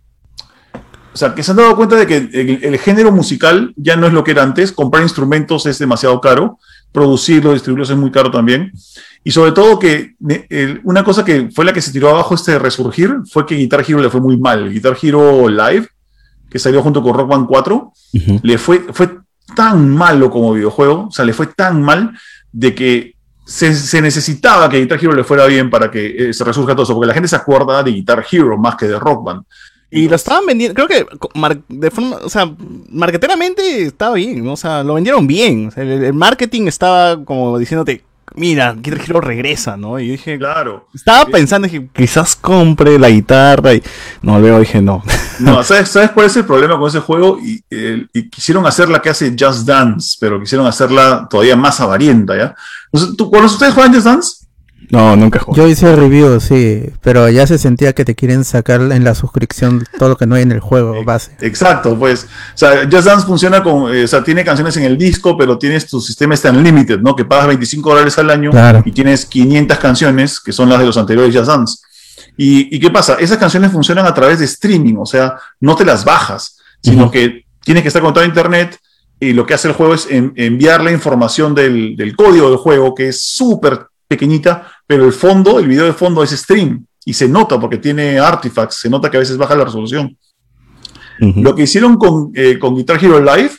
[1.14, 4.08] o sea, que se han dado cuenta de que el, el género musical ya no
[4.08, 4.72] es lo que era antes.
[4.72, 6.60] Comprar instrumentos es demasiado caro,
[6.92, 8.72] producirlos, distribuirlos es muy caro también.
[9.24, 12.36] Y sobre todo que ne- el- una cosa que fue la que se tiró abajo
[12.36, 14.72] este resurgir fue que Guitar Hero le fue muy mal.
[14.72, 15.88] Guitar Hero Live,
[16.50, 17.94] que salió junto con Rock Band 4,
[18.42, 19.20] le fue, fue
[19.56, 22.18] tan malo como videojuego, o sea, le fue tan mal
[22.52, 23.14] de que
[23.46, 26.84] se, se necesitaba que Guitar Hero le fuera bien para que eh, se resurja todo
[26.84, 29.44] eso, porque la gente se acuerda de Guitar Hero más que de Rock Band.
[29.92, 31.08] Y lo estaban vendiendo, creo que
[31.68, 32.52] de forma, o sea,
[32.90, 34.54] marqueteramente estaba bien, ¿no?
[34.54, 35.68] o sea, lo vendieron bien.
[35.68, 38.04] O sea, el, el marketing estaba como diciéndote,
[38.40, 40.00] mira, Guitar Hero regresa, ¿no?
[40.00, 40.88] Y dije, Claro.
[40.94, 43.84] estaba pensando, dije, quizás compre la guitarra y
[44.22, 45.04] no, luego dije, no.
[45.40, 47.38] No, ¿sabes, ¿sabes cuál es el problema con ese juego?
[47.42, 51.80] Y, eh, y quisieron hacer la que hace Just Dance, pero quisieron hacerla todavía más
[51.80, 52.56] avarienta, ¿ya?
[52.92, 54.39] Entonces, ¿tú, cuando ustedes juegan Just Dance?
[54.92, 55.58] No, nunca jugué.
[55.58, 59.84] Yo hice review, sí, pero ya se sentía que te quieren sacar en la suscripción
[60.00, 61.32] todo lo que no hay en el juego base.
[61.42, 62.24] Exacto, pues.
[62.26, 63.94] O sea, Just Dance funciona con.
[63.94, 67.16] eh, o sea, tiene canciones en el disco, pero tienes tu sistema este Unlimited, ¿no?
[67.16, 68.82] Que pagas 25 dólares al año Claro.
[68.84, 71.78] y tienes 500 canciones, que son las de los anteriores Just Dance.
[72.36, 73.16] ¿Y, y qué pasa?
[73.20, 77.12] Esas canciones funcionan a través de streaming, o sea, no te las bajas, sino Ujú.
[77.12, 78.78] que tienes que estar conectado a internet
[79.20, 82.58] y lo que hace el juego es en- enviar la información del, del código del
[82.58, 87.14] juego, que es súper pequeñita, pero el fondo, el video de fondo es stream y
[87.14, 90.18] se nota porque tiene artifacts, se nota que a veces baja la resolución.
[91.20, 93.52] Lo que hicieron con, eh, con Guitar Hero Live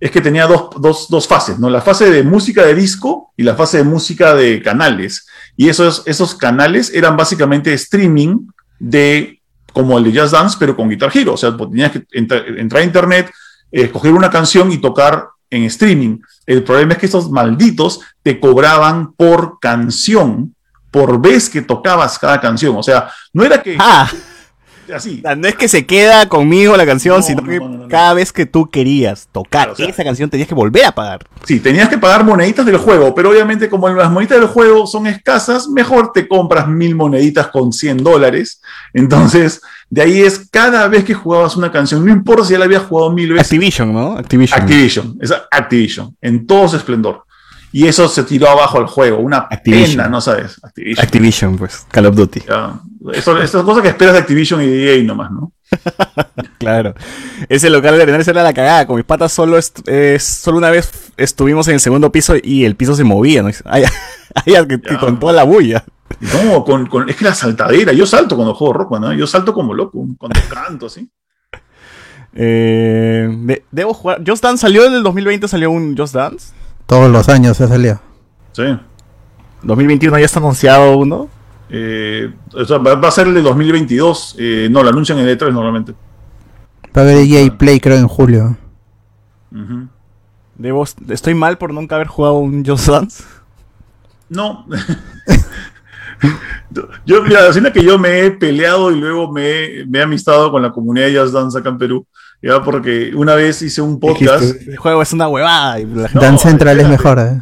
[0.00, 1.68] es que tenía dos, dos- dos fases, ¿no?
[1.68, 5.26] La fase de música de disco y la fase de música de canales.
[5.58, 8.46] Y esos, esos canales eran básicamente streaming
[8.78, 9.42] de,
[9.74, 11.34] como el de Just Dance, pero con Guitar Hero.
[11.34, 13.30] O sea, pues, tenías que entra- entrar a internet,
[13.72, 16.18] eh, escoger una canción y tocar en streaming.
[16.46, 20.54] El problema es que estos malditos te cobraban por canción,
[20.90, 22.76] por vez que tocabas cada canción.
[22.76, 24.10] O sea, no era que Ah,
[24.94, 27.88] así, no es que se queda conmigo la canción, No, sino no, que no.
[27.88, 30.92] cada vez que tú querías tocar Claro, o sea- esa canción tenías que volver a
[30.92, 31.26] pagar.
[31.44, 35.06] Sí, tenías que pagar moneditas del juego, pero obviamente como las moneditas del juego son
[35.06, 38.62] escasas, mejor te compras mil moneditas con 100 dólares.
[38.94, 39.60] Entonces,
[39.90, 42.82] de ahí es cada vez que jugabas una canción, no importa si ya la habías
[42.84, 44.12] jugado mil veces, Activision, ¿no?
[44.16, 44.60] Activision.
[44.60, 47.24] Activision, es Activision, en todo su esplendor.
[47.78, 49.90] Y eso se tiró abajo al juego, una Activision.
[49.98, 50.58] pena, ¿no sabes?
[50.64, 51.04] Activision.
[51.04, 52.40] Activision, pues, Call of Duty.
[52.48, 52.80] Ya.
[53.12, 55.52] Eso, esas cosas que esperas de Activision y de EA nomás, ¿no?
[56.58, 56.94] Claro.
[57.48, 58.84] Ese local de Arenales era la cagada.
[58.84, 59.56] Con mis patas solo,
[59.86, 63.50] eh, solo una vez estuvimos en el segundo piso y el piso se movía, ¿no?
[63.64, 63.84] Ay,
[64.44, 64.66] ay,
[64.98, 65.84] con toda la bulla.
[66.20, 69.12] No, con, con- es que la saltadera, yo salto cuando juego rock, ¿no?
[69.12, 71.08] Yo salto como loco, cuando canto, así.
[72.34, 74.22] Eh, de- debo jugar.
[74.26, 76.52] Just Dance salió en el 2020, salió un Just Dance.
[76.88, 78.00] Todos los años se salía.
[78.52, 78.64] Sí.
[79.62, 81.28] 2021 ya está anunciado uno.
[81.68, 84.36] Eh, o sea, va, va a ser el de 2022.
[84.38, 85.92] eh, no, lo anuncian en E3 normalmente.
[86.96, 88.56] Va a haber EA Play creo en julio.
[90.54, 93.22] Debo, estoy mal por nunca haber jugado un Just Dance.
[94.30, 94.66] No.
[97.04, 100.50] yo, mira, así que yo me he peleado y luego me he, me he amistado
[100.50, 102.06] con la comunidad de Jazz Dance acá en Perú.
[102.40, 104.42] Ya, porque una vez hice un podcast.
[104.44, 105.80] Dijiste, El juego es una huevada.
[105.80, 107.18] y la Dan Central es mejor.
[107.18, 107.40] ¿eh?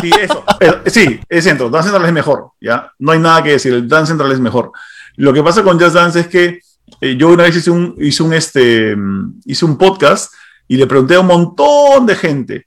[0.00, 0.44] Sí, eso.
[0.58, 1.70] Pero, sí, es centro.
[1.70, 2.92] Dance Central es mejor, ¿ya?
[2.98, 3.72] No hay nada que decir.
[3.72, 4.70] El Dance Central es mejor.
[5.16, 6.60] Lo que pasa con Just Dance es que
[7.00, 10.32] eh, yo una vez hice un, hice un, este, mm, hice un podcast
[10.68, 12.66] y le pregunté a un montón de gente.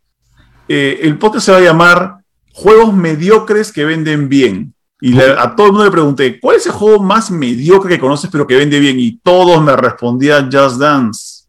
[0.68, 2.16] eh, el podcast se va a llamar
[2.52, 4.74] Juegos mediocres que venden bien.
[5.02, 8.00] Y le- a todo el mundo le pregunté, ¿cuál es el juego más mediocre que
[8.02, 9.00] conoces pero que vende bien?
[9.00, 11.40] Y todos me respondían Just Dance.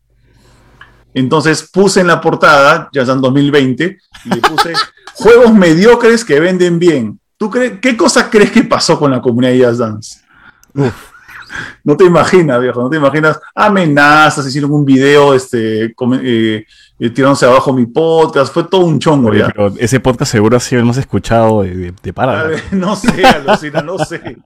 [1.13, 4.73] Entonces puse en la portada, Just Dance 2020, y le puse
[5.15, 7.19] juegos mediocres que venden bien.
[7.37, 10.21] ¿Tú crees, ¿Qué cosa crees que pasó con la comunidad de Just Dance?
[11.83, 15.87] No te imaginas, viejo, no te imaginas amenazas, hicieron un video este,
[16.23, 16.67] eh,
[17.01, 19.49] eh, tirándose abajo mi podcast, fue todo un chongo Oye, ya.
[19.49, 22.45] pero ese podcast seguro ha sido el más escuchado de, de, Parada.
[22.49, 24.21] ver, no sé, alucina, no sé.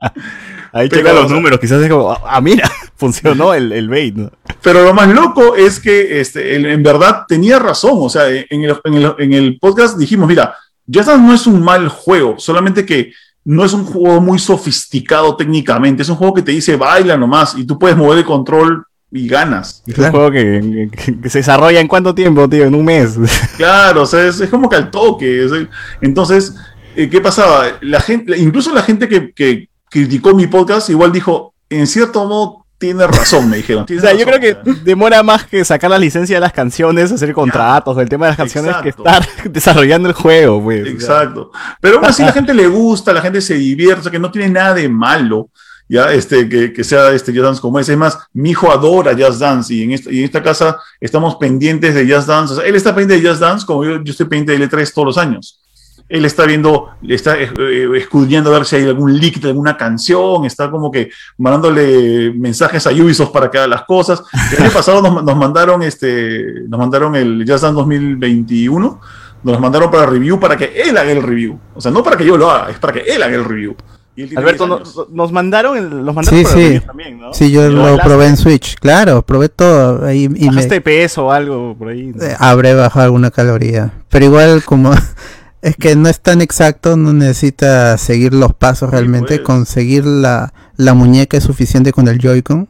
[0.73, 4.31] Ahí pero, checa los números, quizás es como, ah, mira, funcionó el, el bait, ¿no?
[4.63, 7.93] Pero lo más loco es que este, en verdad tenía razón.
[7.95, 10.57] O sea, en el, en el- en el podcast dijimos, mira,
[10.93, 13.13] Just Dance no es un mal juego, solamente que
[13.45, 16.03] no es un juego muy sofisticado técnicamente.
[16.03, 18.85] Es un juego que te dice baila nomás y tú puedes mover el control
[19.17, 19.83] y ganas.
[19.87, 20.09] Es Claro.
[20.09, 23.17] un juego que, que- que se desarrolla en cuánto tiempo, tío, en un mes.
[23.57, 25.45] Claro, o sea, es, es como que al toque.
[25.45, 25.53] es-
[26.01, 26.55] entonces,
[26.97, 27.65] eh, ¿qué pasaba?
[27.81, 32.67] La gente, incluso la gente que, que criticó mi podcast igual dijo, en cierto modo,
[32.77, 33.85] tiene razón, me dijeron.
[33.85, 34.75] O "tienes sea, yo creo razón".
[34.75, 38.31] que demora más que sacar la licencia de las canciones, hacer contratos, el tema de
[38.33, 40.87] las canciones, que estar desarrollando el juego, pues.
[40.89, 41.53] Exacto.
[41.81, 44.31] Pero aún así la gente le gusta, la gente se divierte, o sea, que no
[44.33, 45.51] tiene nada de malo.
[45.95, 47.93] Ya, este, que, que sea este Just Dance como ese.
[47.93, 51.37] Es más, mi hijo adora Just Dance y en esta, y en esta casa estamos
[51.37, 52.53] pendientes de Just Dance.
[52.53, 54.93] O sea, él está pendiente de Just Dance como yo, yo estoy pendiente de L3
[54.93, 55.61] todos los años.
[56.09, 59.77] Él está viendo, está eh, eh, escudriñando a ver si hay algún leak de alguna
[59.77, 64.21] canción, está como que mandándole mensajes a Ubisoft para que haga las cosas.
[64.51, 69.01] El año pasado nos, nos mandaron este, nos mandaron el Just Dance 2021
[69.45, 71.61] nos mandaron para review para que él haga el review.
[71.75, 73.77] O sea, no para que yo lo haga, es para que él haga el review.
[74.17, 75.07] Y él tiene Alberto, 10 no- años.
[75.13, 76.81] nos mandaron, el- los mandaron Sí, para sí.
[76.87, 77.35] también, ¿no?
[77.35, 81.27] Sí, yo ¿Y lo probé en Switch, claro, probé todo ahí y me ¿Bajaste peso
[81.27, 82.13] o algo por ahí?
[82.21, 83.93] eh, habré bajado alguna caloría.
[84.11, 84.93] Pero igual como
[85.63, 89.41] es que no es tan exacto, no necesita seguir los pasos Sí, realmente, pues.
[89.47, 92.69] conseguir la, la muñeca es suficiente con el Joy-Con.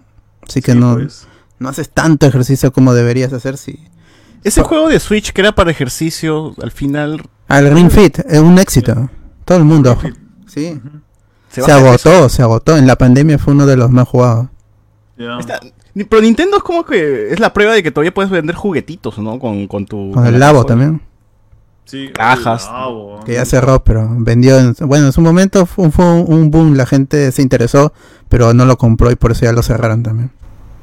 [0.49, 1.27] Así que Sí, no, pues.
[1.59, 3.81] no haces tanto ejercicio como deberías hacer si
[4.45, 8.59] Ese juego de Switch que era para ejercicio, al final al Ring Fit es un
[8.59, 9.11] éxito.
[9.45, 9.99] Todo el mundo.
[10.47, 10.81] Sí.
[11.63, 12.77] Se, agotó, se agotó.
[12.77, 14.49] En la pandemia fue uno de los más jugados.
[15.17, 19.39] Pero Nintendo es como que es la prueba de que todavía puedes vender juguetitos, ¿no?
[19.39, 20.11] Con, con tu...
[20.13, 21.01] Con el la Labo también.
[21.85, 22.67] Sí, Cajas.
[22.67, 23.21] el Labo.
[23.25, 24.59] Que ya cerró, pero vendió.
[24.59, 26.75] En, bueno, en su momento fue, fue un boom.
[26.75, 27.93] La gente se interesó,
[28.29, 30.31] pero no lo compró y por eso ya lo cerraron también.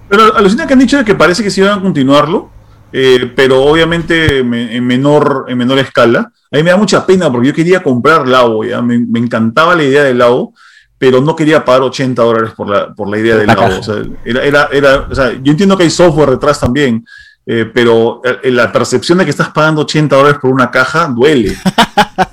[0.07, 2.49] Pero alucina que han dicho de que parece que sí van a continuarlo,
[2.93, 6.31] eh, pero obviamente me- en menor, en menor escala.
[6.51, 8.81] A mí me da mucha pena porque yo quería comprar Labo, ¿ya?
[8.81, 10.53] Me, me encantaba la idea del Labo,
[10.97, 13.67] pero no quería pagar 80 dólares por la, por la idea del La Labo.
[13.67, 13.79] caja.
[13.79, 13.95] O sea,
[14.25, 17.05] era, era, era- o sea, yo entiendo que hay software detrás también,
[17.45, 21.55] eh, pero eh, la percepción de que estás pagando 80 dólares por una caja duele.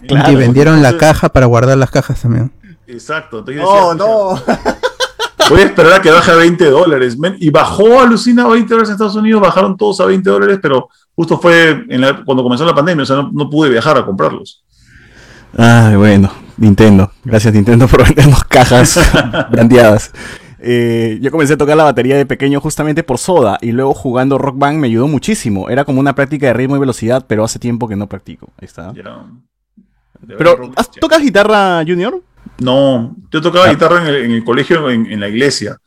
[0.06, 0.32] Claro.
[0.32, 2.50] y vendieron la caja para guardar las cajas también.
[2.86, 3.38] Exacto.
[3.38, 4.87] Entonces No, decía, no.
[5.50, 7.16] Voy a esperar a que baje a 20 dólares.
[7.38, 10.88] Y bajó, alucina, a 20 dólares en Estados Unidos, bajaron todos a 20 dólares, pero
[11.14, 14.04] justo fue en la- cuando comenzó la pandemia, o sea, no, no pude viajar a
[14.04, 14.62] comprarlos.
[15.56, 17.10] Ay, bueno, Nintendo.
[17.24, 18.98] Gracias Nintendo por vendernos cajas
[19.50, 20.12] brandeadas.
[20.60, 24.38] Eh, yo comencé a tocar la batería de pequeño justamente por Soda y luego jugando
[24.38, 25.68] Rock Band me ayudó muchísimo.
[25.70, 28.48] Era como una práctica de ritmo y velocidad, pero hace tiempo que no practico.
[28.60, 28.92] Ahí está.
[28.92, 29.02] De
[30.36, 32.20] Pero, verdad, ¿has- ¿tocas guitarra, Junior?
[32.60, 33.70] No, yo tocaba Ah.
[33.70, 35.78] guitarra en el, en el colegio, en, en la iglesia.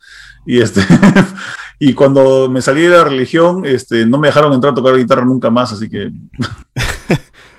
[0.46, 0.80] Y este
[1.78, 5.24] y cuando me salí de la religión, este, no me dejaron entrar a tocar guitarra
[5.24, 6.10] nunca más, así que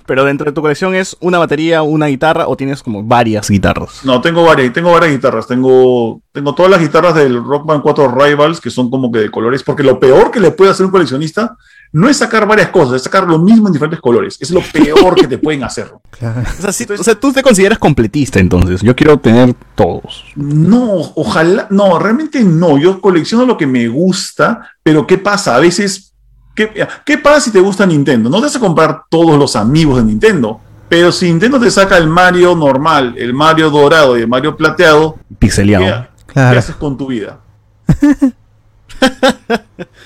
[0.06, 4.04] Pero dentro de tu colección es una batería, una guitarra o tienes como varias guitarras.
[4.04, 8.14] no, tengo varias, tengo varias guitarras, tengo, tengo todas las guitarras del Rock Band 4
[8.14, 10.92] Rivals que son como que de colores, porque lo peor que le puede hacer un
[10.92, 11.56] coleccionista
[11.94, 14.38] no es sacar varias cosas, es sacar lo mismo en diferentes colores.
[14.42, 15.92] Es lo peor que te pueden hacer.
[16.20, 16.42] Claro.
[16.42, 18.82] O sea, sí- o sea, tú te consideras completista entonces.
[18.82, 20.26] Yo quiero tener todos.
[20.36, 22.78] No, ojalá, no, realmente no.
[22.78, 25.56] Yo colecciono lo que me gusta, pero ¿qué pasa?
[25.56, 26.14] A veces,
[26.56, 28.30] ¿qué, qué pasa si te gusta Nintendo?
[28.30, 31.98] No te vas a comprar todos los amigos de Nintendo, pero si Nintendo te saca
[31.98, 36.08] el Mario normal, el Mario dorado y el Mario plateado, ¿qué, Pixeleado.
[36.28, 36.60] qué Claro.
[36.60, 37.40] haces con tu vida?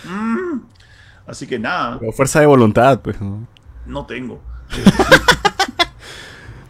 [0.06, 0.47] Mm,
[1.28, 3.20] así que nada, Pero fuerza de voluntad, pues.
[3.22, 3.48] ¿no?
[3.86, 4.42] no tengo.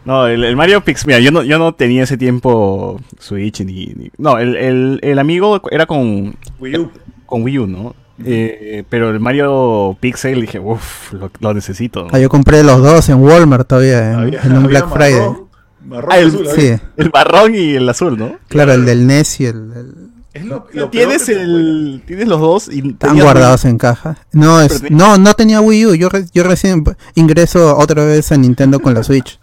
[0.04, 3.86] No, el, el Mario Pix, mira, yo no, yo no tenía ese tiempo Switch ni...
[3.88, 6.90] ni- no, el, el, el amigo era con, Wii U.
[7.26, 7.94] con Wii U, ¿no?
[8.24, 12.06] Eh, pero el Mario Pixel dije, uff, lo, lo necesito.
[12.10, 15.20] Ah, yo compré los dos en Walmart todavía, en, Había- en un Black Friday.
[15.20, 15.48] marrón,
[15.84, 16.72] marrón Ah, el- azul, Sí.
[16.96, 18.38] El marrón y el azul, ¿no?
[18.48, 20.10] claro, el del NES y el...
[20.34, 22.02] el- Es lo- lo peor Tienes que te el.
[22.06, 22.90] Tienes los dos y.
[22.90, 24.16] Están guardados en caja.
[24.32, 25.94] No, es, Pero te- no, no tenía Wii U.
[25.94, 26.84] Yo, re- yo recién
[27.14, 29.38] ingreso otra vez a Nintendo con la Switch.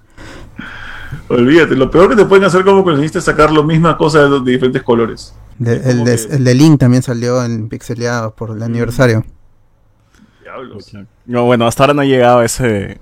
[1.29, 4.39] Olvídate, lo peor que te pueden hacer como coleccionista es sacar la misma cosa de,
[4.41, 5.33] de diferentes colores.
[5.57, 9.25] De- el, de, que- el de Link también salió en pixeleado por el aniversario.
[10.43, 10.91] Diablos.
[11.25, 12.99] No, bueno, hasta ahora no he llegado ese.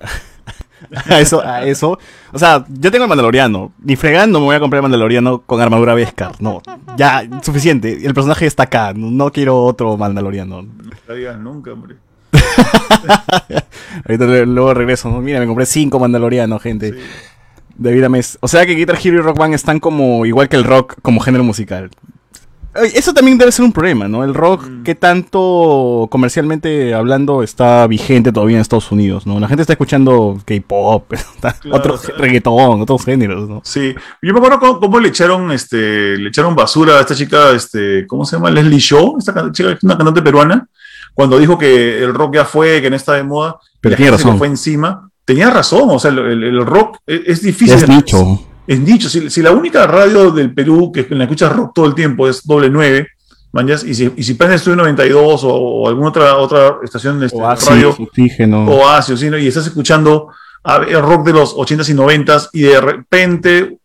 [1.10, 1.98] a eso, a eso.
[2.32, 3.72] O sea, yo tengo el Mandaloriano.
[3.84, 6.34] Ni fregando me voy a comprar el Mandaloriano con armadura Beskar.
[6.40, 6.61] No,
[6.98, 8.06] ya, suficiente.
[8.06, 8.94] El personaje está acá.
[8.95, 10.64] No, quiero otro Mandaloriano.
[11.07, 11.95] No digas nunca, hombre.
[14.07, 15.10] Ahorita luego regreso.
[15.10, 15.22] ¿no?
[15.22, 16.94] Mira, me compré cinco Mandalorianos, gente.
[17.76, 18.38] David Ames.
[18.41, 21.20] O sea que Guitar Hero y Rock Band están como igual que el rock como
[21.20, 21.90] género musical.
[22.95, 24.24] Eso también debe ser un problema, ¿no?
[24.24, 29.40] El rock, ¿qué tanto comercialmente hablando está vigente todavía en Estados Unidos, ¿no?
[29.40, 33.62] La gente está escuchando K-pop, Claro, otro o sea- reggaetón, otros géneros, ¿no?
[33.64, 37.52] Sí, yo me acuerdo cómo, cómo le echaron, este, le echaron basura a esta chica,
[37.52, 38.50] este, ¿cómo se llama?
[38.52, 40.68] Leslie Shaw, esta chica, una cantante peruana,
[41.14, 44.12] cuando dijo que el rock ya fue, que no está de moda, Pero la tiene
[44.12, 44.38] gente se le razón.
[44.40, 45.10] fue encima.
[45.26, 47.76] Tenía razón, o sea, el, el- el rock es, es difícil.
[47.76, 48.41] Es nicho.
[48.65, 49.10] Es nicho.
[49.10, 52.27] Si, si la única radio del Perú que en la escuchas rock todo el tiempo
[52.27, 53.07] es doble 9,
[53.52, 57.27] manjas, y si, y si prendes Estudio 92 o, o alguna otra, otra estación de
[57.27, 58.65] este, Oasis, radio, oxígeno.
[58.65, 59.30] Oasis, ¿sí?
[59.30, 59.38] ¿no?
[59.38, 60.30] y estás escuchando
[60.64, 63.77] a el rock de los 80s y 90s y de repente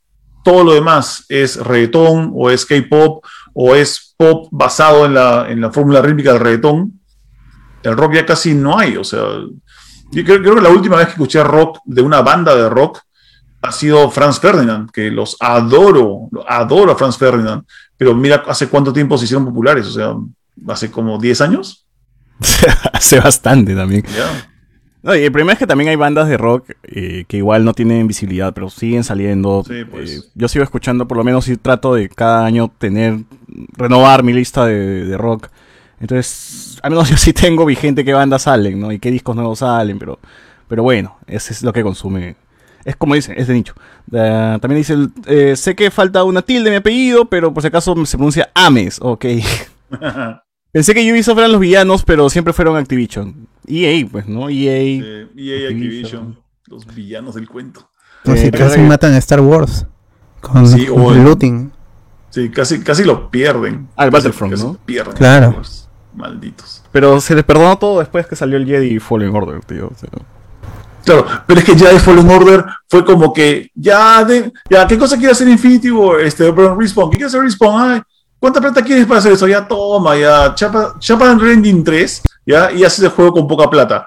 [0.45, 5.61] todo lo demás es reggaetón o es K-pop o es pop basado en la, en
[5.61, 7.01] la fórmula rítmica del reggaetón,
[7.83, 8.97] el rock ya casi no hay.
[8.97, 9.21] O sea,
[10.11, 13.01] yo creo, creo que la última vez que escuché rock de una banda de rock
[13.61, 17.65] ha sido Franz Ferdinand, que los adoro, adoro a Franz Ferdinand,
[17.97, 20.15] pero mira hace cuánto tiempo se hicieron populares, o sea,
[20.69, 21.85] hace como 10 años.
[22.93, 24.05] Hace bastante también.
[25.03, 27.75] No, y el problema es que también hay bandas de rock eh, que igual no
[27.75, 29.65] tienen visibilidad, pero siguen saliendo.
[29.67, 30.11] Sí, pues.
[30.11, 33.25] Eh, yo sigo escuchando, por lo menos si trato de cada año tener,
[33.77, 35.49] renovar mi lista de, de rock.
[36.01, 38.93] Entonces, al menos yo sí tengo vigente qué bandas salen, ¿no?
[38.93, 40.21] Y qué discos nuevos salen, pero,
[40.69, 42.37] pero bueno, ese es lo que consume.
[42.85, 43.75] Es como dicen, es de nicho.
[44.13, 47.63] Eh, también dice, el- eh, sé que falta una tilde en mi apellido, pero por
[47.63, 49.25] si acaso se pronuncia Ames, ok.
[50.73, 53.49] Pensé que Ubisoft eran los villanos, pero siempre fueron Activision.
[53.67, 54.49] EA, pues, ¿no?
[54.49, 54.77] EA.
[54.81, 55.73] Eh, EA Activision.
[55.73, 57.91] Activision, los villanos del cuento.
[58.25, 59.87] No, Eh, si casi que- matan a Star Wars.
[60.41, 61.73] Con, Sí, con o el- looting.
[62.31, 63.89] Sí, casi, casi lo pierden.
[63.97, 64.73] Ah, el Casi- Battlefront, casi ¿no?
[64.75, 65.15] lo pierden.
[65.15, 65.61] Claro.
[66.15, 66.83] Malditos.
[66.93, 69.89] Pero se les perdonó todo después que salió el Jedi Fallen Order, tío.
[69.89, 70.11] o sea.
[71.05, 74.99] Claro, pero es que ya de Fallen Order fue como que, ya, de, ya, ¿qué
[74.99, 76.21] cosa quiere hacer Infinity War?
[76.21, 77.81] Este, perdón, Respawn, ¿qué quiere hacer Respawn?
[77.81, 78.03] Ay,
[78.39, 79.49] ¿cuánta plata quieres para hacer eso?
[79.49, 83.71] Ya toma, ya, chapa, chapa en Rending 3, ya, y haces el juego con poca
[83.71, 84.07] plata.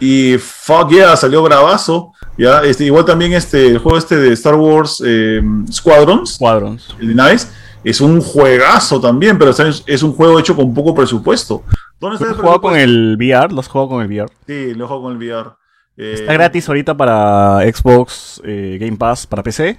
[0.00, 4.54] Y fuck yeah, salió bravazo, ya, este, igual también este, el juego este de Star
[4.54, 5.40] Wars eh,
[5.72, 6.94] Squadrons, Squadrons.
[7.00, 7.50] el de naves,
[7.84, 11.62] es un juegazo también, pero es, es un juego hecho con poco presupuesto.
[12.00, 13.52] ¿Dónde ¿Tú está el jugado con el VR?
[13.52, 14.30] ¿Lo has jugado con el VR?
[14.46, 15.50] Sí, lo juego con el VR.
[15.98, 19.78] Eh, Está gratis ahorita para Xbox eh, Game Pass para PC.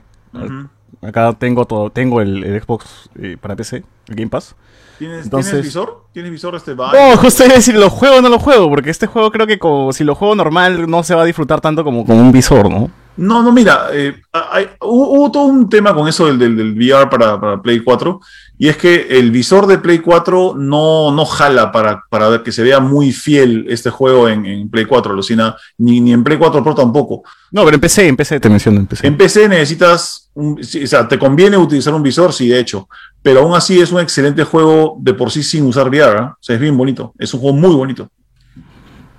[1.02, 4.56] Acá tengo todo, tengo el, el Xbox eh, para PC, el Game Pass.
[4.98, 6.04] ¿Tienes, Entonces- ¿Tienes visor?
[6.12, 6.88] ¿Tienes visor este Vive?
[6.92, 8.68] No, justo iba a decir, ¿lo juego o no lo juego?
[8.70, 11.62] Porque este juego creo que como, si lo juego normal no se va a disfrutar
[11.62, 12.92] tanto como con un visor, ¿no?
[13.20, 17.10] No, no, mira, eh, hay- hubo, todo un tema con eso del, del, del VR
[17.10, 18.20] para, para Play 4,
[18.58, 22.64] y es que el visor de Play 4 no, no jala para, para que se
[22.64, 26.64] vea muy fiel este juego en, en Play 4, Lucina, ni, ni en Play 4
[26.64, 27.24] Pro tampoco.
[27.52, 29.08] No, pero en PC, en PC te menciono, en PC.
[29.08, 32.88] En PC necesitas, un- o sea, te conviene utilizar un visor, sí, de hecho,
[33.22, 36.34] pero aún así es un excelente juego de por sí sin usar VR, ¿ah?
[36.40, 38.10] o sea, es bien bonito, es un juego muy bonito.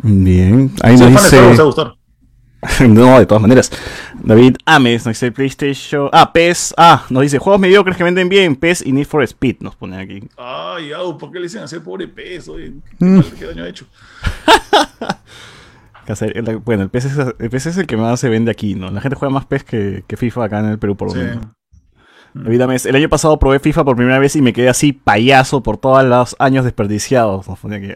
[0.03, 1.63] Bien, ahí nos fan va a dice...
[1.63, 1.95] gustar.
[2.89, 3.71] no, de todas maneras.
[4.23, 6.09] David Ames nos dice PlayStation...
[6.13, 6.75] Ah, PES...
[6.77, 9.99] Ah, nos dice juegos mediocres que venden bien, PES y Need for Speed, nos pone
[9.99, 10.21] aquí.
[10.37, 12.57] Ay, au, ¿por qué le dicen hacer pobre peso?
[12.57, 13.21] ¿Qué, Mm.
[13.39, 13.87] qué daño ha hecho?
[16.65, 18.91] Bueno, el PES, es, el PES es el que más se vende aquí, ¿no?
[18.91, 21.21] La gente juega más PES que, que FIFA acá en el Perú, por lo Sí.
[21.21, 21.45] menos.
[22.35, 25.63] David Ames, el año pasado probé FIFA por primera vez y me quedé así payaso
[25.63, 27.47] por todos los años desperdiciados.
[27.49, 27.89] Nos pone aquí.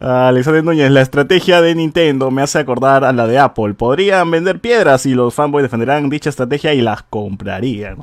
[0.00, 3.74] Ah, Alexander Núñez, la estrategia de Nintendo me hace acordar a la de Apple.
[3.74, 7.98] Podrían vender piedras y los fanboys defenderán dicha estrategia y las comprarían.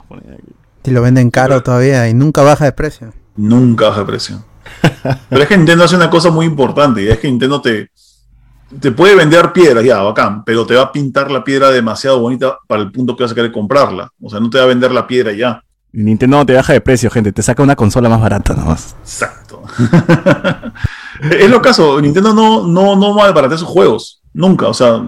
[0.83, 3.13] Y lo venden caro todavía y nunca baja de precio.
[3.35, 4.43] Nunca baja de precio.
[5.29, 7.89] Pero es que Nintendo hace una cosa muy importante y es que Nintendo te,
[8.79, 12.57] te puede vender piedras, ya, bacán, pero te va a pintar la piedra demasiado bonita
[12.67, 14.09] para el punto que vas a querer comprarla.
[14.21, 15.61] O sea, no te va a vender la piedra ya.
[15.93, 17.31] Nintendo no te baja de precio, gente.
[17.31, 18.95] Te saca una consola más barata nomás.
[19.01, 19.63] Exacto.
[21.31, 24.21] es lo caso, Nintendo no, no, no malbaratea sus juegos.
[24.33, 24.67] Nunca.
[24.67, 25.03] O sea,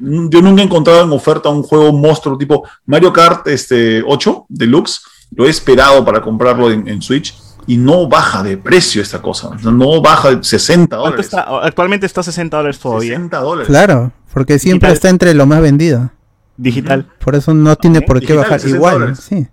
[0.00, 5.02] yo nunca he encontrado en oferta un juego monstruo tipo Mario Kart este, 8 Deluxe.
[5.34, 7.34] Lo he esperado para comprarlo en, en Switch
[7.66, 9.50] y no baja de precio esta cosa.
[9.62, 11.26] No baja de 60 ¿Cuánto dólares.
[11.26, 11.42] está?
[11.62, 13.10] Actualmente está a 60 dólares todavía.
[13.16, 13.66] 60 dólares.
[13.68, 14.94] Claro, porque siempre Digital.
[14.94, 16.10] está entre lo más vendido.
[16.56, 17.06] Digital.
[17.18, 18.60] Por eso no tiene por qué Digital, bajar.
[18.60, 19.18] 60 Igual, dólares.
[19.20, 19.46] sí.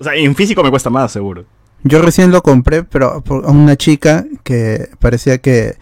[0.00, 1.44] O sea, en físico me cuesta más, seguro.
[1.84, 5.76] Yo recién lo compré, pero a una chica que parecía que,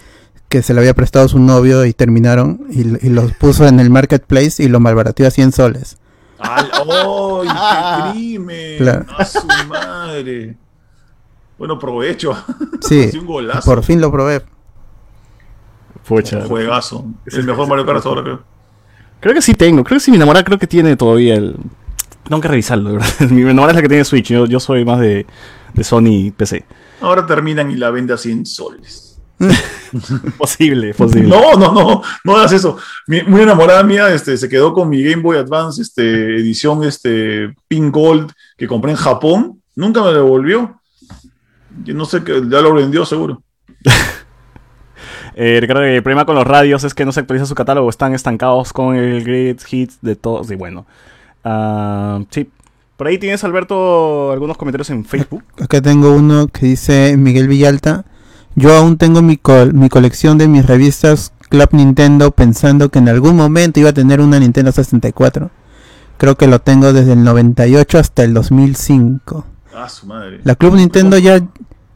[0.49, 3.81] que se le había prestado a su novio y terminaron y, y los puso en
[3.81, 5.99] el marketplace y lo malbarateó a 100 soles.
[6.39, 6.67] ¡Ay,
[7.49, 8.79] ¡ay, qué crimen!
[8.79, 9.07] Claro.
[9.17, 10.57] ¡A su madre!
[11.59, 12.37] Bueno, provecho.
[12.83, 13.71] Sí, un golazo.
[13.71, 14.43] por fin lo probé.
[16.07, 16.39] Pucha.
[16.39, 17.05] Un juegazo.
[17.25, 18.43] Es el mejor Mario Kart ahora, creo.
[19.21, 19.83] Creo que sí tengo.
[19.83, 21.57] Creo que sí, mi enamorada creo que tiene todavía el.
[22.29, 23.09] Tengo que revisarlo, verdad.
[23.31, 24.29] Mi enamorada es la que tiene Switch.
[24.29, 25.27] Yo, yo soy más de,
[25.75, 26.65] de Sony PC.
[27.01, 29.07] Ahora terminan y la vende a 100 soles.
[30.39, 31.29] Posible, posible.
[31.29, 32.79] No, no, no, no hagas eso.
[33.07, 37.55] Mi, muy enamorada mía este, se quedó con mi Game Boy Advance este, edición este,
[37.69, 39.63] Pink Gold que compré en Japón.
[39.75, 40.81] Nunca me devolvió.
[41.85, 43.43] Yo no sé, que ya lo vendió seguro.
[45.39, 47.91] Eh, Ricardo, el problema con los radios es que no se actualiza su catálogo.
[47.91, 50.51] Están estancados con el Great Hits de todos.
[50.51, 50.87] Y bueno.
[51.49, 52.51] Ah, sí.
[52.97, 55.45] Por ahí tienes, Alberto, algunos comentarios en Facebook.
[55.63, 58.05] Acá tengo uno que dice Miguel Villalta.
[58.57, 63.09] Yo aún tengo mi, col- mi colección de mis revistas Club Nintendo pensando que en
[63.09, 65.51] algún momento iba a tener una Nintendo 64.
[66.17, 69.45] Creo que lo tengo desde el 98 hasta el 2005.
[69.75, 70.41] Ah, su madre.
[70.43, 71.41] La Club Nintendo ya,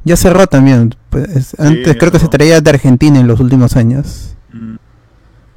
[0.04, 0.94] ya cerró también.
[1.08, 4.36] pues, antes creo que se traía de Argentina en los últimos años.
[4.52, 4.76] Mm.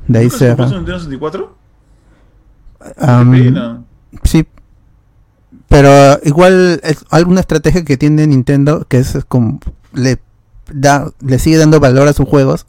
[0.07, 1.57] De ahí ¿Nunca se Nintendo 64?
[2.97, 3.82] Am, Qué pena.
[4.23, 4.45] Sí.
[5.69, 9.59] Pero igual es alguna estrategia que tiene Nintendo que es como
[9.93, 10.19] le
[10.71, 12.65] da le sigue dando valor a sus juegos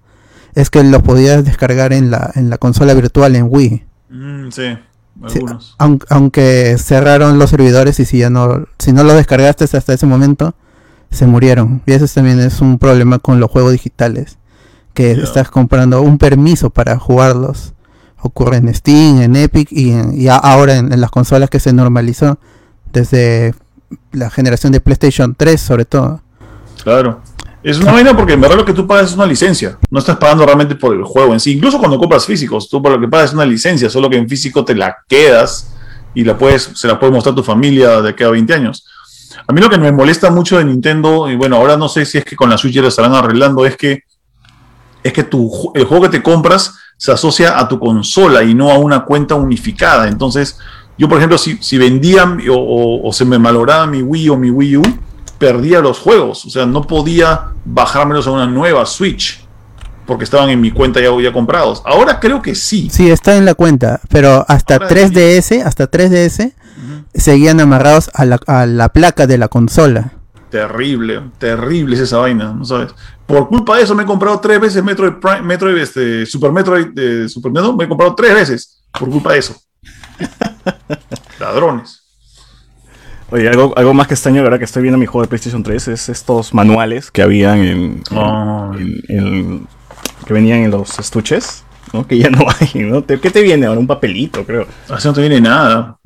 [0.55, 3.85] es que los podías descargar en la en la consola virtual en Wii.
[4.11, 4.79] Mm, sí,
[5.23, 5.77] algunos.
[6.09, 10.55] aunque cerraron los servidores y si ya no si no los descargaste hasta ese momento
[11.11, 11.83] se murieron.
[11.87, 14.39] Y eso también es un problema con los juegos digitales
[14.95, 17.73] que estás comprando un permiso para jugarlos.
[18.27, 19.93] Ocurre en Steam, en Epic y,
[20.29, 22.39] ahora en, las consolas que se normalizó
[22.91, 23.55] desde
[24.13, 26.23] la generación de PlayStation 3 sobre todo.
[26.83, 27.21] Claro.
[27.63, 29.79] Es una vaina porque en verdad lo que tú pagas es una licencia.
[29.91, 31.53] No estás pagando realmente por el juego en sí.
[31.53, 34.27] Incluso cuando compras físicos, tú por lo que pagas es una licencia, solo que en
[34.27, 35.75] físico te la quedas
[36.15, 38.87] y la puedes, se la puede mostrar a tu familia de aquí a 20 años.
[39.47, 42.17] A mí lo que me molesta mucho de Nintendo, y bueno, ahora no sé si
[42.17, 44.05] es que con la Switch lo estarán arreglando, es que
[45.03, 48.71] es que tu, el juego que te compras se asocia a tu consola y no
[48.71, 50.09] a una cuenta unificada.
[50.09, 50.59] Entonces,
[50.99, 54.29] yo, por ejemplo, si, si vendía mi- o, o- o se me malograba mi Wii
[54.31, 54.83] o mi Wii U,
[55.39, 56.45] perdía los juegos.
[56.47, 59.41] O sea, no podía bajármelos a una nueva Switch
[60.07, 61.83] porque estaban en mi cuenta ya, ya comprados.
[61.85, 62.89] Ahora creo que sí.
[62.93, 66.53] Sí, está en la cuenta, pero hasta Ahora 3DS, hasta 3DS
[67.15, 70.13] seguían amarrados a la, a la placa de la consola.
[70.55, 72.95] Terrible, terrible es esa vaina, ¿no sabes?
[73.27, 76.87] Por culpa de eso me he comprado tres veces Metroid Prime, Metroid, este, Super Metroid
[76.95, 79.57] de Super Nintendo, me he comprado tres veces por culpa de eso.
[81.41, 82.03] Ladrones.
[83.33, 85.89] Oye, algo, algo más que extraño ahora que estoy viendo mi juego de PlayStation 3
[85.89, 89.69] es estos manuales que habían en, en- en- en-
[90.25, 92.07] que venían en los estuches, ¿no?
[92.07, 93.03] Que ya no hay, ¿no?
[93.03, 93.81] Te- ¿Qué te viene ahora?
[93.81, 94.69] Un papelito, creo.
[94.89, 95.99] Así no te viene nada.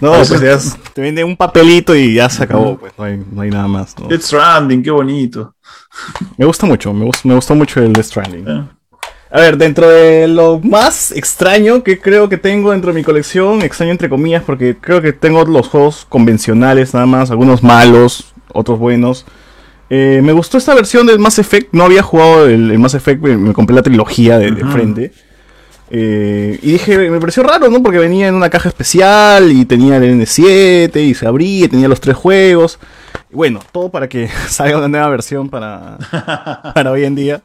[0.00, 3.04] No, A pues veces- ya te vende un papelito y ya se acabó, pues no
[3.04, 4.08] hay, no hay nada más, ¿no?
[4.08, 5.54] Death Stranding, qué bonito.
[6.36, 8.44] Me gusta mucho, me, gus- me gustó mucho el Death Stranding.
[8.48, 8.64] ¿eh?
[9.30, 13.62] A ver, dentro de lo más extraño que creo que tengo dentro de mi colección,
[13.62, 18.78] extraño entre comillas, porque creo que tengo los juegos convencionales nada más, algunos malos, otros
[18.78, 19.24] buenos.
[19.88, 23.22] Eh, me gustó esta versión del Mass Effect, no había jugado el, el Mass Effect,
[23.22, 25.12] me, me compré la trilogía de, frente.
[25.90, 27.82] Eh, y dije, me pareció raro, ¿no?
[27.82, 31.88] Porque venía en una caja especial y tenía el N7 y se abría, y tenía
[31.88, 32.78] los tres juegos.
[33.30, 35.98] Y bueno, todo para que salga una nueva versión para,
[36.74, 37.42] para hoy en día.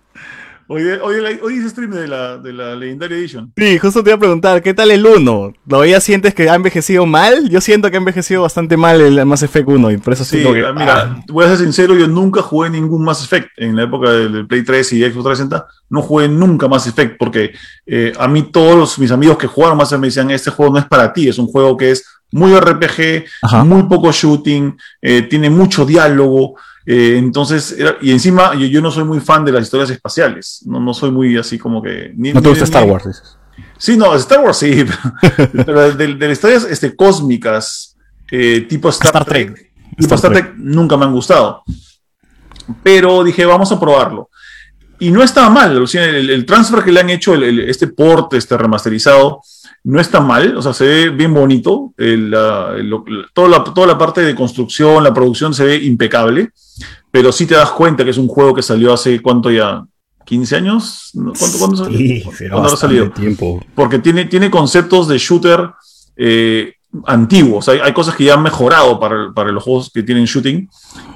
[0.69, 3.53] Hoy, hoy, hoy hice stream de la, de la Legendary Edition.
[3.55, 5.53] Sí, justo te iba a preguntar, ¿qué tal el 1?
[5.65, 7.49] ¿Todavía sientes que ha envejecido mal?
[7.49, 10.43] Yo siento que ha envejecido bastante mal el Mass Effect 1 y por eso Sí,
[10.43, 10.65] que...
[10.65, 13.47] ah, mira, ah, voy a ser sincero, yo nunca jugué ningún Mass Effect.
[13.55, 17.15] En la época del del Play 3 y Xbox 360, no jugué nunca Mass Effect
[17.17, 17.53] porque
[17.85, 20.73] eh, a mí todos los- mis amigos que jugaron Mass Effect me decían, este juego
[20.73, 23.63] no es para ti, es un juego que es muy RPG, Ajá.
[23.63, 26.55] muy poco shooting, eh, tiene mucho diálogo.
[26.87, 30.63] Eh, entonces, era- y encima yo, yo no soy muy fan de las historias espaciales,
[30.65, 32.13] no, no soy muy así como que...
[32.15, 33.37] ni- no te ni- gusta Star Wars, dices.
[33.77, 34.85] Sí, no, Star Wars sí,
[35.65, 37.95] pero de, de las historias este, cósmicas
[38.31, 39.53] eh, tipo Star, Star Trek.
[39.53, 39.71] Trek.
[39.97, 41.61] Tipo Star Star Trek nunca me han gustado.
[42.83, 44.29] Pero dije, vamos a probarlo.
[44.99, 47.59] Y no estaba mal, o sea, el, el transfer que le han hecho, el- el-
[47.69, 49.41] este port, este remasterizado,
[49.83, 53.97] no está mal, o sea, se ve bien bonito, la- lo- toda, la, toda la
[53.97, 56.49] parte de construcción, la producción se ve impecable,
[57.11, 59.83] pero sí te das cuenta que es un juego que salió hace, ¿cuánto ya?
[60.25, 61.11] ¿15 años?
[61.13, 61.97] ¿Cuánto, cuánto salió?
[61.97, 63.11] Sí, ¿Cuánto será habrá bastante salido?
[63.13, 63.63] tiempo.
[63.75, 65.69] porque tiene, tiene conceptos de shooter
[66.17, 66.73] eh,
[67.05, 67.69] antiguos.
[67.69, 70.67] Hay, hay cosas que ya han mejorado para, para los juegos que tienen shooting,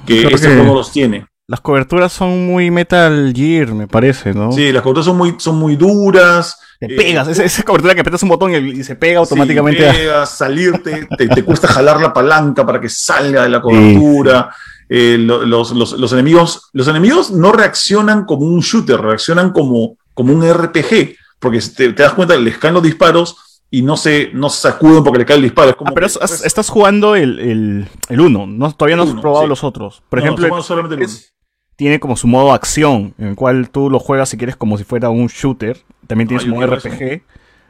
[0.06, 1.26] que Creo este que- juego no los tiene.
[1.48, 4.52] Las coberturas son muy Metal Gear, me parece, ¿no?
[4.52, 6.56] Sí, las coberturas son muy, son muy duras.
[6.78, 9.90] Te eh, pegas, esa, esa cobertura que apretas un botón y, se pega automáticamente.
[9.90, 14.54] Sí, pegas, salirte, te, te cuesta jalar la palanca para que salga de la cobertura.
[14.88, 19.96] Eh, lo- los, los- los enemigos, los enemigos no reaccionan como un shooter, reaccionan como,
[20.14, 23.36] como un RPG, porque te, te das cuenta que les caen los disparos
[23.72, 25.70] y no se, no se sacuden porque le cae el disparo.
[25.70, 28.70] Es como Ah, pero que- estás jugando el, el, el uno, ¿no?
[28.72, 29.48] Todavía no has uno, probado sí.
[29.48, 30.02] los otros.
[30.08, 31.72] Por No, ejemplo, somos solamente el es- uno.
[31.76, 34.84] tiene como su modo acción, en el cual tú lo juegas si quieres como si
[34.84, 35.82] fuera un shooter.
[36.06, 37.22] También tiene Ah, su yo modo quiero RPG,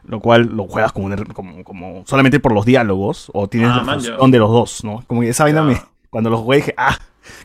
[0.04, 3.82] lo cual lo juegas como, un como, como solamente por los diálogos, o tienes Ah,
[3.86, 5.04] la función de los dos, ¿no?
[5.06, 5.80] Como que esa vaina me...
[6.10, 6.98] Cuando lo jugué dije, ah,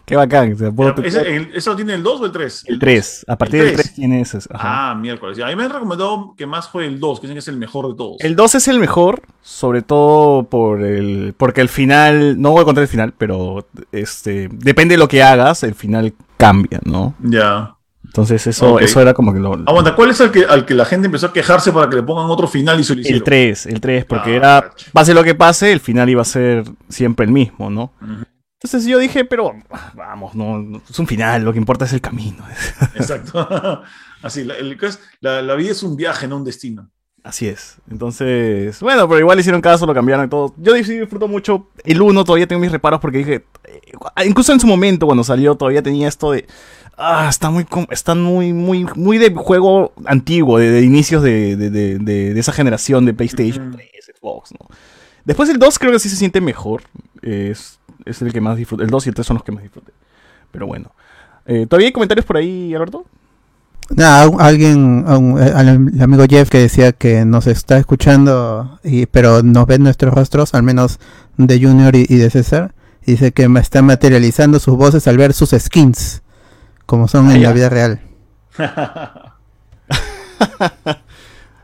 [0.05, 0.53] qué bacán.
[0.53, 2.63] o sea, ese- el- ¿Eso tiene el 2 o el 3?
[2.67, 3.95] el 3, a partir el del 3 tres.
[3.95, 4.33] tienes...
[4.33, 4.91] ese, ajá.
[4.91, 5.39] Ah, miércoles.
[5.39, 7.57] A mí me han recomendado que más juegue el 2, que dicen que es el
[7.57, 8.17] mejor de todos.
[8.19, 12.65] El 2 es el mejor, sobre todo por el porque el final, no voy a
[12.65, 17.15] contar el final, pero este depende de lo que hagas, el final cambia, ¿no?
[17.21, 17.73] Ya.
[18.05, 18.81] Entonces eso Ok.
[18.83, 21.27] eso era como que lo Aguanta, ¿cuál es el que, al que la gente empezó
[21.27, 23.03] a quejarse para que le pongan otro final y hicieron?
[23.05, 26.25] el 3, el 3 porque Ah, era pase lo que pase, el final iba a
[26.25, 27.91] ser siempre el mismo, ¿no?
[28.01, 28.23] Ujú.
[28.61, 29.53] Entonces yo dije, pero
[29.93, 32.43] vamos, no, no, es un final, lo que importa es el camino.
[32.95, 33.83] Exacto.
[34.23, 34.77] Así, la, el-
[35.21, 36.89] la, la vida es un viaje, no un destino.
[37.23, 37.75] Así es.
[37.91, 40.55] Entonces, bueno, pero igual hicieron caso, lo cambiaron y todo.
[40.57, 44.59] Yo sí disfruto mucho el 1, todavía tengo mis reparos porque dije, eh, incluso en
[44.59, 46.47] su momento cuando salió todavía tenía esto de,
[46.97, 52.53] ah, está muy, está muy, muy, muy de juego antiguo, de, de inicios de, esa
[52.53, 53.77] generación de PlayStation Ujú.
[53.77, 54.67] 3, Xbox, ¿no?
[55.25, 56.83] Después el 2 creo que sí se siente mejor.
[57.21, 58.83] Es, es el que más disfruté.
[58.83, 59.91] El 2 y el 3 son los que más disfruté.
[60.51, 60.91] Pero bueno.
[61.45, 63.05] Eh, ¿Todavía hay comentarios por ahí, Alberto?
[63.89, 69.05] Nada, alguien, un- eh, al el amigo Jeff que decía que nos está escuchando, y,
[69.05, 70.99] pero nos ven nuestros rostros, al menos
[71.37, 72.73] de Junior y, y de César.
[73.05, 76.21] y Dice que me están materializando sus voces al ver sus skins,
[76.85, 77.47] como son Ah, en ya.
[77.49, 78.01] la vida real.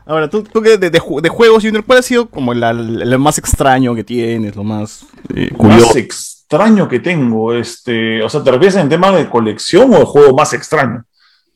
[0.06, 3.38] Ahora, tú, tú que de, de de juegos, Junior, ¿cuál ha sido como lo más
[3.38, 5.86] extraño que tienes, lo más eh, curioso?
[5.86, 10.04] Más extraño que tengo, este, o sea, ¿te refieres en tema de colección o de
[10.04, 11.04] juego más extraño?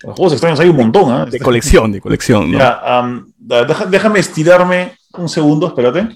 [0.03, 1.27] Los juegos extraños hay un montón, ¿ah?
[1.27, 2.59] De colección, de colección, ¿no?
[2.59, 2.81] Ya,
[3.67, 6.09] deja- déjame estirarme un segundo, espérate.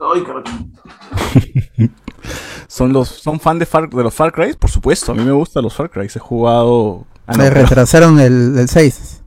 [0.00, 0.44] Ay, carajo.
[2.68, 4.52] ¿Son, los, ¿Son fan de, Far- de los Far Cry?
[4.54, 6.06] Por supuesto, a mí me gustan los Far Cry.
[6.14, 7.04] He jugado...
[7.26, 9.17] Ah, no, Me pero- retrasaron el, el 6.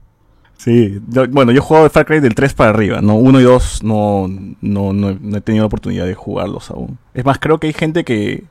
[0.62, 3.40] Sí, yo- bueno, yo he jugado de Far Cry del 3 para arriba, no 1
[3.40, 4.28] y 2 no,
[4.60, 6.98] no, no, he- no he tenido la oportunidad de jugarlos aún.
[7.14, 8.44] Es más, creo que hay gente que,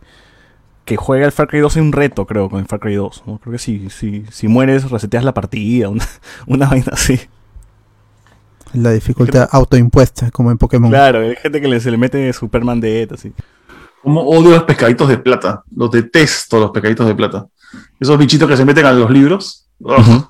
[0.84, 3.24] que juega el Far Cry 2 en un reto, creo, con el Far Cry 2.
[3.28, 3.38] ¿no?
[3.38, 6.06] Creo que si, si, si mueres, reseteas la partida, una,
[6.48, 7.18] una vaina así.
[8.74, 10.90] La dificultad autoimpuesta, como en Pokémon.
[10.90, 13.32] Claro, hay gente que le, se le mete Superman de así.
[14.02, 15.64] Como odio los pescaditos de plata.
[15.76, 17.48] Los detesto los pescaditos de plata.
[18.00, 19.68] Esos bichitos que se meten a los libros.
[19.80, 20.26] Ujú.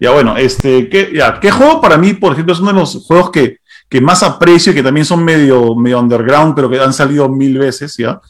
[0.00, 3.04] Ya bueno, este, ¿qué, ya, ¿qué juego para mí, por ejemplo, es uno de los
[3.06, 3.58] juegos que,
[3.88, 7.58] que más aprecio y que también son medio, medio underground, pero que han salido mil
[7.58, 8.20] veces, ¿ya?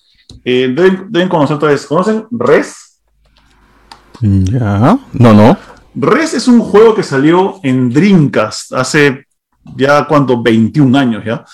[0.45, 1.87] Eh, deben, deben conocer otra vez.
[1.87, 3.01] ¿Conocen Res?
[4.21, 4.99] Ya.
[5.13, 5.57] No, no.
[5.95, 9.27] Res es un juego que salió en Dreamcast hace
[9.77, 10.43] ya, ¿cuánto?
[10.43, 11.45] 21 años, ¿ya?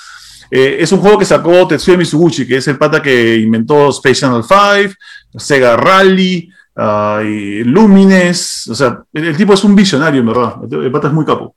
[0.50, 4.20] Eh, es un juego que sacó Tetsuya Mizuguchi, que es el pata que inventó Space
[4.20, 4.94] Channel 5,
[5.36, 8.68] Sega Rally, ah, y Lumines.
[8.68, 10.56] O sea, el, el tipo es un visionario, en verdad.
[10.70, 11.55] El, pata es muy capo.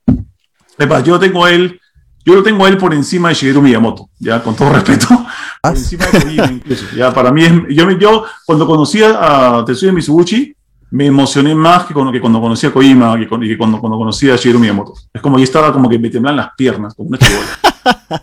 [0.88, 1.80] Más, yo tengo él,
[2.24, 5.06] yo lo tengo a él por encima de Shigeru Miyamoto, ya, con todo respeto.
[5.62, 6.84] Por encima de Kojima, incluso.
[6.94, 10.54] Ya, para mí es, yo, yo cuando conocí a Tetsuya Mizuguchi,
[10.90, 13.96] me emocioné más que cuando, que cuando conocí a Kojima que, y que cuando, cuando
[13.96, 14.92] conocí a Shigeru Miyamoto.
[15.12, 18.22] Es como yo estaba como que me temblan las piernas, como una chibola.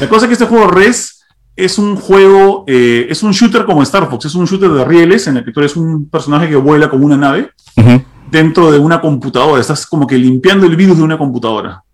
[0.00, 1.21] La cosa es que este juego Res
[1.64, 5.26] es un juego, eh, es un shooter como Star Fox, es un shooter de rieles
[5.26, 7.50] en el que tú eres un personaje que vuela como una nave
[8.30, 9.60] dentro de una computadora.
[9.60, 11.84] Estás como que limpiando el virus de una computadora.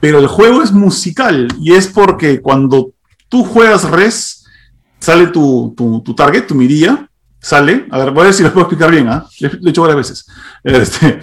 [0.00, 2.92] Pero el juego es musical y es porque cuando
[3.28, 4.46] tú juegas res,
[4.98, 7.86] sale tu, tu, tu target, tu mirilla, sale.
[7.90, 9.26] A ver, voy a ver si lo puedo explicar bien, ¿ah?
[9.40, 10.26] Lo he hecho varias veces.
[10.62, 11.20] Este,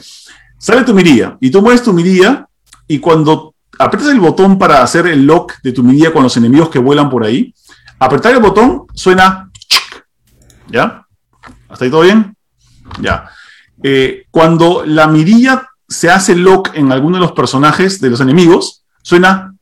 [0.57, 2.47] sale tu mirilla y tú mueves tu mirilla
[2.87, 6.69] y cuando apretas el botón para hacer el lock de tu mirilla con los enemigos
[6.69, 7.53] que vuelan por ahí.
[7.99, 9.49] Apretar el botón suena.
[10.67, 11.05] ¿Ya?
[11.69, 12.35] ¿Hasta ahí todo bien?
[13.01, 13.29] Ya.
[13.81, 18.83] Eh, cuando la mirilla se hace lock en alguno de los personajes de los enemigos,
[19.01, 19.55] suena.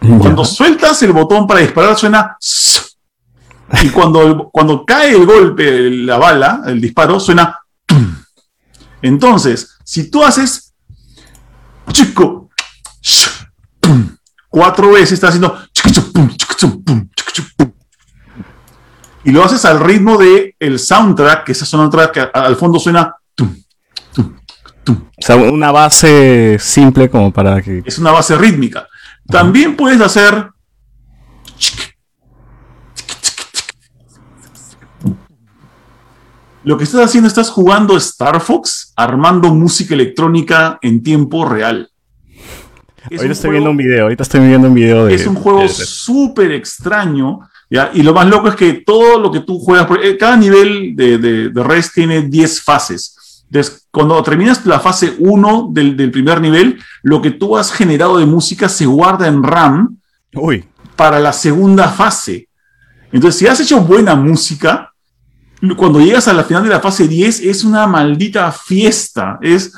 [0.00, 2.36] Cuando sueltas el botón para disparar, suena.
[3.82, 7.58] Y cuando, cuando cae el golpe, la bala, el disparo, suena.
[9.02, 10.65] Entonces, si tú haces.
[11.92, 12.50] Chico.
[14.48, 15.58] Cuatro veces, estás haciendo.
[19.24, 23.14] Y lo haces al ritmo del el soundtrack, que esa soundtrack que al fondo suena.
[24.88, 27.82] O sea, una base simple como para que.
[27.84, 28.86] Es una base rítmica.
[29.26, 30.50] También puedes hacer.
[36.66, 41.92] Lo que estás haciendo, estás jugando Star Fox, armando música electrónica en tiempo real.
[43.08, 45.14] Es ahorita estoy viendo un video, ahorita estoy viendo un video de.
[45.14, 47.38] Es un juego súper extraño,
[47.70, 47.92] ¿ya?
[47.94, 51.18] Y lo más loco es que todo lo que tú juegas, eh, cada nivel de,
[51.18, 53.44] de, de Rest tiene 10 fases.
[53.44, 58.18] Entonces, cuando terminas la fase 1 del, del, primer nivel, lo que tú has generado
[58.18, 59.98] de música se guarda en RAM
[60.34, 60.64] Uy.
[60.96, 62.48] para la segunda fase.
[63.12, 64.94] Entonces, si has hecho buena música,
[65.76, 69.38] cuando llegas a la final de la fase 10 es una maldita fiesta.
[69.40, 69.72] Es,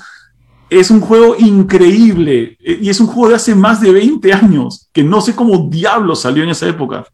[0.71, 2.57] es un juego increíble.
[2.61, 6.17] Y es un juego de hace más de 20 años, que no sé cómo diablo
[6.17, 7.05] salió en esa época.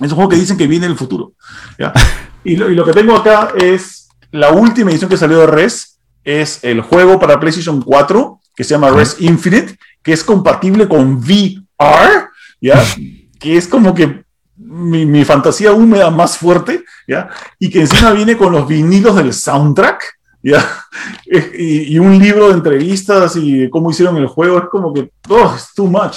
[0.00, 1.32] Es un juego que dicen que viene en el futuro.
[1.78, 1.92] ¿ya?
[2.42, 5.98] Y, lo, y lo que tengo acá es la última edición que salió de Res.
[6.24, 11.16] Es el juego para PlayStation 4, que se llama Res Infinite, que es compatible con
[11.16, 12.82] VR, ¿ya?
[13.38, 14.24] que es como que
[14.60, 17.28] mi, mi, fantasía húmeda más fuerte, ¿ya?
[17.58, 20.04] Y que encima viene con los vinilos del soundtrack,
[20.42, 20.64] ¿ya?
[21.26, 25.54] Y, y un libro de entrevistas y cómo hicieron el juego, es como que, oh,
[25.56, 26.16] es too much.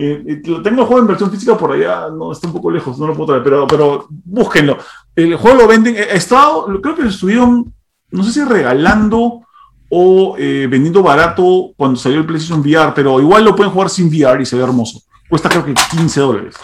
[0.00, 3.08] Eh, tengo el juego en versión física por allá, no, está un poco lejos, no
[3.08, 4.78] lo puedo traer, pero, pero búsquenlo.
[5.16, 7.74] El juego lo venden, he estado, creo que lo estuvieron,
[8.12, 9.40] no sé si regalando
[9.90, 14.06] o eh, vendiendo barato cuando salió el PlayStation VR, pero igual lo pueden jugar sin
[14.06, 15.00] VR y se ve hermoso.
[15.28, 16.54] Cuesta creo que 15 dólares.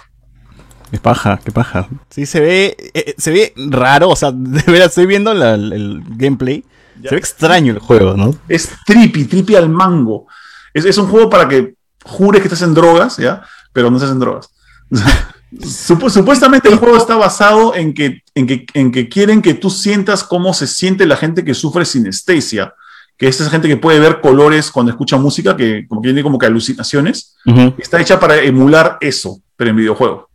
[0.91, 1.89] Qué paja, qué paja.
[2.11, 6.03] Sí, se ve, eh, se ve raro, o sea, de verdad, estoy viendo la, el,
[6.11, 6.65] gameplay.
[7.01, 7.11] Ya.
[7.11, 8.35] Se ve extraño el juego, ¿no?
[8.49, 10.27] Es trippy, trippy al mango.
[10.73, 11.75] Es, es, un juego para que
[12.05, 13.43] jures que estás en drogas, ¿ya?
[13.73, 14.51] Pero no estás en drogas.
[15.61, 19.71] Supu supuestamente el juego está basado en que, en, que, en que quieren que tú
[19.71, 22.75] sientas cómo se siente la gente que sufre sinestesia.
[23.17, 26.25] Que es esa gente que puede ver colores cuando escucha música, que como que tiene
[26.25, 27.37] como que alucinaciones.
[27.47, 27.75] Uh -huh.
[27.79, 30.29] Está hecha para emular eso, pero en videojuego.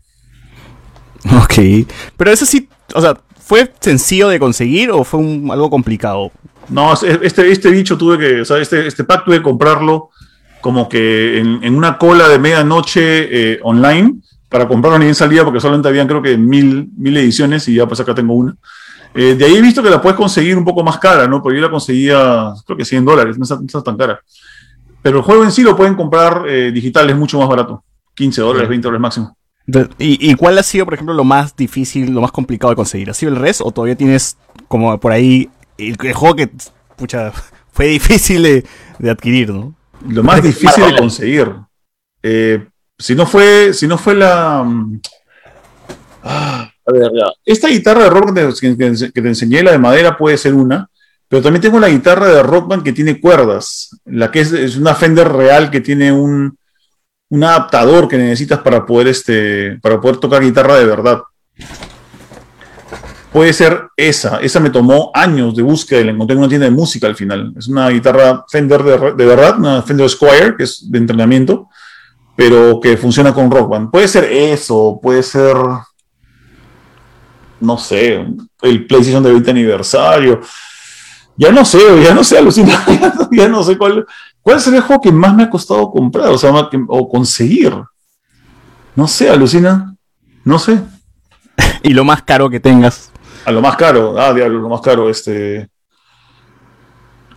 [1.43, 1.87] Ok.
[2.17, 6.31] Pero eso sí, o sea, ¿fue sencillo de conseguir o fue un, algo complicado?
[6.69, 10.09] No, este, este bicho tuve que, o sea, este, este pack tuve que comprarlo
[10.61, 14.15] como que en, en una cola de medianoche eh, online
[14.49, 17.87] para comprarlo ni bien salía porque solamente habían creo que mil, mil ediciones y ya
[17.87, 18.55] pues acá tengo una.
[19.13, 21.41] Eh, de ahí he visto que la puedes conseguir un poco más cara, ¿no?
[21.41, 24.21] Porque yo la conseguía creo que 100 dólares, no está, no está tan cara.
[25.01, 27.83] Pero el juego en sí lo pueden comprar eh, digital, es mucho más barato.
[28.15, 28.69] 15 dólares, sí.
[28.69, 29.37] 20 dólares máximo.
[29.97, 33.09] ¿Y, ¿Y, cuál ha sido, por ejemplo, lo más difícil, lo más complicado de conseguir?
[33.09, 34.37] ¿Ha sido el res o todavía tienes
[34.67, 36.49] como por ahí el, el juego que,
[37.71, 39.75] fue difícil de, adquirir, ¿no?
[40.07, 41.53] Lo más difícil de conseguir.
[42.23, 42.65] Eh,
[42.97, 44.65] si no fue, si no fue la.
[46.23, 47.11] Ah, a ver.
[47.45, 50.89] Esta guitarra de rock que, te enseñé, la de madera, puede ser una.
[51.27, 53.91] Pero también tengo la guitarra de Rockman que tiene cuerdas.
[54.05, 56.57] La que es, es una Fender real que tiene un,
[57.30, 61.22] un adaptador que necesitas para poder, este, para poder tocar guitarra de verdad.
[63.31, 64.39] Puede ser esa.
[64.39, 67.15] Esa me tomó años de búsqueda y la encontré en una tienda de música al
[67.15, 67.53] final.
[67.56, 71.69] Es una guitarra Fender de, de verdad, una Fender Squire, que es de entrenamiento,
[72.35, 73.91] pero que funciona con Rock Band.
[73.91, 75.56] Puede ser eso, puede ser,
[77.60, 78.26] no sé,
[78.64, 80.41] el PlayStation de 20 aniversario.
[81.38, 84.06] Ya no sé, ya no sé, alucina, ya no, ya no sé cuál,
[84.41, 86.52] cuál sería el juego que más me ha costado comprar, o sea,
[86.88, 87.74] o conseguir.
[88.95, 89.95] No sé, alucina,
[90.44, 90.82] no sé.
[91.84, 93.11] y lo más caro que tengas.
[93.45, 95.70] A lo más caro, ah, diablo, lo más caro, este.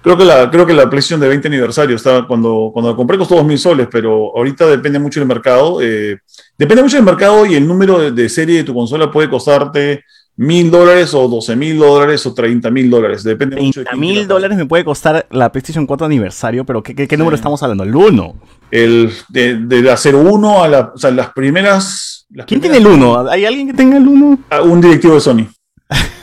[0.03, 3.17] Creo que la, creo que la PlayStation de 20 aniversario estaba cuando, cuando la compré
[3.17, 5.81] costó 2.000 soles, pero ahorita depende mucho del mercado.
[5.81, 6.19] Eh,
[6.59, 10.05] depende mucho del mercado y el número de, de, serie de tu consola puede costarte
[10.37, 13.23] mil dólares o 12 mil dólares o 30 mil dólares.
[13.23, 16.95] Depende 30 mucho de mil dólares me puede costar la PlayStation 4 aniversario, pero ¿qué,
[16.95, 17.19] qué, qué sí.
[17.19, 17.85] número estamos hablando?
[17.85, 18.35] ¿El 1?
[18.71, 22.27] El, de, de la 01 a la, o sea, las primeras.
[22.31, 23.29] Las ¿Quién primeras, tiene el 1?
[23.31, 24.39] ¿Hay alguien que tenga el 1?
[24.65, 25.47] Un directivo de Sony.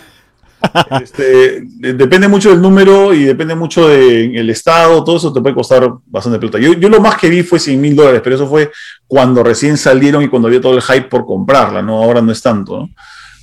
[1.02, 5.56] Este, de- depende mucho del número y depende mucho del estado, todo eso te puede
[5.56, 6.60] costar bastante plata.
[6.60, 8.69] Yo, yo lo más que vi fue 100 mil dólares, pero eso fue
[9.07, 12.03] cuando recién salieron y cuando había todo el hype por comprarla, ¿no?
[12.03, 12.90] Ahora no es tanto, ¿no?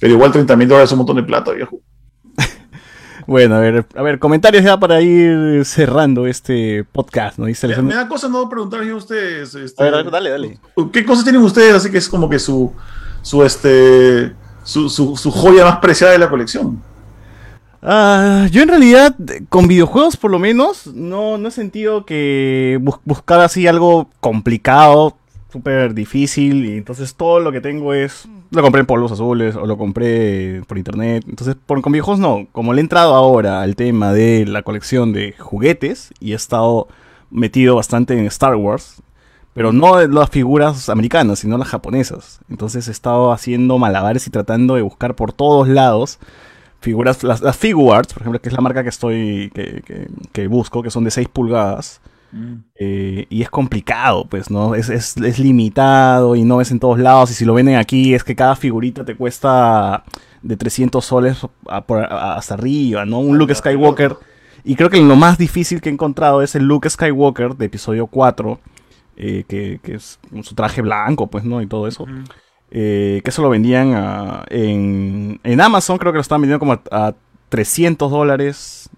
[0.00, 1.80] Pero igual 30 mil dólares es un montón de plata, viejo.
[3.26, 7.46] Bueno, a ver, a ver, comentarios ya para ir cerrando este podcast, ¿no?
[7.46, 9.52] Dice Me, da cosa no preguntar yo a ustedes.
[9.56, 10.60] este, A ver, a ver, dale, dale.
[10.92, 11.74] ¿Qué cosas tienen ustedes?
[11.74, 12.72] Así que es como que su,
[13.22, 14.32] su, este,
[14.62, 16.80] su, su, su joya más preciada de la colección.
[17.82, 19.16] Ah, yo en realidad,
[19.48, 25.16] con videojuegos por lo menos, no, no he sentido que bus- buscar así algo complicado,
[25.52, 28.28] súper difícil, y entonces todo lo que tengo es...
[28.56, 31.24] Lo compré en polvos azules o lo compré por internet.
[31.28, 32.46] Entonces, por, con videojuegos no.
[32.52, 36.88] Como le he entrado ahora al tema de la colección de juguetes y he estado
[37.30, 39.02] metido bastante en Star Wars,
[39.52, 42.40] pero no las figuras americanas, sino las japonesas.
[42.50, 46.18] Entonces he estado haciendo malabares y tratando de buscar por todos lados
[46.80, 50.46] figuras, las, las Figuarts, por ejemplo, que es la marca que estoy, que, que- que
[50.46, 52.00] busco, que son de 6 pulgadas.
[52.74, 54.74] Eh, y es complicado, pues, ¿no?
[54.74, 57.30] Es, es, es limitado y no ves en todos lados.
[57.30, 60.04] Y si lo venden aquí, es que cada figurita te cuesta
[60.42, 61.38] de 300 soles
[61.68, 63.18] a- por- a- hasta arriba, ¿no?
[63.20, 64.16] Un Luke Skywalker.
[64.64, 68.06] Y creo que lo más difícil que he encontrado es el Luke Skywalker de episodio
[68.08, 68.58] 4,
[69.16, 71.62] eh, que, que es su traje blanco, pues, ¿no?
[71.62, 72.04] Y todo eso.
[72.70, 76.72] Eh, que eso lo vendían a- en, en Amazon, creo que lo estaban vendiendo como
[76.72, 77.14] a, a
[77.48, 78.90] 300 dólares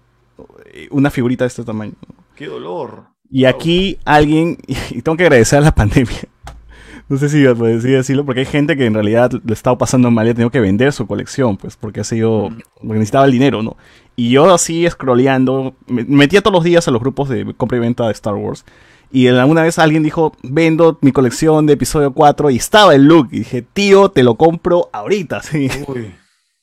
[0.91, 1.93] una figurita de este tamaño.
[2.35, 3.07] ¡Qué dolor!
[3.29, 6.19] Y aquí alguien, y tengo que agradecer a la pandemia,
[7.09, 10.27] no sé si puedo decirlo, porque hay gente que en realidad le estaba pasando mal
[10.27, 13.63] y ha tenido que vender su colección, pues porque ha sido, porque necesitaba el dinero,
[13.63, 13.77] ¿no?
[14.15, 17.77] Y yo así scrolleando, me me metía todos los días a los grupos de compra
[17.77, 18.65] y venta de Star Wars.
[19.11, 23.29] Y alguna vez alguien dijo, vendo mi colección de episodio 4 y estaba el look.
[23.31, 25.41] Y dije, tío, te lo compro ahorita.
[25.49, 25.69] Sí.
[25.87, 26.13] Uy.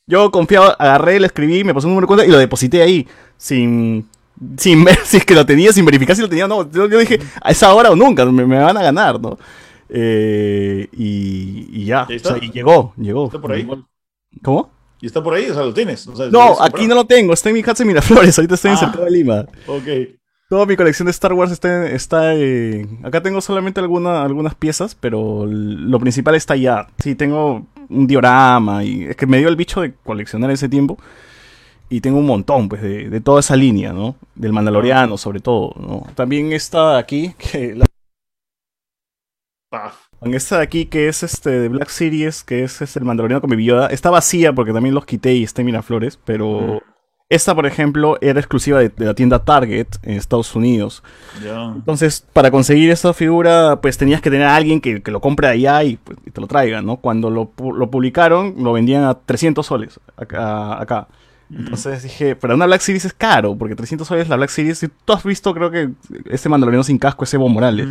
[0.07, 3.09] Yo confiado, agarré, le escribí, me pasó un número de cuenta y lo deposité ahí.
[3.37, 4.07] Sin,
[4.57, 6.71] sin ver si es que lo tenía, sin verificar si lo tenía o no.
[6.71, 9.39] Yo, yo dije, a esa hora o nunca, me, me van a ganar, ¿no?
[9.89, 13.27] Eh, y, y ya, ¿Y o sea, y llegó, llegó.
[13.27, 13.67] ¿Está por ahí?
[14.43, 14.71] ¿Cómo?
[15.01, 15.49] ¿Y está por ahí?
[15.51, 16.07] O sea, lo tienes.
[16.09, 18.55] O sea, No, ¿puedes aquí no lo tengo, está en mi casa en Miraflores, ahorita
[18.55, 18.81] estoy en Ah.
[18.81, 19.47] Cercado de Lima.
[19.67, 20.17] Ok.
[20.49, 24.95] Toda mi colección de Star Wars está, está eh, acá tengo solamente alguna, algunas piezas,
[24.95, 26.87] pero lo principal está allá.
[26.99, 30.99] Sí, tengo un diorama y es que me dio el bicho de coleccionar ese tiempo.
[31.89, 34.17] Y tengo un montón, pues, de, de toda esa línea, ¿no?
[34.35, 36.05] Del Mandaloriano, sobre todo, ¿no?
[36.15, 37.87] También esta de aquí, que la-
[39.71, 39.97] Paf.
[40.23, 43.51] esta de aquí, que es este de Black Series, que es, es el Mandaloriano con
[43.51, 46.83] Baby Yoda, está vacía porque también los quité y está en Miraflores, pero
[47.29, 51.03] esta, por ejemplo, era exclusiva de, de la tienda Target en Estados Unidos.
[51.77, 55.49] Entonces, para conseguir esa figura, pues tenías que tener a alguien que, que lo compre
[55.49, 56.99] allá y, pues, y te lo traiga, ¿no?
[56.99, 60.81] Cuando lo, lo publicaron, lo vendían a 300 soles acá.
[60.81, 61.09] acá.
[61.51, 64.89] Entonces dije, para una Black Series es caro, porque 300 soles la Black Series, y
[64.89, 65.91] tú has visto, creo que
[66.27, 67.87] ese mandaloriano sin casco es Evo Morales.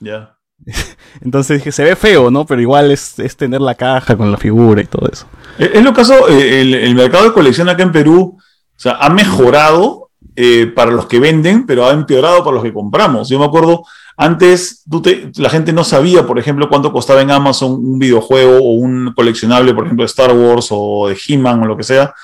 [0.00, 0.36] Ya.
[1.20, 2.46] Entonces dije, se ve feo, ¿no?
[2.46, 5.26] Pero igual es, es tener la caja con la figura y todo eso.
[5.58, 8.92] Eh, Es lo caso, eh, el, el mercado de colección acá en Perú, o sea,
[9.00, 13.28] ha mejorado eh, para los que venden, pero ha empeorado para los que compramos.
[13.28, 13.84] Yo me acuerdo,
[14.16, 18.58] antes tú te- la gente no sabía, por ejemplo, cuánto costaba en Amazon un videojuego
[18.58, 22.14] o un coleccionable, por ejemplo, de Star Wars o de He-Man o lo que sea.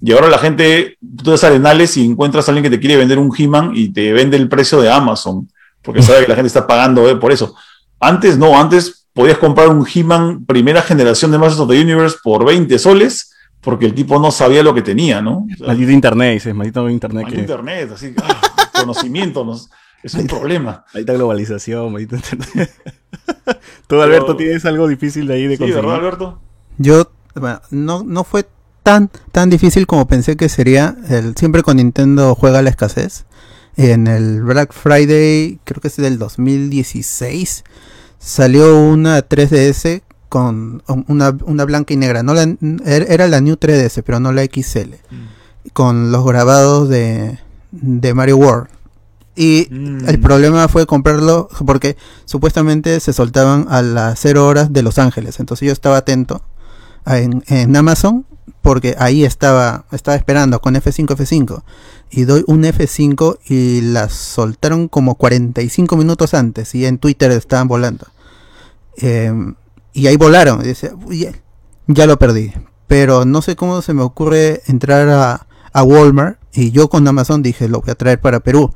[0.00, 2.96] Y ahora la gente, tú te das arenales y encuentras a alguien que te quiere
[2.96, 5.50] vender un He-Man y te vende el precio de Amazon,
[5.82, 7.54] porque sabe que la gente está pagando eh, por eso.
[7.98, 12.44] Antes no, antes podías comprar un He-Man primera generación de Masters of the Universe por
[12.44, 13.32] 20 soles,
[13.62, 15.46] porque el tipo no sabía lo que tenía, ¿no?
[15.52, 17.22] O sea, Maldito internet, dices, maldito internet.
[17.22, 18.40] maldito Que, internet, así, ah,
[18.80, 19.70] conocimiento nos-
[20.02, 20.84] es un problema.
[20.92, 22.70] maldita globalización, maldito internet.
[23.86, 25.82] Tú, Alberto, tienes algo difícil de ahí de Sí, conseguir.
[25.82, 26.40] ¿verdad, Alberto?
[26.78, 28.46] Yo, bueno, no, no fue
[28.86, 30.96] tan, tan difícil como pensé que sería.
[31.08, 33.24] El, siempre con Nintendo juega la escasez.
[33.76, 37.64] En el Black Friday, creo que es del 2016,
[38.18, 42.22] salió una 3DS con una, una blanca y negra.
[42.22, 44.94] No la, er- era la New 3DS, pero no la XL.
[45.72, 47.38] Con los grabados de,
[47.72, 48.68] de Mario World.
[49.34, 50.08] Y Mm.
[50.08, 55.40] el problema fue comprarlo porque supuestamente se soltaban a las 0 horas de Los Ángeles.
[55.40, 56.40] Entonces yo estaba atento
[57.04, 58.24] en, en Amazon
[58.62, 61.62] porque ahí estaba, estaba esperando con F5, F5.
[62.10, 67.68] Y doy un F5 y las soltaron como 45 minutos antes y en Twitter estaban
[67.68, 68.06] volando.
[68.96, 69.54] Em,
[69.92, 70.62] y ahí volaron.
[70.64, 70.74] Y
[71.06, 71.28] "Uy,
[71.86, 72.52] ya lo perdí.
[72.86, 77.42] Pero no sé cómo se me ocurre entrar a, a Walmart y yo con Amazon
[77.42, 78.72] dije, lo voy a traer para Perú.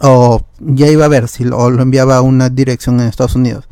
[0.00, 3.68] O ya iba a ver si lo, lo enviaba a una dirección en Estados Unidos.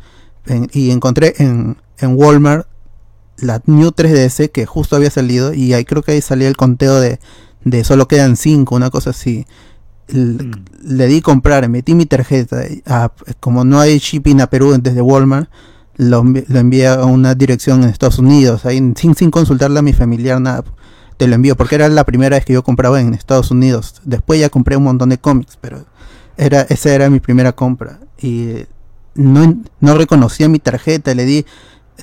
[0.71, 2.67] Y encontré en, en Walmart
[3.37, 6.99] la New 3DS que justo había salido y ahí creo que ahí salía el conteo
[6.99, 7.19] de,
[7.63, 9.45] de solo quedan 5, una cosa así.
[10.11, 10.51] Mm.
[10.83, 15.49] Le di comprar, metí mi tarjeta, ah, como no hay shipping a Perú desde Walmart,
[15.95, 19.93] lo, lo envié a una dirección en Estados Unidos, ahí sin, sin consultarle a mi
[19.93, 20.63] familiar nada.
[21.17, 24.01] Te lo envío porque era la primera vez que yo compraba en Estados Unidos.
[24.03, 25.85] Después ya compré un montón de cómics, pero
[26.37, 28.65] era esa era mi primera compra y
[29.15, 31.45] no, no reconocía mi tarjeta, le di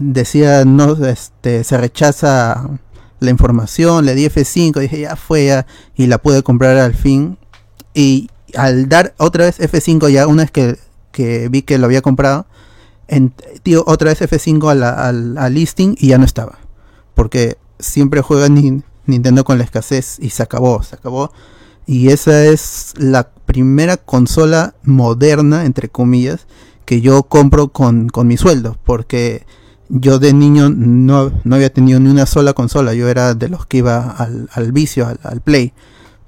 [0.01, 2.69] decía no este se rechaza
[3.21, 7.37] la información, le di F5, dije ya fue ya y la pude comprar al fin
[7.95, 10.79] y al dar otra vez F5 ya una vez que,
[11.13, 12.47] que vi que lo había comprado,
[13.63, 16.59] tío, otra vez F5 a la- al, al listing y ya no estaba.
[17.15, 21.33] Porque siempre juega Nin- Nintendo con la escasez y se acabó, se acabó.
[21.87, 26.47] Y esa es la primera consola moderna, entre comillas,
[26.85, 28.77] que yo compro con, con mi sueldo.
[28.85, 29.45] Porque
[29.91, 32.95] yo de niño no, no había tenido ni una sola consola.
[32.95, 35.73] Yo era de los que iba al, al vicio, al, al play.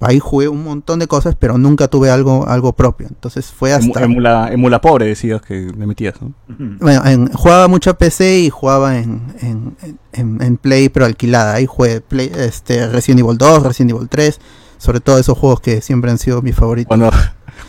[0.01, 3.07] Ahí jugué un montón de cosas, pero nunca tuve algo, algo propio.
[3.07, 4.03] Entonces fue hasta...
[4.03, 6.33] Emula, emula pobre, decías que le metías, ¿no?
[6.81, 9.77] Bueno, en- jugaba mucho a PC y jugaba en, en,
[10.11, 11.53] en- en Play, pero alquilada.
[11.53, 14.41] Ahí jugué Play, este, Resident Evil 2, Resident Evil 3,
[14.77, 16.89] sobre todo esos juegos que siempre han sido mis favoritos.
[16.89, 17.09] Cuando,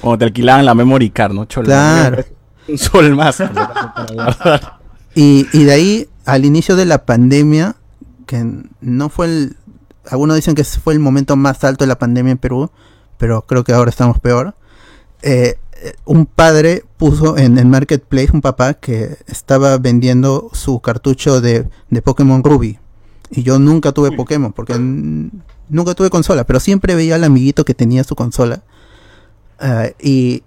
[0.00, 1.44] cuando te alquilaban la memory card, ¿no?
[1.44, 2.24] Chola, Claro.
[2.68, 3.40] Un sol más.
[5.14, 7.76] Y, y de ahí, al inicio de la pandemia,
[8.26, 8.44] que
[8.80, 9.56] no fue el...
[10.10, 12.70] Algunos dicen que fue el momento más alto de la pandemia en Perú,
[13.16, 14.54] pero creo que ahora estamos peor.
[15.22, 15.56] eh,
[16.04, 22.02] un padre puso en el marketplace, un papá, que estaba vendiendo su cartucho de, de
[22.02, 22.78] Pokémon Ruby.
[23.30, 27.74] Y yo nunca tuve Pokémon, porque nunca tuve consola, pero siempre veía al amiguito que
[27.74, 28.62] tenía su consola.
[29.58, 30.42] Ah, y,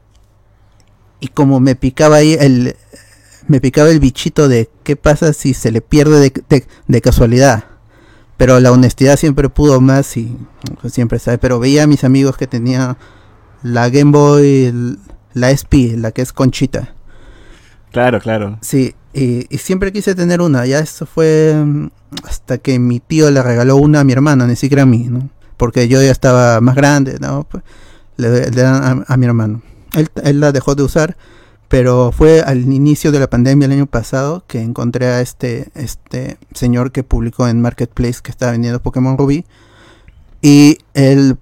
[1.19, 2.75] y como me picaba ahí el,
[3.47, 7.65] me picaba el bichito de qué pasa si se le pierde de, de- de casualidad.
[8.37, 10.35] Pero la honestidad siempre pudo más y
[10.81, 11.37] pues, siempre sabe.
[11.39, 12.97] Pero veía a mis amigos que tenían
[13.63, 14.97] la Game Boy,
[15.33, 16.93] la SP, la que es conchita.
[17.91, 18.59] Claro, claro.
[18.61, 20.65] Sí, y, y siempre quise tener una.
[20.65, 21.87] Ya eso fue mm,
[22.25, 25.29] hasta que mi tío le regaló una a mi hermana, ni siquiera a mí, ¿no?
[25.57, 27.43] Porque yo ya estaba más grande, ¿no?
[27.49, 27.63] Pues,
[28.17, 29.61] le, le dan a, a mi hermano.
[29.93, 31.17] Él, él la dejó de usar,
[31.67, 36.37] pero fue al inicio de la pandemia el año pasado que encontré a este, este
[36.53, 39.45] señor que publicó en Marketplace que estaba vendiendo Pokémon Ruby.
[40.41, 41.37] Y él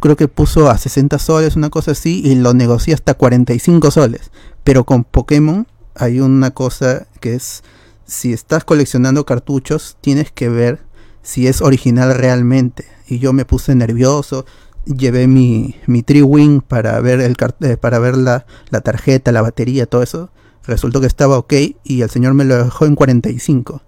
[0.00, 4.30] creo que puso a 60 soles, una cosa así, y lo negoció hasta 45 soles.
[4.62, 7.64] Pero con Pokémon hay una cosa que es,
[8.06, 10.80] si estás coleccionando cartuchos, tienes que ver
[11.22, 12.84] si es original realmente.
[13.08, 14.46] Y yo me puse nervioso,
[14.84, 19.86] llevé mi, mi Wing para ver, el, eh, para ver la, la tarjeta, la batería,
[19.86, 20.30] todo eso.
[20.66, 21.52] Resultó que estaba ok
[21.84, 23.82] y el señor me lo dejó en 45.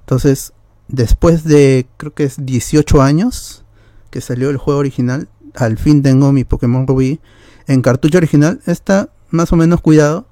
[0.00, 0.52] Entonces,
[0.88, 3.64] después de creo que es 18 años
[4.10, 7.20] que salió el juego original, al fin tengo mi Pokémon Rubí
[7.66, 8.60] en cartucho original.
[8.66, 10.26] Está más o menos cuidado,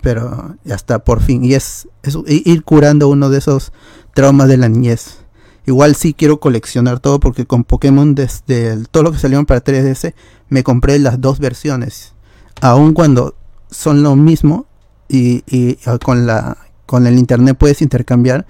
[0.00, 1.44] pero ya está por fin.
[1.44, 3.72] Y es, es ir curando uno de esos
[4.14, 5.21] traumas de la niñez.
[5.66, 10.14] Igual sí quiero coleccionar todo porque con Pokémon desde todo lo que salieron para 3DS
[10.48, 12.14] me compré las dos versiones.
[12.60, 13.36] Aun cuando
[13.70, 14.66] son lo mismo
[15.08, 16.56] y, y, con la
[16.86, 18.46] con el internet puedes intercambiar,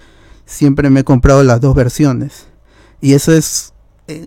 [0.46, 2.46] siempre me he comprado las dos versiones.
[3.00, 3.72] Y eso es
[4.08, 4.26] eh,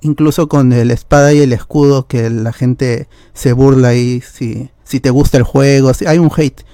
[0.00, 5.00] incluso con el espada y el escudo que la gente se burla ahí si, si
[5.00, 6.64] te gusta el juego, hay un hate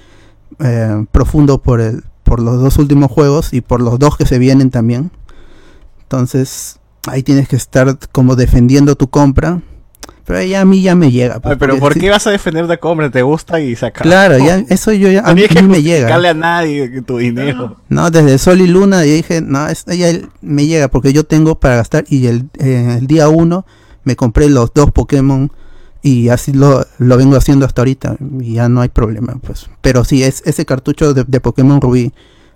[0.59, 4.39] eh, profundo por el por los dos últimos juegos y por los dos que se
[4.39, 5.11] vienen también.
[6.03, 9.61] Entonces, ahí tienes que estar como defendiendo tu compra.
[10.25, 11.41] Pero ahí a mí ya me llega.
[11.41, 13.11] pues, Ay, pero ¿por sí- qué vas a defender de compra?
[13.11, 14.03] ¿Te gusta y se acaba?
[14.09, 16.07] Claro, ya, eso yo ya, a mí, que me llega.
[16.07, 17.75] justificarle a nadie que tu dinero.
[17.89, 20.07] No, desde Sol y Luna y dije, no, ya
[20.39, 23.65] me llega porque yo tengo para gastar y el, eh, el día 1
[24.05, 25.51] me compré los dos Pokémon
[26.01, 29.69] y así lo, lo vengo haciendo hasta ahorita y ya no hay problema, pues.
[29.81, 32.13] Pero sí, es ese cartucho de, de Pokémon Rubí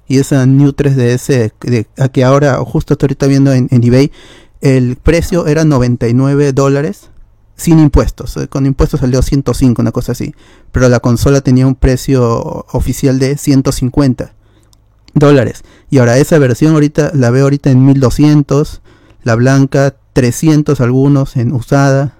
[0.07, 4.11] y esa New 3DS de, a que ahora, justo estoy ahorita viendo en, en eBay,
[4.61, 7.09] el precio era 99 dólares
[7.55, 8.35] sin impuestos.
[8.37, 10.33] eh, Con impuestos salió 105, una cosa así.
[10.71, 14.33] Pero la consola tenía un precio oficial de 150
[15.13, 15.63] dólares.
[15.89, 18.81] Y ahora esa versión ahorita la veo ahorita en 1200,
[19.23, 22.17] la blanca 300 algunos en usada.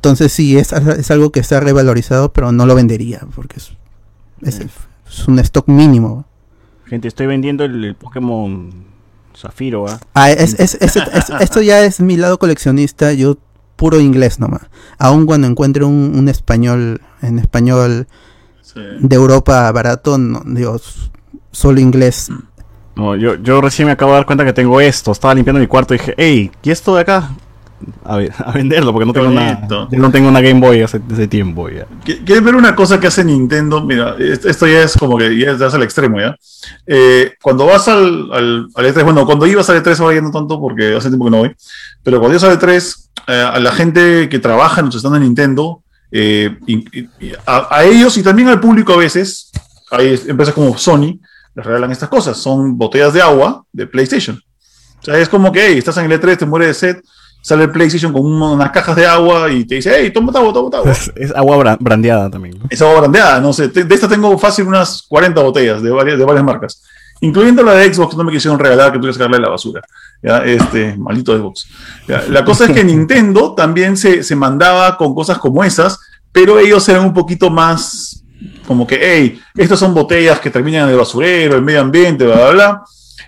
[0.00, 3.72] Entonces sí, es, es algo que está revalorizado, pero no lo vendería porque es,
[4.40, 4.60] es,
[5.06, 6.24] es un stock mínimo.
[6.86, 8.70] Gente, estoy vendiendo el, el Pokémon
[9.36, 10.00] Zafiro, ¿ah?
[10.14, 13.36] Ah, es, es- es- es- esto ya es mi lado coleccionista, yo
[13.76, 14.62] puro inglés nomás.
[14.98, 18.06] Aun cuando encuentre un, un español en español
[18.62, 18.80] Sí.
[19.00, 21.10] de Europa barato, no, digo, s-
[21.52, 22.30] solo inglés
[22.96, 25.12] No, yo, yo recién me acabo de dar cuenta que tengo esto.
[25.12, 27.30] Estaba limpiando mi cuarto y dije, hey, ¿y esto de acá?
[28.04, 31.26] A, a venderlo, porque no tengo, una, yo no tengo una Game Boy hace, hace
[31.28, 31.86] tiempo ya.
[32.04, 33.82] Qu- ¿Quieres ver una cosa que hace Nintendo?
[33.84, 36.36] Mira, est- esto ya es como que ya es al extremo, ¿ya?
[36.86, 40.30] Eh, cuando vas al, al, al E3, bueno, cuando ibas al E3 ahora ya no
[40.30, 41.56] tanto porque hace tiempo que no voy,
[42.02, 42.96] pero cuando ibas al E3,
[43.28, 45.82] eh, a la gente que trabaja en los stands de Nintendo,
[46.12, 49.50] eh, y- y a, a ellos y también al público a veces,
[49.90, 51.18] hay empresas como Sony,
[51.54, 54.40] les regalan estas cosas, son botellas de agua de PlayStation.
[55.00, 56.96] O sea, es como que, hey, estás en el E3, te mueres de sed,
[57.42, 60.52] sale el PlayStation con un- unas cajas de agua y te dice, hey, toma agua,
[60.52, 60.90] toma agua.
[60.92, 62.58] Es, es agua bra- brandeada también.
[62.58, 62.66] ¿no?
[62.70, 63.68] Esa agua brandeada, no sé.
[63.68, 66.82] te- De esta tengo fácil unas 40 botellas de varias, de varias marcas.
[67.22, 69.82] Incluyendo la de Xbox, no me quisieron regalar que tuve que sacarle a la basura.
[70.22, 70.38] ¿ya?
[70.44, 71.66] Este, maldito Xbox.
[72.08, 72.22] ¿ya?
[72.30, 75.98] La cosa es que Nintendo también se, se mandaba con cosas como esas,
[76.32, 78.22] pero ellos eran un poquito más
[78.66, 82.36] como que, hey, estas son botellas que terminan en el basurero, el medio ambiente, bla,
[82.36, 82.82] bla, bla.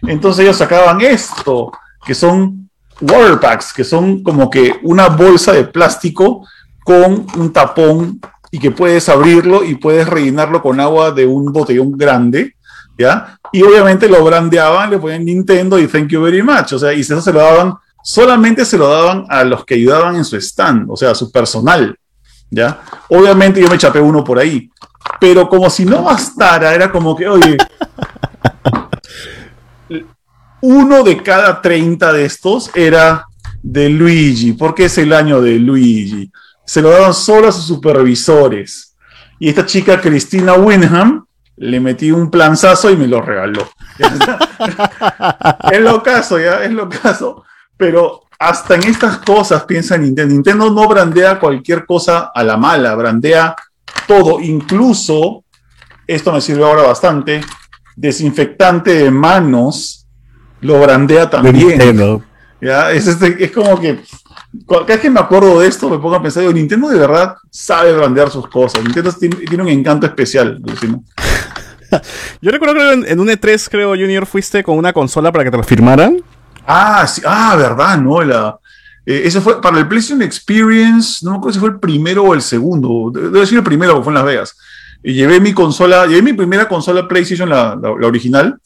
[0.06, 1.70] Entonces ellos sacaban esto,
[2.06, 2.70] que son
[3.02, 6.46] water packs, que son como que una bolsa de plástico
[6.84, 8.20] con un tapón
[8.50, 12.54] y que puedes abrirlo y puedes rellenarlo con agua de un botellón grande,
[12.98, 13.38] ¿ya?
[13.52, 17.00] Y obviamente lo brandeaban, le ponían Nintendo y thank you very much, o sea, y
[17.00, 20.90] eso se lo daban, solamente se lo daban a los que ayudaban en su stand,
[20.90, 21.96] o sea, a su personal,
[22.50, 22.80] ¿ya?
[23.08, 24.70] Obviamente yo me chapé uno por ahí,
[25.18, 27.56] pero como si no bastara, era como que, oye,
[30.62, 33.26] uno de cada 30 de estos era
[33.62, 36.30] de Luigi, porque es el año de Luigi.
[36.64, 38.96] Se lo daban solo a sus supervisores.
[39.38, 41.26] Y esta chica, Cristina Winham,
[41.56, 43.68] le metí un planzazo y me lo regaló.
[45.70, 47.44] es lo caso, ya, es lo caso.
[47.76, 50.32] Pero hasta en estas cosas piensa Nintendo.
[50.32, 53.54] Nintendo no brandea cualquier cosa a la mala, brandea
[54.06, 55.44] todo, incluso,
[56.06, 57.40] esto me sirve ahora bastante,
[57.96, 60.01] desinfectante de manos,
[60.62, 61.54] lo brandea también.
[61.56, 62.22] Nintendo.
[62.60, 64.00] Ya, es, este- es como que
[64.68, 67.34] cada vez que me acuerdo de esto me pongo a pensar, digo, Nintendo de verdad
[67.50, 68.82] sabe brandear sus cosas.
[68.82, 70.98] Nintendo tiene, tiene un encanto especial, alucina.
[72.40, 75.50] Yo recuerdo que en, en un E3, creo, Junior, fuiste con una consola para que
[75.50, 76.22] te lo firmaran.
[76.66, 78.22] Ah, sí, ah, verdad, ¿no?
[78.22, 78.56] La,
[79.04, 82.34] eh, ese fue para el PlayStation Experience, no me acuerdo si fue el primero o
[82.34, 84.56] el segundo, de- debe ser el primero, que fue en Las Vegas.
[85.02, 88.56] Y llevé mi consola, llevé mi primera consola PlayStation, la, la- la original,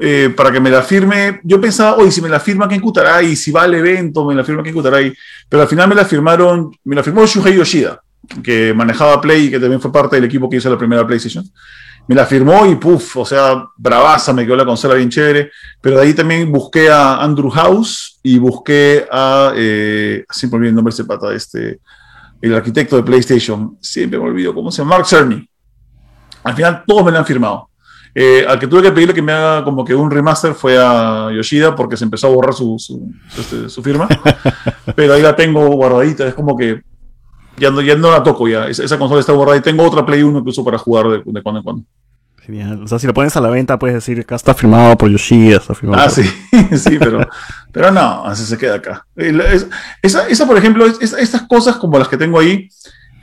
[0.00, 1.40] eh, para que me la firme.
[1.44, 4.44] Yo pensaba, oye, si me la firma Ken Kutaray, si va al evento, me la
[4.44, 5.12] firma Ken Kutaray.
[5.48, 8.00] Pero al final me la firmaron, me la firmó Shuhei Yoshida,
[8.42, 11.44] que manejaba Play y que también fue parte del equipo que hizo la primera PlayStation.
[12.08, 15.50] Me la firmó y puff, o sea, bravaza, me quedó la consola bien chévere.
[15.80, 20.74] Pero de ahí también busqué a Andrew House y busqué a, eh, siempre olvido el
[20.74, 21.78] nombre de ese pata, este,
[22.40, 25.48] el arquitecto de PlayStation, siempre me olvido cómo se llama, Mark Cerny.
[26.42, 27.68] Al final todos me la han firmado.
[28.14, 31.30] Eh, al que tuve que pedirle que me haga como que un remaster fue a
[31.34, 34.06] Yoshida porque se empezó a borrar su, su, este, su firma.
[34.94, 36.82] Pero ahí la tengo guardadita, es como que
[37.56, 38.66] ya no, ya no la toco ya.
[38.68, 41.22] Esa, esa consola está borrada y tengo otra Play 1 que uso para jugar de,
[41.24, 41.84] de cuando en cuando.
[42.42, 42.82] Genial.
[42.82, 45.56] O sea, si lo pones a la venta, puedes decir acá está firmado por Yoshida,
[45.58, 46.30] está firmado Ah, por- sí,
[46.76, 47.26] sí, pero,
[47.70, 49.06] pero no, así se queda acá.
[50.02, 52.68] Esa, esa, por ejemplo, es- es- estas cosas como las que tengo ahí,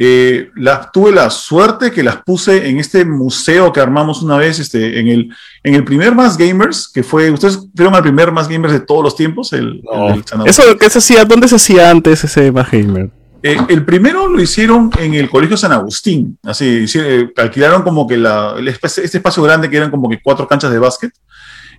[0.01, 4.57] eh, las tuve la suerte que las puse en este museo que armamos una vez,
[4.59, 8.47] este, en el, en el primer Más Gamers, que fue, ustedes vieron al primer Más
[8.47, 10.09] Gamers de todos los tiempos, el, No.
[10.13, 11.25] el Eso, ¿qué se hacía?
[11.25, 13.09] ¿Dónde se hacía antes ese Más Gamer?
[13.43, 18.17] Eh, el primero lo hicieron en el Colegio San Agustín, así, eh, alquilaron como que
[18.17, 21.11] la, el este espacio grande que eran como que cuatro canchas de básquet.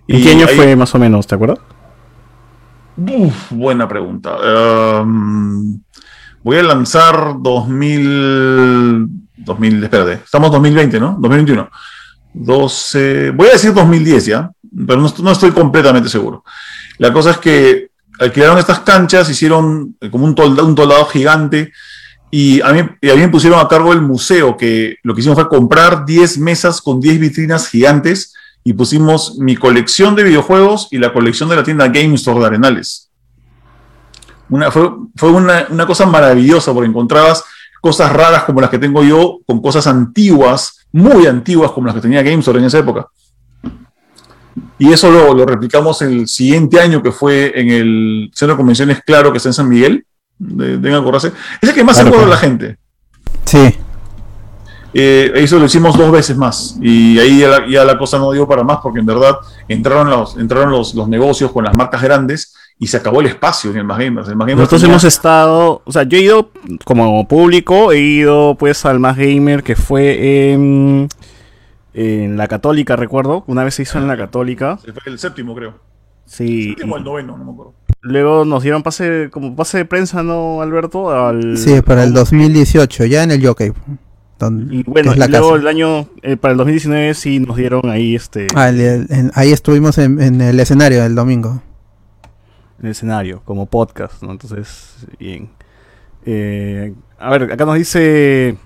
[0.07, 1.27] ¿En Y qué año ahí- fue más o menos?
[1.27, 1.59] ¿Te acuerdas?
[2.97, 4.35] Uf, buena pregunta.
[5.01, 5.79] Um,
[6.43, 9.07] voy a lanzar 2000,
[9.37, 11.17] 2000, espérate, estamos 2020, ¿no?
[11.19, 11.69] 2021.
[12.33, 14.51] 12, voy a decir 2010 ya,
[14.87, 16.43] pero no, no estoy completamente seguro.
[16.97, 17.89] La cosa es que
[18.19, 21.71] alquilaron estas canchas, hicieron como un, tolda- un toldado gigante
[22.29, 25.19] y a, mí, y a mí me pusieron a cargo el museo, que lo que
[25.21, 30.87] hicimos fue comprar 10 mesas con 10 vitrinas gigantes y pusimos mi colección de videojuegos
[30.91, 33.10] y la colección de la tienda Game Store de Arenales.
[34.51, 37.43] Una, fue fue una, una cosa maravillosa porque encontrabas
[37.81, 42.01] cosas raras como las que tengo yo con cosas antiguas, muy antiguas como las que
[42.01, 43.07] tenía Game Store en esa época.
[44.77, 49.01] Y eso lo, lo replicamos el siguiente año que fue en el Centro de Convenciones
[49.03, 50.05] Claro que está en San Miguel.
[50.37, 51.31] Deben acordarse.
[51.61, 52.31] Es el que más se acuerda claro.
[52.31, 52.77] la gente.
[53.45, 53.75] Sí.
[54.93, 58.29] Eh, eso lo hicimos dos veces más y ahí ya la, ya la cosa no
[58.33, 59.37] dio para más porque en verdad
[59.69, 62.53] entraron los, entraron los, los negocios con las marcas grandes
[62.83, 64.27] y se acabó el espacio en el Más Gamers.
[64.27, 66.49] El Más Gamers Nosotros tenía- hemos estado, o sea, yo he ido
[66.83, 71.07] como público, he ido pues al Más Gamer que fue en
[71.93, 73.43] En la Católica, recuerdo.
[73.47, 74.77] Una vez se hizo en la Católica.
[74.77, 75.75] Fue el séptimo, creo.
[76.25, 76.69] Sí.
[76.69, 77.73] Séptimo o el noveno, no me acuerdo.
[78.01, 81.11] Luego nos dieron pase, como pase de prensa, ¿no, Alberto?
[81.11, 83.73] Al, Sí, para el 2018, ya en el Jockey.
[84.39, 85.55] donde- Y bueno, y luego casa.
[85.61, 89.31] el año, eh, para el 2019 sí nos dieron ahí este Ah, el- el- en-
[89.35, 91.61] ahí estuvimos en, en el escenario el domingo.
[92.81, 94.31] En el escenario, como podcast, ¿no?
[94.31, 95.49] Entonces, bien.
[96.25, 98.57] Eh, a ver, acá nos dice...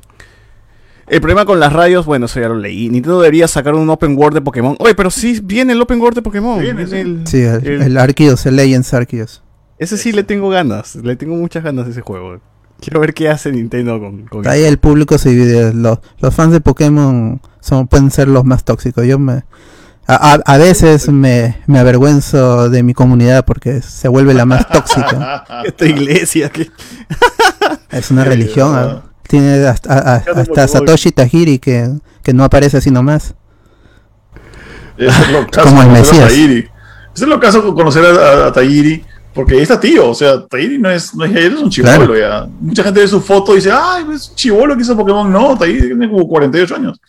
[1.07, 2.89] El problema con las radios, bueno, eso ya lo leí.
[2.89, 4.75] Nintendo debería sacar un open world de Pokémon.
[4.79, 6.59] Oye, pero sí viene el open world de Pokémon.
[6.59, 9.43] Viene, el- Sí, el, el- el Arceus, el Legends Arceus.
[9.77, 10.95] Ese sí le tengo ganas.
[10.95, 12.39] Le tengo muchas ganas de ese juego.
[12.79, 14.69] Quiero ver qué hace Nintendo con, con Ahí eso.
[14.69, 15.73] el público se divide.
[15.75, 19.05] Los, los fans de Pokémon son, pueden ser los más tóxicos.
[19.05, 19.43] Yo me.
[20.07, 24.67] A, a- a veces me, me avergüenzo de mi comunidad porque se vuelve la más
[24.69, 25.43] tóxica.
[25.65, 26.69] Esta iglesia que...
[27.91, 28.75] Es una religión.
[28.75, 29.01] ah.
[29.27, 30.67] Tiene hasta, a- hasta.
[30.67, 31.89] Satoshi Tajiri que,
[32.21, 33.33] que no aparece así nomás.
[34.97, 36.31] Ese es lo caso Como el Mesías.
[36.31, 36.69] Ese
[37.15, 39.03] es lo caso con conocer a, Tahiri,
[39.33, 42.17] porque ahí está tío, o sea, Tahiri no es, no es, es un chivolo Claro.
[42.19, 42.47] ya.
[42.59, 45.31] Mucha gente ve su foto y dice, ay, es un chivolo que hizo Pokémon.
[45.31, 46.99] No, Tahiri tiene como 48 años.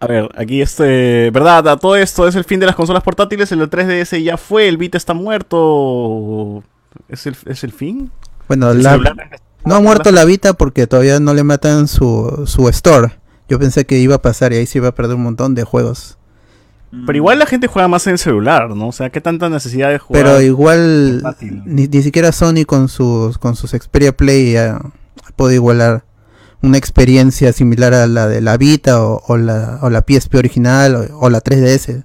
[0.00, 1.30] A ver, aquí este...
[1.30, 1.68] ¿Verdad?
[1.68, 3.52] A todo esto es el fin de las consolas portátiles.
[3.52, 4.66] El 3DS ya fue.
[4.66, 6.64] El Vita está muerto.
[7.08, 8.10] ¿Es el, es el fin?
[8.48, 8.98] Bueno, El la,
[9.64, 13.12] no ha muerto la Vita porque todavía no le matan su, su store.
[13.48, 15.64] Yo pensé que iba a pasar y ahí se iba a perder un montón de
[15.64, 16.16] juegos.
[17.06, 18.88] Pero igual la gente juega más en el celular, ¿no?
[18.88, 20.24] O sea, ¿qué tanta necesidad de jugar?
[20.24, 21.22] Pero igual
[21.64, 24.80] ni, ni siquiera Sony con sus con sus Xperia Play ha,
[25.36, 26.02] puede igualar
[26.62, 31.30] una experiencia similar a la de la Vita o, la, o la PSP original o,
[31.30, 32.04] la 3DS.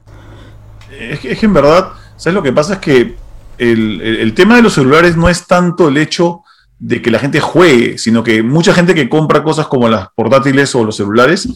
[0.99, 2.73] Es que, es que en verdad, ¿sabes lo que pasa?
[2.75, 3.15] Es que
[3.57, 6.41] el, el- el tema de los celulares no es tanto el hecho
[6.79, 10.73] de que la gente juegue, sino que mucha gente que compra cosas como las portátiles
[10.75, 11.47] o los celulares,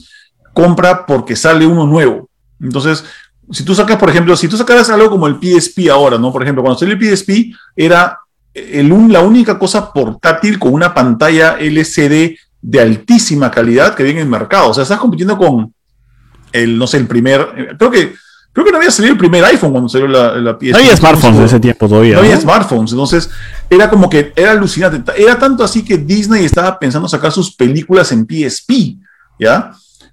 [0.54, 2.30] compra porque sale uno nuevo.
[2.62, 3.04] Entonces,
[3.52, 6.32] si tú sacas, por ejemplo, si tú sacaras algo como el PSP ahora, ¿no?
[6.32, 8.20] Por ejemplo, cuando salió el PSP era
[8.54, 14.28] el la única cosa portátil con una pantalla LCD de altísima calidad que viene en
[14.28, 14.70] el mercado.
[14.70, 15.74] O sea, estás compitiendo con
[16.52, 18.16] el, no sé, el primer, eh, creo que,
[18.52, 20.72] creo que no había salido el primer iPhone cuando salió la, la PSP.
[20.72, 22.16] No había smartphones en ese tiempo todavía.
[22.16, 22.42] No había ¿no?
[22.42, 23.30] smartphones, entonces
[23.70, 25.12] era como que era alucinante.
[25.22, 28.98] Era tanto así que Disney estaba pensando sacar sus películas en PSP,
[29.40, 29.72] ¿ya?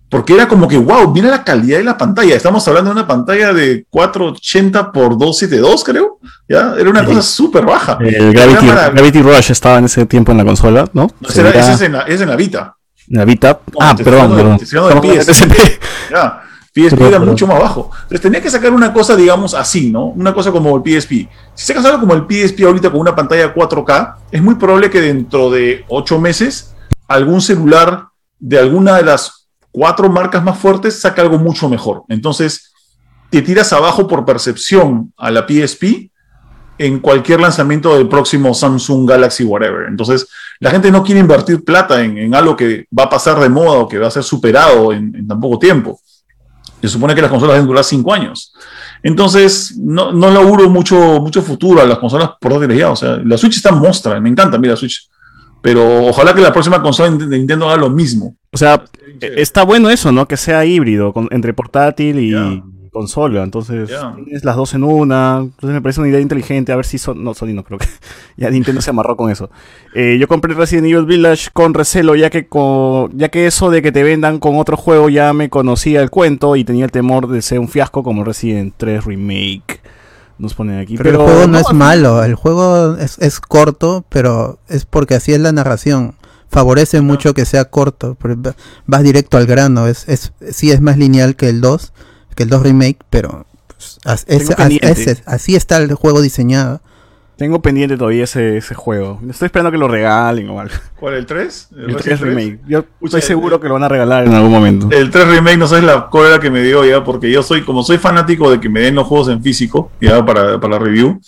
[0.08, 2.36] Porque era como que, wow, mira la calidad de la pantalla.
[2.36, 6.18] Estamos hablando de una pantalla de 480 por 272, creo,
[6.48, 6.74] ¿ya?
[6.78, 7.06] Era una Sí.
[7.06, 7.98] cosa súper baja.
[8.00, 11.08] El Gravity, Era para- Gravity Rush estaba en ese tiempo en la consola, ¿no?
[11.20, 12.76] No, era- ese es en la, es en la Vita.
[13.08, 13.60] en la Vita.
[13.72, 14.58] No, ah, perdón, perdón.
[14.58, 15.78] de PSP.
[16.10, 16.42] Ya,
[16.72, 17.90] PSP Perdón, era mucho más bajo.
[18.02, 20.06] Entonces tenía que sacar una cosa, digamos, así, ¿no?
[20.06, 21.28] Una cosa como el PSP.
[21.54, 25.00] Si sacas algo como el PSP ahorita con una pantalla 4K, es muy probable que
[25.00, 26.74] dentro de 8 meses
[27.08, 28.06] algún celular
[28.38, 29.45] de alguna de las
[29.76, 32.04] cuatro marcas más fuertes saca algo mucho mejor.
[32.08, 32.72] Entonces,
[33.28, 36.10] te tiras abajo por percepción a la PSP
[36.78, 39.86] en cualquier lanzamiento del próximo Samsung Galaxy whatever.
[39.86, 40.28] Entonces,
[40.60, 43.86] la gente no quiere invertir plata en, algo que va a pasar de moda o
[43.86, 46.00] que va a ser superado en, tan poco tiempo.
[46.80, 48.54] Se supone que las consolas deben durar cinco años.
[49.02, 52.90] Entonces, no, no le auguro mucho, mucho futuro a las consolas portátiles ya.
[52.90, 55.10] O sea, la Switch está mostra, me encanta, mira, la Switch.
[55.66, 58.36] Pero ojalá que la próxima consola de Nintendo haga lo mismo.
[58.52, 58.84] O sea,
[59.20, 60.28] eh, está bueno eso, ¿no?
[60.28, 62.62] Que sea híbrido, con- entre portátil y
[62.92, 63.42] consola.
[63.42, 64.14] Entonces, Ya.
[64.14, 65.38] tienes las dos en una.
[65.40, 66.70] Entonces me parece una idea inteligente.
[66.70, 67.24] A ver si son.
[67.24, 67.86] No, Sony no creo que.
[68.36, 69.50] ya Nintendo se amarró con eso.
[69.92, 73.82] Eh, yo compré Resident Evil Village con recelo, ya que con, ya que eso de
[73.82, 77.26] que te vendan con otro juego ya me conocía el cuento y tenía el temor
[77.26, 79.80] de ser un fiasco como Resident 3 Remake.
[80.38, 80.96] Nos ponen aquí.
[80.96, 85.32] Pero, el juego no, es malo, el juego es, es corto, pero es porque así
[85.32, 86.14] es la narración.
[86.48, 88.54] Favorece mucho que sea corto, pero va-
[88.86, 91.92] vas directo al grano, es, es, sí es más lineal que el 2,
[92.34, 96.80] que el 2 remake, pero pues, as- es- as- así está el juego diseñado.
[97.36, 99.20] Tengo pendiente todavía ese, ese juego.
[99.28, 100.74] Estoy esperando que lo regalen o algo.
[100.98, 101.68] ¿Cuál, el 3?
[101.86, 102.60] El 3 Remake.
[102.66, 104.88] Yo Pucha, estoy seguro el- que lo van a regalar en algún momento.
[104.90, 107.82] El 3 Remake, no sabes la cólera que me dio ya, porque yo soy, como
[107.82, 111.20] soy fanático de que me den los juegos en físico, ya para, para la review,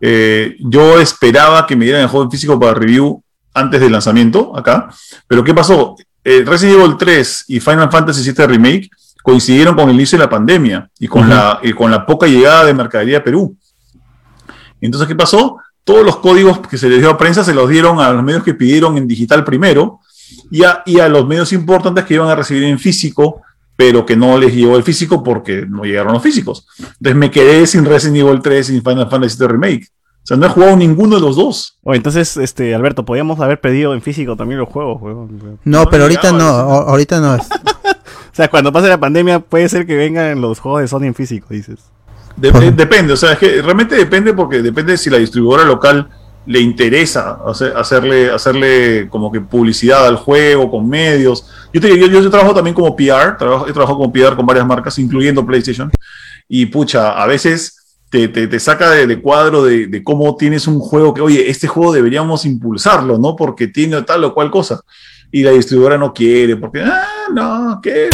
[0.00, 3.20] eh, yo esperaba que me dieran el juego en físico para review
[3.52, 4.88] antes del lanzamiento, acá,
[5.26, 5.96] pero ¿qué pasó?
[6.22, 8.90] Eh, Resident Evil 3 y Final Fantasy VII Remake
[9.24, 12.64] coincidieron con el inicio de la pandemia y con, la, y con la poca llegada
[12.64, 13.56] de mercadería a Perú.
[14.80, 15.58] Entonces, ¿qué pasó?
[15.84, 18.42] Todos los códigos que se les dio a prensa se los dieron a los medios
[18.42, 20.00] que pidieron en digital primero
[20.50, 23.42] y a, y a los medios importantes que iban a recibir en físico,
[23.76, 26.66] pero que no les llegó el físico porque no llegaron los físicos.
[26.78, 29.86] Entonces me quedé sin Resident Evil 3 sin Final Fantasy VII Remake.
[29.88, 31.78] O sea, no he jugado ninguno de los dos.
[31.84, 35.58] Oh, entonces, este, Alberto, podíamos haber pedido en físico también los juegos, weón.
[35.64, 37.48] No, pero ahorita no, o- ahorita no es.
[38.32, 41.46] sea, cuando pase la pandemia puede ser que vengan los juegos de Sony en físico,
[41.50, 41.78] dices.
[42.40, 46.08] De- de- depende, o sea, es que realmente depende porque depende si la distribuidora local
[46.46, 51.44] le interesa hacer- hacerle, hacerle como que publicidad al juego con medios.
[51.72, 54.66] Yo, te, yo, yo trabajo también como PR, trabajo, he trabajado como PR con varias
[54.66, 55.90] marcas, incluyendo PlayStation.
[56.48, 60.66] Y pucha, a veces te, te- te saca de, de cuadro de, de cómo tienes
[60.66, 63.36] un juego que, oye, este juego deberíamos impulsarlo, ¿no?
[63.36, 64.80] Porque tiene tal o cual cosa.
[65.30, 68.08] Y la distribuidora no quiere, porque, ah, no, ¿qué?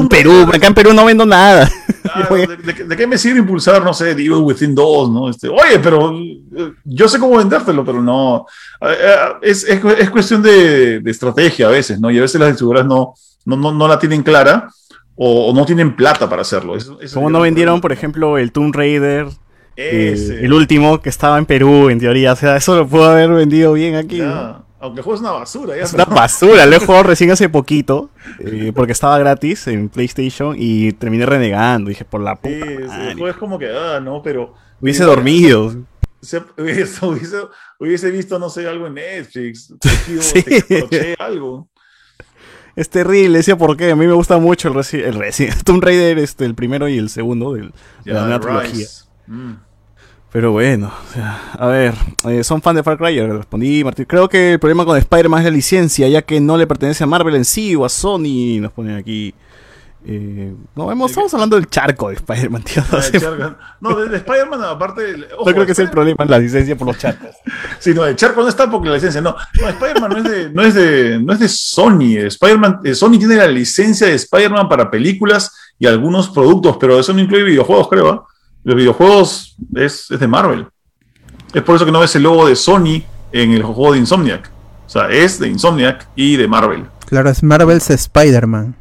[0.00, 1.70] En Perú, acá en Perú no vendo nada.
[2.30, 5.28] ¿de, de- de qué me sirve impulsar, no sé, Evil Within 2, ¿no?
[5.30, 8.46] Este, oye, pero eh, yo sé cómo vendértelo, pero no.
[8.80, 12.10] Eh, eh, Es, es, es cuestión de, de estrategia a veces, ¿no?
[12.10, 13.14] Y a veces las distribuidoras no,
[13.44, 14.68] no, no, no la tienen clara
[15.14, 16.76] o, o no tienen plata para hacerlo.
[16.76, 19.26] Eso- eso Como no vendieron, por ejemplo, el Tomb Raider,
[19.76, 20.44] Ese.
[20.44, 22.32] el último que estaba en Perú, en teoría.
[22.32, 24.18] O sea, eso lo pudo haber vendido bien aquí.
[24.20, 24.65] ¿no?
[24.86, 25.82] Aunque el juego es una basura, ya.
[25.84, 28.10] Es una basura, lo he jugado recién hace poquito,
[28.40, 31.88] eh, porque estaba gratis en PlayStation y terminé renegando.
[31.90, 32.70] Dije, por la Sí, puta.
[32.70, 33.12] el madre.
[33.14, 34.54] juego es como que, ah, no, pero.
[34.80, 35.74] Hubiese dormido.
[36.22, 37.36] Se- hubiese, hubiese,
[37.78, 40.44] hubiese visto, no sé, algo en Netflix, tejido, Sí.
[41.18, 41.68] algo.
[42.74, 43.90] Es terrible, decía por qué.
[43.90, 47.08] A mí me gusta mucho el Resi el Tomb Raider, este, el primero y el
[47.08, 47.72] segundo del-
[48.04, 48.86] de la nueva trilogía.
[49.26, 49.52] Mm.
[50.36, 51.94] Pero bueno, o sea, a ver,
[52.28, 54.04] eh, son fan de Far Cry, respondí, Martín.
[54.04, 57.06] Creo que el problema con Spider-Man es la licencia, ya que no le pertenece a
[57.06, 59.34] Marvel en sí o a Sony, nos ponen aquí.
[60.04, 62.82] Eh, no, hemos- estamos hablando del charco de Spider-Man, tío.
[62.84, 63.56] Ah, No, sé, de Charco.
[63.80, 65.08] No, de, de Spider-Man, aparte.
[65.08, 67.30] el- no ojo, creo que sea el problema la licencia por los charcos.
[67.78, 69.22] Sí, no, el Charco no está porque la licencia.
[69.22, 72.18] No, no Spider-Man no es de, no es de, no es de Sony.
[72.26, 77.14] Spider-Man, eh, Sony tiene la licencia de Spider-Man para películas y algunos productos, pero eso
[77.14, 78.10] no incluye videojuegos, creo.
[78.10, 78.26] ¿ah?
[78.66, 80.66] Los videojuegos es, es de Marvel.
[81.54, 84.50] Es por eso que no ves el logo de Sony en el juego de Insomniac.
[84.84, 86.84] O sea, es de Insomniac y de Marvel.
[87.06, 88.74] Claro, es Marvel's Spider-Man.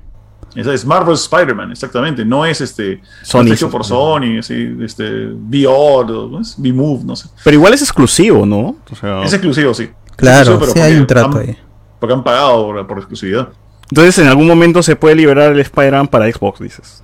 [0.55, 2.25] Esa es Marvel Spider-Man, exactamente.
[2.25, 2.99] No es este.
[3.21, 3.43] Sony.
[3.43, 5.27] no hecho por Sony, así, este.
[5.27, 6.55] Es?
[6.57, 7.29] V-Move, no sé.
[7.43, 8.77] Pero igual es exclusivo, ¿no?
[8.89, 9.91] O sea, Es exclusivo, sí.
[10.15, 11.57] Claro, Exclusivo, pero sí hay un trato han- ahí.
[11.99, 13.49] Porque han pagado por, por exclusividad.
[13.91, 17.03] entonces en algún momento se puede liberar el Spider-Man para Xbox, dices.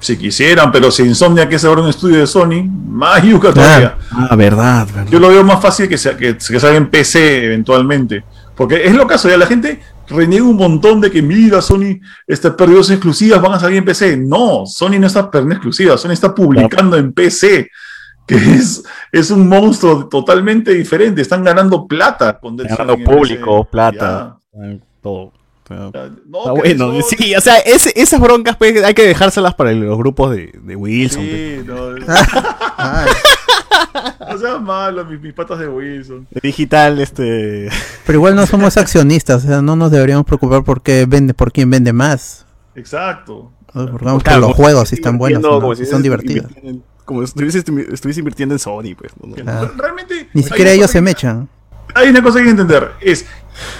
[0.00, 3.98] Si quisieran, pero si Insomnia que es ahora un estudio de Sony, más yuca todavía.
[4.10, 5.10] Ah, verdad, verdad.
[5.10, 8.24] Yo lo veo más fácil que, sea, que, que salga en PC eventualmente.
[8.56, 12.56] Porque es lo caso, ya la gente reniega un montón de que mira, Sony está
[12.56, 14.16] perdiendo sus exclusivas, van a salir en PC.
[14.16, 17.70] No, Sony no está perdiendo exclusivas, Sony está publicando en PC.
[18.26, 21.20] Que es, es un monstruo totalmente diferente.
[21.20, 23.70] Están ganando plata con Death Ganando público, PC.
[23.70, 25.32] plata, eh, todo.
[25.70, 26.10] No, Está
[26.54, 30.32] que bueno, sí, o sea, ese- esas broncas pues, hay que dejárselas para los grupos
[30.32, 31.22] de, de Wilson.
[31.24, 31.60] pues.
[31.60, 31.76] Sí, no,
[32.76, 33.06] Ah,
[34.30, 36.26] no seas malo, mis, mis patas de Wilson.
[36.42, 37.68] Digital, este.
[38.06, 41.52] pero igual no somos accionistas, o sea, no nos deberíamos preocupar por qué vende, por
[41.52, 42.46] quién vende más.
[42.74, 43.52] Exacto.
[43.72, 46.50] Nos preocupamos Claro, por los juegos, si están buenos, no, como si si son divertidos.
[46.62, 47.58] en- Como si estuviese,
[47.92, 49.12] estuviese invirtiendo en Sony, pues.
[49.22, 49.34] ¿no?
[49.46, 49.62] Ah.
[49.62, 50.28] Re- Realmente.
[50.32, 51.48] Ni siquiera ellos cosa se que- mechan.
[51.94, 52.90] Hay una cosa que hay que entender.
[53.00, 53.26] Es,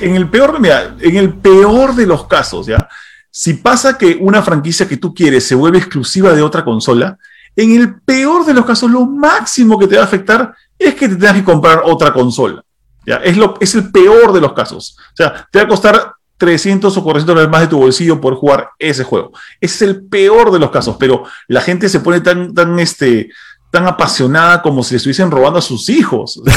[0.01, 2.89] en el peor, mira, en el peor de los casos, ¿ya?
[3.31, 7.17] Si pasa que una franquicia que tú quieres se vuelve exclusiva de otra consola,
[7.57, 11.09] en el peor de los casos, lo máximo que te va a afectar es que
[11.09, 12.65] te tengas que comprar otra consola.
[13.07, 13.17] ¿ya?
[13.17, 14.97] Es, lo, es el peor de los casos.
[15.13, 18.35] O sea, te va a costar 300 o 400 dólares más de tu bolsillo por
[18.35, 19.33] jugar ese juego.
[19.61, 23.31] Es el peor de los casos, pero la gente se pone tan, tan, este,
[23.71, 26.41] tan apasionada como si le estuviesen robando a sus hijos.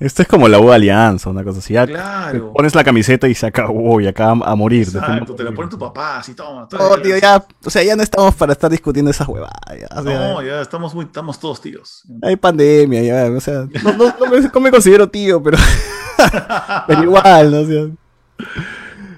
[0.00, 1.74] Esto es como la U Alianza, una cosa así.
[1.74, 2.32] Ya Claro.
[2.32, 4.82] te pones la camiseta y se acabó, y acaba a morir.
[4.86, 6.68] Exacto, te la pone tu papá, así toma.
[6.78, 9.58] Oh, tío, ya, o sea, ya no estamos para estar discutiendo esas huevadas.
[9.78, 12.04] ya, o sea, No, ya estamos muy, estamos todos tíos.
[12.22, 15.58] Hay pandemia, ya, o sea, no, no- no me, no me considero tío, pero,
[16.86, 17.60] pero igual, ¿no?
[17.60, 17.86] O sea,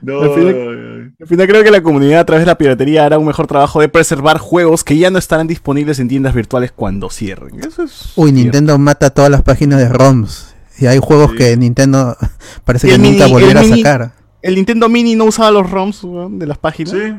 [0.03, 3.05] No, Al final- ay, al final creo que la comunidad a través de la piratería
[3.05, 6.73] hará un mejor trabajo de preservar juegos que ya no estarán disponibles en tiendas virtuales
[6.75, 7.61] cuando cierren.
[7.61, 8.33] Eso es Uy, cierto.
[8.45, 10.50] Nintendo mata todas las páginas de ROMs.
[10.81, 11.37] Y hay juegos Sí.
[11.37, 12.17] que Nintendo
[12.65, 14.13] parece que el nunca mini- volverá a mini- sacar.
[14.43, 16.01] El Nintendo Mini no usaba los ROMs
[16.31, 16.93] de las páginas.
[16.95, 17.15] Sí,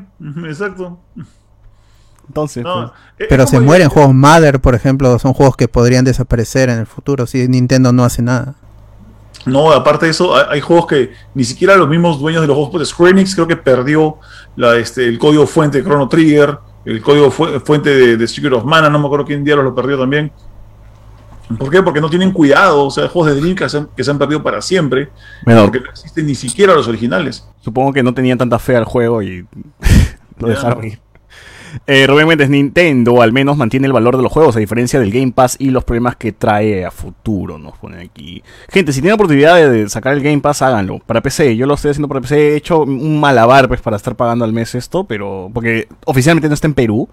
[0.48, 0.98] exacto.
[2.28, 6.06] Entonces, No, pues, es Pero se mueren juegos Mother, por ejemplo, son juegos que podrían
[6.06, 8.56] desaparecer en el futuro si Nintendo no hace nada.
[9.46, 12.56] No, aparte de eso, hay, hay juegos que ni siquiera los mismos dueños de los
[12.56, 14.18] juegos, pues Square Enix creo que perdió
[14.56, 18.54] la, este, el código fuente de Chrono Trigger, el código fu- fuente de, de Secret
[18.54, 20.32] of Mana, no me acuerdo quién diablos lo perdió también.
[21.58, 21.82] ¿Por qué?
[21.84, 24.18] Porque no tienen cuidado, o sea, juegos de Dreamcast que se han, que se han
[24.18, 25.10] perdido para siempre,
[25.46, 27.48] bueno, porque no existen ni siquiera los originales.
[27.62, 29.46] supongo que no tenían tanta fe al juego y
[30.40, 31.00] lo dejaron ir.
[31.88, 35.12] Eh, Rubén Méndez, Nintendo al menos mantiene el valor de los juegos, a diferencia del
[35.12, 38.44] Game Pass y los problemas que trae a futuro, nos ponen aquí.
[38.70, 41.00] Gente, si tienen oportunidad de sacar el Game Pass, háganlo.
[41.00, 44.16] Para PC, yo lo estoy haciendo para PC, he hecho un malabar pues, para estar
[44.16, 47.10] pagando al mes esto, pero porque oficialmente no está en Perú.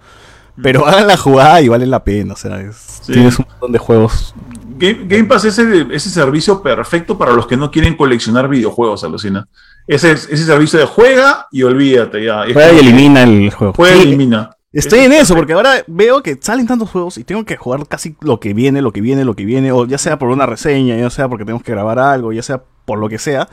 [0.61, 3.13] Pero hagan la jugada y vale la pena, o sea, es- Sí.
[3.13, 4.33] tienes un montón de juegos.
[4.77, 9.03] Game, Game Pass es ese, ese servicio perfecto para los que no quieren coleccionar videojuegos,
[9.03, 9.47] alucina.
[9.87, 12.43] Ese, ese servicio de juega y olvídate ya.
[12.53, 13.73] Juega y elimina el juego.
[13.73, 14.51] Juega y elimina.
[14.71, 18.15] Estoy en eso, porque ahora veo que salen tantos juegos y tengo que jugar casi
[18.21, 20.95] lo que viene, lo que viene, lo que viene, o ya sea por una reseña,
[20.95, 23.49] ya sea porque tenemos que grabar algo, ya sea por lo que sea.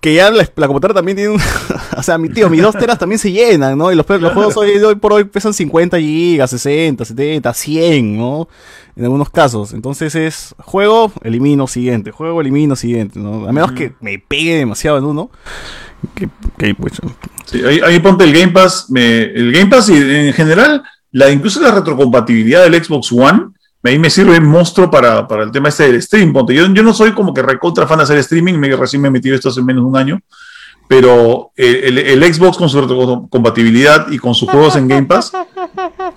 [0.00, 1.40] Que ya la, la computadora también tiene un...
[1.96, 3.90] o sea, mi tío, mis dos teras también se llenan, ¿no?
[3.90, 8.48] Y los, los juegos hoy, hoy por hoy pesan 50 gigas, 60, 70, 100, ¿no?
[8.94, 9.72] En algunos casos.
[9.72, 12.12] Entonces es juego, elimino, siguiente.
[12.12, 13.48] Juego, elimino, siguiente, ¿no?
[13.48, 15.30] A menos que me pegue demasiado en uno.
[16.14, 16.92] Que, que, pues,
[17.46, 18.86] Sí, ahí, ahí ponte el Game Pass.
[18.90, 23.46] me- el Game Pass y en general, la, incluso la retrocompatibilidad del Xbox One,
[23.84, 26.32] ahí me sirve monstruo para, para el tema este del stream.
[26.32, 26.54] Ponte.
[26.54, 29.10] Yo, yo no soy como que recontra fan de hacer streaming, me, recién me he
[29.10, 30.20] metido esto hace menos de un año.
[30.88, 35.32] Pero eh, el, el Xbox con su retrocompatibilidad y con sus juegos en Game Pass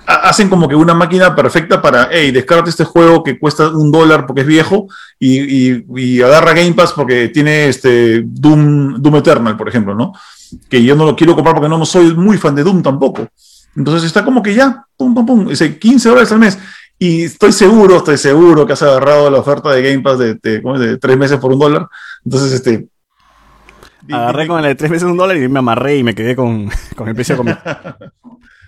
[0.07, 3.91] ha- hacen como que una máquina perfecta para, hey, descárgate este juego que cuesta un
[3.91, 4.87] dólar porque es viejo
[5.19, 10.13] y, y- y agarra Game Pass porque tiene este Doom, Doom Eternal, por ejemplo, ¿no?
[10.69, 13.27] Que yo no lo quiero comprar porque no soy muy fan de Doom tampoco.
[13.75, 16.57] Entonces está como que ya, pum, pum, pum, ese 15 dólares al mes.
[17.03, 20.61] Y estoy seguro, estoy seguro que has agarrado la oferta de Game Pass de, de,
[20.61, 20.81] ¿cómo es?
[20.81, 21.87] de tres meses por un dólar.
[22.23, 22.87] Entonces, este...
[24.11, 26.69] Agarré con el de tres veces un dólar y me amarré y me quedé con,
[26.95, 27.35] con el precio.
[27.35, 27.47] Con...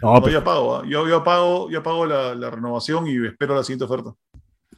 [0.01, 0.83] No, No, pero- yo pago, ¿ah?
[0.85, 4.15] yo, yo pago, yo pago la, la renovación y espero la siguiente oferta.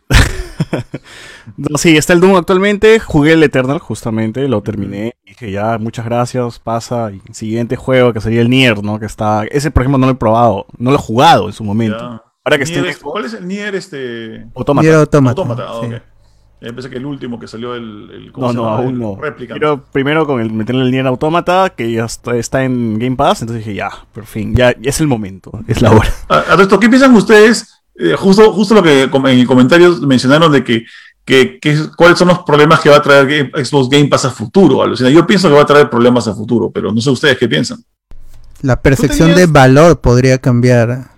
[1.57, 2.99] no, sí, está el Doom actualmente.
[2.99, 5.15] Jugué el Eternal, justamente, lo terminé.
[5.26, 7.10] Dije ya, muchas gracias, pasa.
[7.11, 8.99] Y siguiente juego que sería el Nier, ¿no?
[8.99, 9.45] Que está.
[9.45, 11.98] Ese, por ejemplo, no lo he probado, no lo he jugado en su momento.
[11.98, 12.22] Ya.
[12.45, 13.11] Ahora que esté Nier en es- Xbox.
[13.11, 14.45] ¿Cuál es el Nier este?
[14.55, 14.84] Autómata.
[14.88, 15.88] Nier Automata, Autómata, ah, sí.
[15.88, 16.01] ok.
[16.61, 18.77] Eh, pensé que el último que salió el, el ¿cómo No, se no, llama?
[18.77, 19.17] aún El no.
[19.47, 23.41] Quiero primero con el meterle el Nier Automata, que ya está, está en Game Pass.
[23.41, 26.09] Entonces dije, ya, por fin, ya, ya es el momento, es la hora.
[26.30, 27.81] A, a esto, ¿qué piensan ustedes?
[27.97, 30.85] Eh, justo, justo lo que en comentarios mencionaron de que,
[31.26, 34.26] que, que es- cuáles son los problemas que va a traer Game- Xbox Game Pass
[34.26, 34.81] a futuro.
[34.81, 35.09] Alucina.
[35.09, 37.80] Yo pienso que va a traer problemas a futuro, pero no sé ustedes qué piensan.
[38.61, 41.15] La percepción de valor podría cambiar.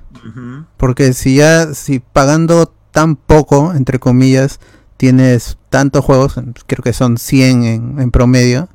[0.77, 4.59] Porque si ya, si pagando tan poco, entre comillas,
[4.97, 6.35] tienes tantos juegos,
[6.65, 8.69] creo que son 100 en, en promedio,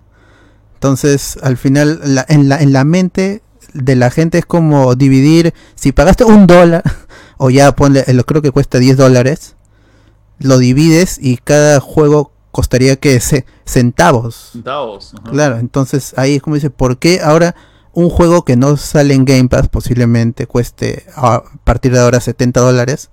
[0.75, 3.43] entonces al final la- en, la, en la mente
[3.75, 6.83] de la gente es como dividir, si pagaste un dólar,
[7.39, 9.57] o ya ponle, lo creo que cuesta 10 dólares,
[10.39, 13.19] lo divides y cada juego costaría que
[13.65, 14.51] centavos.
[14.53, 15.15] Centavos.
[15.19, 15.31] ajá.
[15.31, 17.55] Claro, entonces ahí es como dice, ¿por qué ahora
[17.95, 22.61] un juego que no sale en Game Pass posiblemente cueste a partir de ahora 70
[22.61, 23.11] dólares?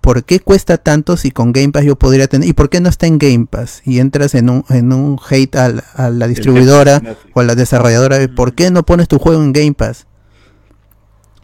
[0.00, 2.48] ¿Por qué cuesta tanto si con Game Pass yo podría tener?
[2.48, 3.82] ¿Y por qué no está en Game Pass?
[3.84, 7.02] Y entras en un, en un hate a la, a la distribuidora
[7.34, 8.18] o a la desarrolladora.
[8.18, 10.06] de, ¿Por qué no pones tu juego en Game Pass?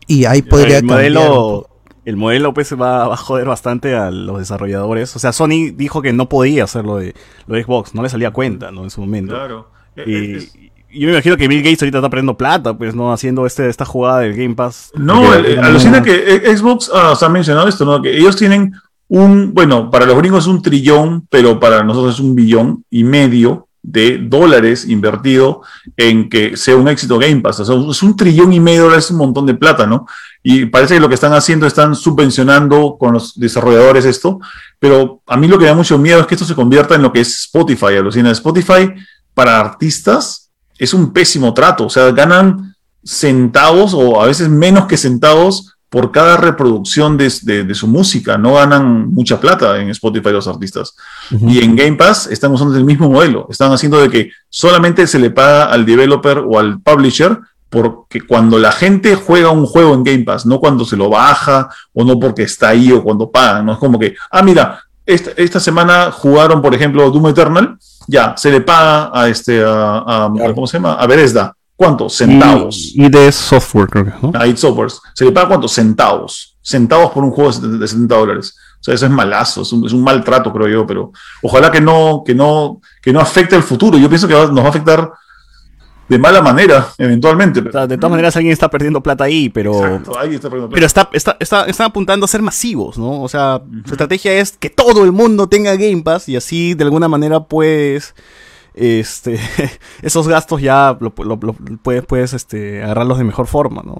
[0.06, 1.68] Y ahí podría el cambiar modelo,
[2.04, 5.14] el modelo pues va, va a joder bastante a los desarrolladores.
[5.16, 7.14] O sea, Sony dijo que no podía hacer lo de,
[7.46, 8.84] lo de Xbox, no le salía a cuenta, ¿no?
[8.84, 9.34] En su momento.
[9.34, 9.70] Claro.
[10.06, 13.12] Y, es- y yo me imagino que Bill Gates ahorita está perdiendo plata, pues, ¿no?
[13.12, 14.90] Haciendo este, esta jugada del Game Pass.
[14.94, 18.00] No, el- alucina que eh, Xbox, ah, os ha mencionado esto, ¿no?
[18.00, 18.72] Que ellos tienen
[19.08, 23.04] un, bueno, para los gringos es un trillón, pero para nosotros es un billón y
[23.04, 25.60] medio de dólares invertido
[25.98, 27.60] en que sea un éxito Game Pass.
[27.60, 30.06] O sea, es un trillón y medio de dólares, es un montón de plata, ¿no?
[30.42, 34.40] Y parece que lo que están haciendo, están subvencionando con los desarrolladores esto,
[34.78, 37.02] pero a mí lo que me da mucho miedo es que esto se convierta en
[37.02, 38.30] lo que es Spotify, alucina.
[38.30, 38.90] Spotify
[39.34, 40.43] para artistas
[40.78, 46.10] es un pésimo trato, o sea, ganan centavos o a veces menos que centavos por
[46.10, 48.36] cada reproducción de, de- de su música.
[48.36, 50.96] No ganan mucha plata en Spotify los artistas.
[51.30, 53.46] Y en Game Pass están usando el mismo modelo.
[53.48, 57.38] Están haciendo de que solamente se le paga al developer o al publisher
[57.70, 61.68] porque cuando la gente juega un juego en Game Pass, no cuando se lo baja
[61.92, 63.66] o no porque está ahí o cuando pagan.
[63.66, 67.76] No es como que, ah, mira, esta, esta semana jugaron, por ejemplo, Doom Eternal,
[68.06, 70.54] ya, se le paga a este, a, a- Claro.
[70.54, 70.94] ¿cómo se llama?
[70.94, 71.52] A Bethesda.
[71.76, 72.08] ¿Cuánto?
[72.08, 72.92] Centavos.
[72.94, 74.32] Y, y de software, creo que, ¿no?
[74.38, 75.00] a id Softwares.
[75.12, 75.66] ¿Se le paga cuánto?
[75.68, 76.56] Centavos.
[76.62, 78.56] Centavos por un juego de 70 de 70 dólares.
[78.80, 81.10] O sea, eso es malazo, es un, es un maltrato, creo yo, pero
[81.42, 83.96] ojalá que no, que no, que no afecte el futuro.
[83.98, 85.10] Yo pienso que va- nos va a afectar
[86.08, 87.60] de mala manera, eventualmente.
[87.60, 89.72] O sea, de todas maneras alguien está perdiendo plata ahí, pero...
[89.84, 93.22] Exacto, ahí está perdiendo Pero está, está, está, están apuntando a ser masivos, ¿no?
[93.22, 96.84] O sea, su estrategia es que todo el mundo tenga Game Pass y así de
[96.84, 98.14] alguna manera pues
[98.74, 99.38] este
[100.02, 103.94] esos gastos ya lo, lo- lo- puedes, puedes este, agarrarlos de mejor forma, ¿no?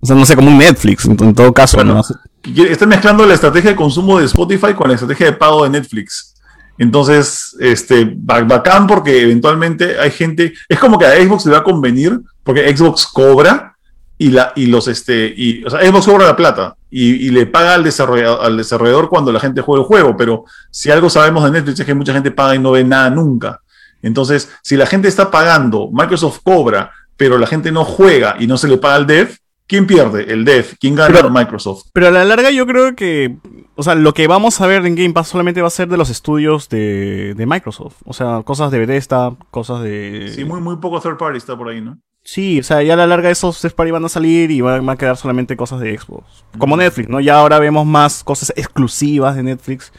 [0.00, 1.76] O sea, no sé, como un Netflix, en, en todo caso.
[1.76, 2.64] Bueno, ¿no?
[2.64, 6.31] Están mezclando la estrategia de consumo de Spotify con la estrategia de pago de Netflix.
[6.78, 11.58] Entonces, este, ba- bacán porque eventualmente hay gente, es como que a Xbox le va
[11.58, 13.76] a convenir porque Xbox cobra
[14.18, 17.46] y la y los este y o sea, Xbox cobra la plata y, y le
[17.46, 21.44] paga al desarrollador, al desarrollador cuando la gente juega el juego, pero si algo sabemos
[21.44, 23.60] de Netflix es que mucha gente paga y no ve nada nunca.
[24.02, 28.56] Entonces, si la gente está pagando, Microsoft cobra, pero la gente no juega y no
[28.58, 29.36] se le paga al dev,
[29.68, 30.32] ¿quién pierde?
[30.32, 30.74] El dev.
[30.80, 31.14] ¿Quién gana?
[31.14, 31.84] Pero- Microsoft.
[31.92, 33.36] Pero a la larga yo creo que,
[33.74, 35.96] o sea, lo que vamos a ver en Game Pass solamente va a ser de
[35.96, 37.96] los estudios de, de Microsoft.
[38.04, 40.30] O sea, cosas de Bethesda, cosas de...
[40.34, 41.98] Sí, muy, muy poco third party está por ahí, ¿no?
[42.24, 44.88] Sí, o sea, ya a la larga esos first party van a salir y van,
[44.88, 46.44] a quedar solamente cosas de Xbox.
[46.56, 47.18] Como Netflix, ¿no?
[47.20, 49.92] Ya ahora vemos más cosas exclusivas de Netflix,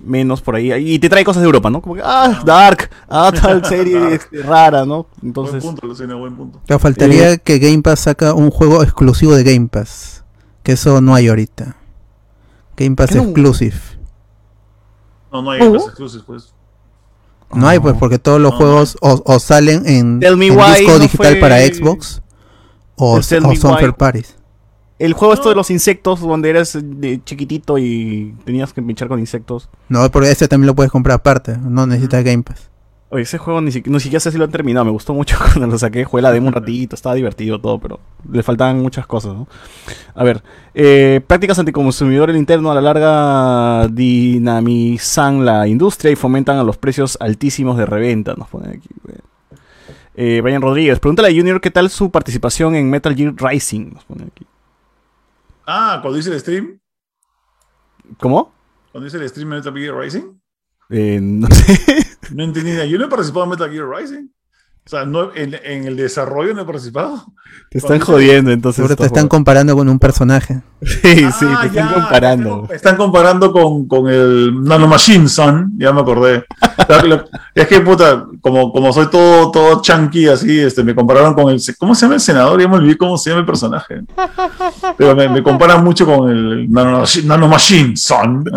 [0.00, 0.72] menos por ahí.
[0.72, 1.80] Y te trae cosas de Europa, ¿no?
[1.80, 5.06] Como que, ah, Dark, ah, tal serie este, rara, ¿no?
[5.22, 6.60] Entonces, buen punto, Lucina, buen punto.
[6.66, 10.24] Pero faltaría que Game Pass saca un juego exclusivo de Game Pass.
[10.64, 11.76] Que eso no hay ahorita.
[12.84, 13.22] Game Pass ¿Qué no?
[13.24, 13.76] Exclusive.
[15.32, 15.60] No, no hay.
[15.60, 16.52] Game Pass exclusive, pues.
[17.52, 21.08] No hay, pues, porque todos los No, juegos o, o salen en, disco no digital
[21.08, 22.22] fue- para Xbox
[22.96, 24.36] o, o son third parties.
[25.00, 29.18] el juego esto de los insectos, donde eres de chiquitito y tenías que pinchar con
[29.18, 29.68] insectos.
[29.88, 31.56] No, porque ese también lo puedes comprar aparte.
[31.58, 32.69] No necesitas Game Pass.
[33.12, 34.84] Oye, ese juego ni, siquiera, ni siquiera sé si lo han terminado.
[34.84, 36.04] Me gustó mucho cuando lo saqué.
[36.04, 37.98] Jugué la demo un ratito, estaba divertido todo, pero
[38.30, 39.48] le faltaban muchas cosas, ¿no?
[40.14, 40.42] A ver,
[40.74, 46.78] eh, prácticas anticonsumidor el interno a la larga dinamizan la industria y fomentan a los
[46.78, 48.34] precios altísimos de reventa.
[48.34, 48.88] Nos ponen aquí.
[50.14, 53.92] Eh, Brian Rodríguez, pregúntale a Junior qué tal su participación en Metal Gear Rising.
[53.92, 54.46] Nos ponen aquí.
[55.66, 56.78] Ah, cuando hice el stream,
[58.18, 58.52] ¿Cómo?
[58.92, 60.39] cuando hice el stream de Metal Gear Rising,
[60.90, 62.06] Eh, no sé.
[62.34, 62.84] no entendí nada.
[62.86, 64.28] Yo no he participado en Metal Gear Rising.
[64.86, 67.26] O sea, no, en, en el desarrollo no he participado.
[67.70, 68.96] Te están Cuando- jodiendo, entonces.
[68.96, 70.62] Te están comparando con un personaje.
[70.82, 72.66] Sí, sí, Ah, te están ya, comparando.
[72.68, 76.44] Me están comparando con, con el Nanomachine Son, ya me acordé.
[77.54, 81.60] Es que, puta, como, como soy todo, todo chunky así, este, me compararon con el.
[81.78, 82.60] ¿Cómo se llama el senador?
[82.60, 84.02] Ya me olvidé cómo se llama el personaje.
[84.96, 88.42] Pero me, me comparan mucho con el Nanomachine, Nanomachine Son.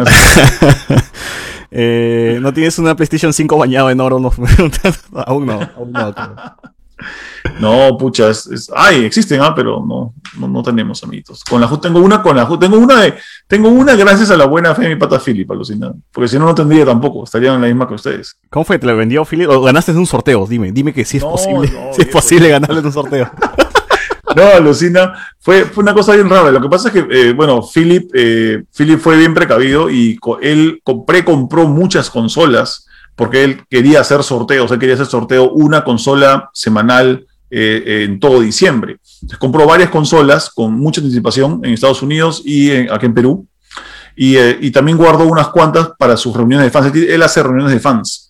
[1.76, 4.20] Eh, ¿No tienes una PlayStation 5 bañado en oro?
[4.20, 4.94] Nos preguntan.
[5.26, 6.14] aún no, aún no.
[7.60, 11.44] No, pucha, es, es- ay, existen, ah, pero no, no, no tenemos amiguitos.
[11.44, 13.16] Con la tengo una, con la tengo una de,
[13.48, 15.95] tengo una gracias a la buena fe de mi pata Philip, alucinado.
[16.12, 18.38] Porque si no, no tendría tampoco, estaría en la misma que ustedes.
[18.50, 18.80] ¿Cómo fue?
[18.80, 19.50] ¿Te lo vendió Philip?
[19.50, 20.45] ¿O ganaste en un sorteo?
[20.48, 21.70] Dime, dime que sí es No, posible.
[21.72, 23.30] no, si es posible ganarle en un sorteo.
[24.35, 25.14] No, alucina.
[25.39, 26.51] Fue, fue una cosa bien rara.
[26.51, 30.39] Lo que pasa es que, eh, bueno, Philip, eh, Philip fue bien precavido y co-
[30.39, 34.72] él co- pre-compró muchas consolas porque él quería hacer sorteos.
[34.72, 38.97] Él quería hacer sorteo una consola semanal eh, en todo diciembre.
[39.22, 43.47] Entonces, compró varias consolas con mucha anticipación en Estados Unidos y aquí en Perú.
[44.15, 46.95] Y, y también guardó unas cuantas para sus reuniones de fans.
[46.95, 48.23] Él hace reuniones de fans.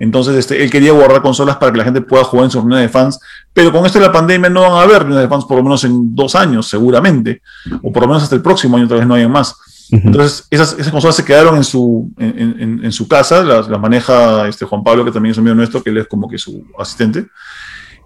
[0.00, 2.84] Entonces, este, él quería guardar consolas para que la gente pueda jugar en sus reuniones
[2.86, 3.18] de fans.
[3.52, 5.62] Pero con esto de la pandemia no van a haber reuniones de fans por lo
[5.64, 7.42] menos en dos años, seguramente.
[7.82, 9.54] O por lo menos hasta el próximo año, tal vez no hayan más.
[9.90, 13.80] Entonces, esas, esas consolas se quedaron en su, en, en- en su casa, las, las
[13.80, 16.62] maneja este Juan Pablo, que también es amigo nuestro, que él es como que su
[16.78, 17.26] asistente.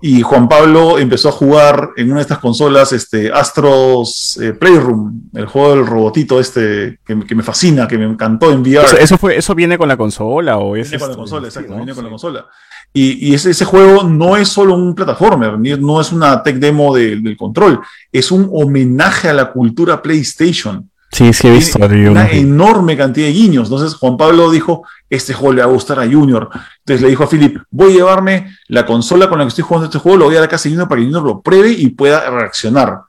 [0.05, 5.31] Y Juan Pablo empezó a jugar en una de estas consolas, este, Astros eh, Playroom,
[5.33, 8.85] el juego del robotito este, que, me- que me fascina, que me encantó en VR.
[8.85, 11.43] ¿Eso, eso fue, ¿Eso viene con la consola o es Viene con la este, consola,
[11.43, 11.77] sí, exacto, ¿no?
[11.77, 12.13] viene con la Sí.
[12.13, 12.47] consola.
[12.95, 16.57] Y, y ese, ese juego no es solo un plataformer, ni- no es una tech
[16.57, 17.81] demo de- del control,
[18.11, 20.91] es un homenaje a la cultura PlayStation.
[21.13, 21.79] Sí, sí, he visto.
[21.79, 23.69] Tiene una no- enorme cantidad de guiños.
[23.69, 26.49] Entonces Juan Pablo dijo, este juego le va a gustar a Junior.
[26.79, 29.87] Entonces le dijo a Philip, voy a llevarme la consola con la que estoy jugando
[29.87, 31.71] este juego, lo voy a dar a casa de Junior para que Junior lo pruebe
[31.71, 33.03] y pueda reaccionar.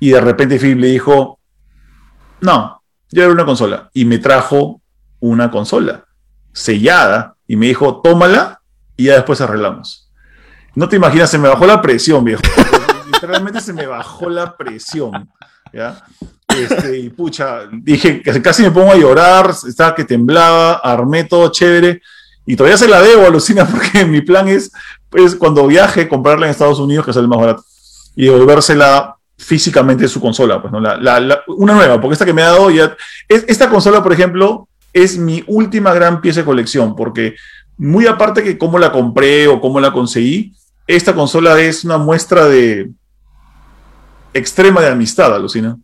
[0.00, 1.38] Y de repente Philip le dijo,
[2.40, 3.90] no, yo era una consola.
[3.92, 4.80] Y me trajo
[5.20, 6.04] una consola
[6.52, 8.60] sellada y me dijo, tómala
[8.96, 10.10] y ya después arreglamos.
[10.74, 12.42] No te imaginas, se me bajó la presión, viejo.
[13.12, 15.30] Literalmente se me bajó la presión.
[15.72, 16.04] ¿ya?
[16.62, 22.00] Este, y pucha, dije casi me pongo a llorar, estaba que temblaba, armé todo chévere.
[22.46, 24.70] Y todavía se la debo, alucina, porque mi plan es,
[25.08, 27.64] pues, cuando viaje, comprarla en Estados Unidos, que el más barato,
[28.16, 30.78] y devolvérsela físicamente su consola, pues, ¿no?
[30.80, 32.96] La, la- la- una nueva, porque esta que me ha dado ya.
[33.28, 37.34] es- esta consola, por ejemplo, es mi última gran pieza de colección, porque
[37.78, 40.52] muy aparte que cómo la compré o cómo la conseguí,
[40.86, 42.90] esta consola es una muestra de
[44.32, 45.76] extrema de amistad, alucina.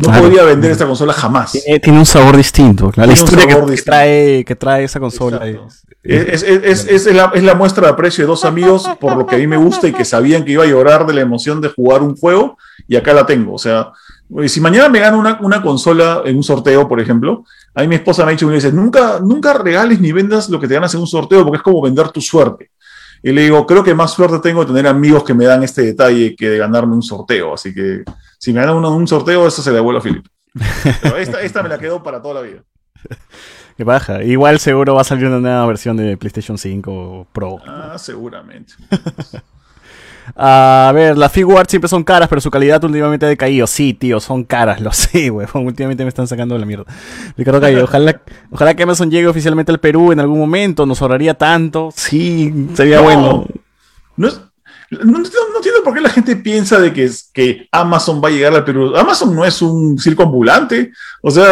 [0.00, 0.22] No Claro.
[0.22, 1.52] podría vender esta consola jamás.
[1.52, 2.90] Tiene, tiene un sabor distinto.
[2.96, 3.82] La un historia que, distinto.
[3.84, 5.40] trae, que trae esa consola.
[5.46, 9.26] Es- Es, es- es- la, es la muestra de aprecio de dos amigos por lo
[9.26, 11.60] que a mí me gusta y que sabían que iba a llorar de la emoción
[11.60, 12.56] de jugar un juego
[12.88, 13.52] y acá la tengo.
[13.54, 13.92] O sea,
[14.46, 17.44] si mañana me gano una, una consola en un sorteo, por ejemplo,
[17.74, 20.58] a mí mi esposa me ha dicho, me dice, nunca, nunca regales ni vendas lo
[20.58, 22.70] que te ganas en un sorteo porque es como vender tu suerte.
[23.22, 25.82] Y le digo, creo que más suerte tengo de tener amigos que me dan este
[25.82, 27.52] detalle que de ganarme un sorteo.
[27.52, 28.02] Así que
[28.40, 30.26] si me ganan uno, un sorteo, eso se le devuelve a Philip.
[31.02, 32.62] Pero esta, esta me la quedo para toda la vida.
[33.76, 34.22] Qué baja.
[34.24, 37.58] Igual seguro va a salir una nueva versión de PlayStation 5 Pro.
[37.66, 38.72] Ah, seguramente.
[40.36, 43.66] A ver, las figuarts siempre son caras, pero su calidad últimamente ha decaído.
[43.66, 45.48] Sí, tío, son caras, lo sé, weón.
[45.66, 46.84] Últimamente me están sacando de la mierda.
[47.36, 50.86] Ricardo Calle, ojalá, ojalá que Amazon llegue oficialmente al Perú en algún momento.
[50.86, 51.90] Nos ahorraría tanto.
[51.96, 53.02] Sí, sería No.
[53.02, 53.46] bueno.
[54.16, 54.40] No, es-
[54.90, 58.64] no, entiendo por qué la gente piensa de que, que Amazon va a llegar al
[58.64, 58.96] Perú.
[58.96, 60.90] Amazon no es un circo ambulante.
[61.22, 61.46] O sea,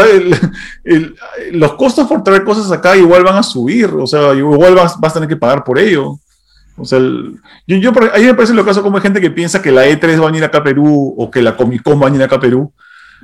[1.52, 3.86] los costos por traer cosas acá igual van a subir.
[3.94, 6.18] O sea, igual vas, vas a tener que pagar por ello.
[6.76, 9.62] O sea, yo, yo a mí me parece lo caso como hay gente que piensa
[9.62, 12.06] que la E3 va a venir acá a Perú o que la Comic Con va
[12.06, 12.72] a venir acá a Perú.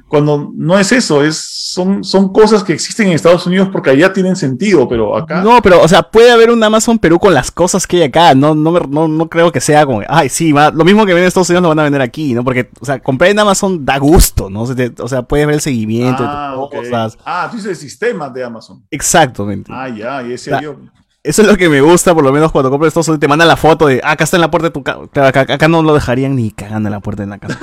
[0.08, 4.12] Cuando no es eso, es, son, son cosas que existen en Estados Unidos porque allá
[4.12, 5.42] tienen sentido, pero acá...
[5.42, 8.34] No, pero, o sea, puede haber un Amazon Perú con las cosas que hay acá.
[8.34, 11.12] No, no, me- no, no creo que sea como, ay, sí, va- lo mismo que
[11.14, 12.44] ven en Estados Unidos lo van a vender aquí, ¿no?
[12.44, 14.62] Porque, o sea, comprar en Amazon da gusto, ¿no?
[14.62, 16.74] O sea, te- o sea, puedes ver el seguimiento Ah, de tus ok.
[16.76, 17.18] cosas.
[17.24, 18.84] Ah, tú dices el sistema de Amazon.
[18.90, 19.72] Exactamente.
[19.74, 20.76] Ah, ya, y ese yo.
[21.22, 23.48] Eso es lo que me gusta, por lo menos cuando compras Estados Unidos, te mandan
[23.48, 25.01] la foto de, ah, acá está en la puerta de tu casa.
[25.12, 27.59] Claro, acá, acá no lo dejarían ni cagando en la puerta de la casa.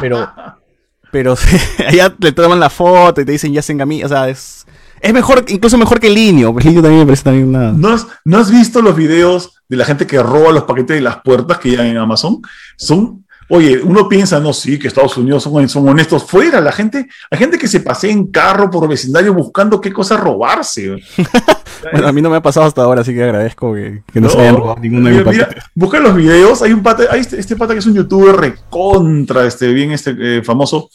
[0.00, 0.28] Pero,
[1.16, 1.34] pero
[1.88, 4.04] allá le toman la foto y te dicen, ya se engamí.
[4.04, 4.66] O sea, es,
[5.00, 6.54] es mejor, incluso mejor que Linio.
[6.62, 7.72] Linio también me parece también una...
[7.72, 11.00] ¿No has, ¿No has visto los videos de la gente que roba los paquetes de
[11.00, 12.42] las puertas que llegan en Amazon?
[12.76, 16.24] Son, oye, uno piensa, no, sí, que Estados Unidos son, son honestos.
[16.24, 20.16] Fuera, la gente, hay gente que se pasea en carro por vecindario buscando qué cosa
[20.16, 20.96] robarse.
[21.92, 24.30] Bueno, a mí no me ha pasado hasta ahora, así que agradezco que, que no,
[24.30, 25.70] se hayan robado ninguno de mis mira, mira, paquetes.
[25.74, 29.44] busca los videos, hay un pata, hay este, este pata que es un youtuber recontra,
[29.46, 30.88] este, bien este, eh, famoso,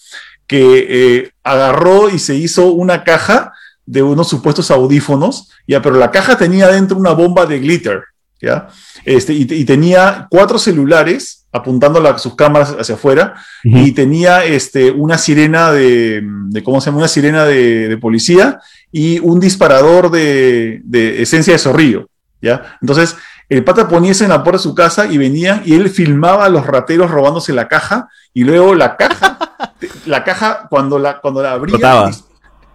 [0.48, 3.54] que eh, agarró y se hizo una caja
[3.86, 8.02] de unos supuestos audífonos, ya, pero la caja tenía dentro una bomba de glitter,
[8.42, 8.68] ya,
[9.06, 14.90] este, y, y tenía cuatro celulares apuntando la- sus cámaras hacia afuera y tenía este,
[14.92, 17.00] una sirena de, de, ¿cómo se llama?
[17.00, 18.60] Una sirena de, de policía
[18.92, 22.08] y un disparador de, de esencia de zorrillo,
[22.42, 22.78] ¿ya?
[22.82, 23.16] Entonces,
[23.50, 26.50] el pata ponía en la puerta de su casa y venía y él filmaba a
[26.50, 29.38] los rateros robándose la caja y luego la caja,
[30.06, 31.76] la caja cuando la, cuando la abría,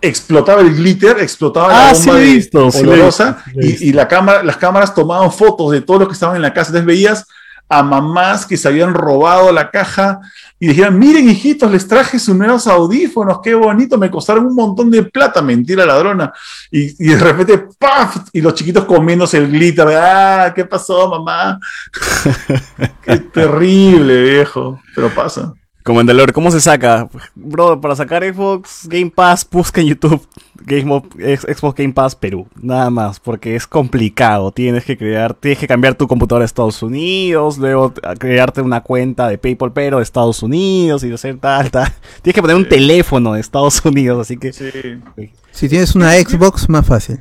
[0.03, 0.61] Explotaba.
[0.61, 3.85] el glitter, explotaba Ah, la sí bomba de- visto, olorosa sí y, visto.
[3.87, 6.69] y la cámara, las cámaras tomaban fotos de todos los que estaban en la casa.
[6.69, 7.27] Entonces veías
[7.69, 10.21] a mamás que se habían robado la caja
[10.59, 14.91] y dijeron, miren hijitos, les traje sus nuevos audífonos, qué bonito, me costaron un montón
[14.91, 16.33] de plata, mentira ladrona.
[16.71, 18.29] Y, y de repente, ¡paf!
[18.33, 20.53] Y los chiquitos comiéndose el glitter, ¡ah!
[20.55, 21.59] ¿Qué pasó, mamá?
[23.03, 25.53] qué terrible, viejo, pero pasa.
[25.83, 27.09] Comandalor, ¿cómo se saca?
[27.35, 30.27] Bro, para sacar Xbox Game Pass, busca en YouTube
[30.65, 32.47] Game Xbox Game Pass Perú.
[32.61, 34.53] Nada más, porque es complicado.
[34.53, 39.29] Tienes que crear, tienes que cambiar tu computadora a Estados Unidos, luego crearte una cuenta
[39.29, 41.93] de PayPal pero de Estados Unidos y hacer tal, tal.
[42.23, 45.33] Tienes que poner un teléfono de Estados Unidos, así que Sí.
[45.51, 47.21] Si tienes una Xbox, más fácil.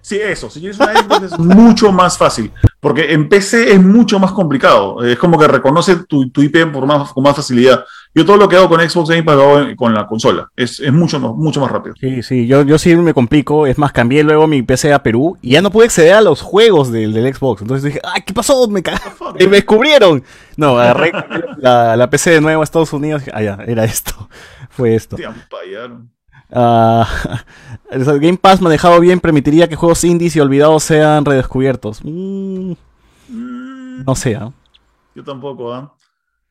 [0.00, 0.48] Sí, eso.
[0.50, 2.52] Si tienes una Xbox es mucho más fácil.
[2.80, 5.04] Porque en PC es mucho más complicado.
[5.04, 7.84] Es como que reconoce tu, tu IP por más, con más facilidad.
[8.16, 10.48] Yo todo lo que hago con Xbox Game Pass lo hago en- con la consola.
[10.56, 11.94] Es, es mucho, más- mucho más rápido.
[12.00, 13.66] Sí, sí, yo, yo sí me complico.
[13.66, 16.40] Es más, cambié luego mi PC a Perú y ya no pude acceder a los
[16.40, 17.60] juegos del, del Xbox.
[17.62, 18.66] Entonces dije, ¡ay, qué pasó!
[18.68, 19.12] Me cagaron.
[19.38, 20.24] Y me descubrieron.
[20.56, 21.12] No, agarré
[21.58, 23.22] la, la PC de nuevo a Estados Unidos.
[23.34, 24.28] Ah, ya, era esto.
[24.70, 25.16] Fue esto.
[25.16, 26.10] Te ampallaron.
[26.50, 27.06] Ah,
[27.90, 32.00] el Game Pass manejado bien permitiría que juegos indies y olvidados sean redescubiertos.
[32.02, 32.72] Mm,
[33.28, 34.52] Mm, no sé, ¿ah?
[35.14, 35.92] yo tampoco, ¿ah?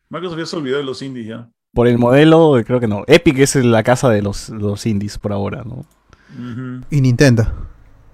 [0.09, 1.49] Microsoft ya se olvidó de los indies ya.
[1.75, 3.03] Por el modelo, creo que no.
[3.05, 5.85] Epic es la casa de los, los indies por ahora, ¿no?
[6.89, 7.45] Y Nintendo.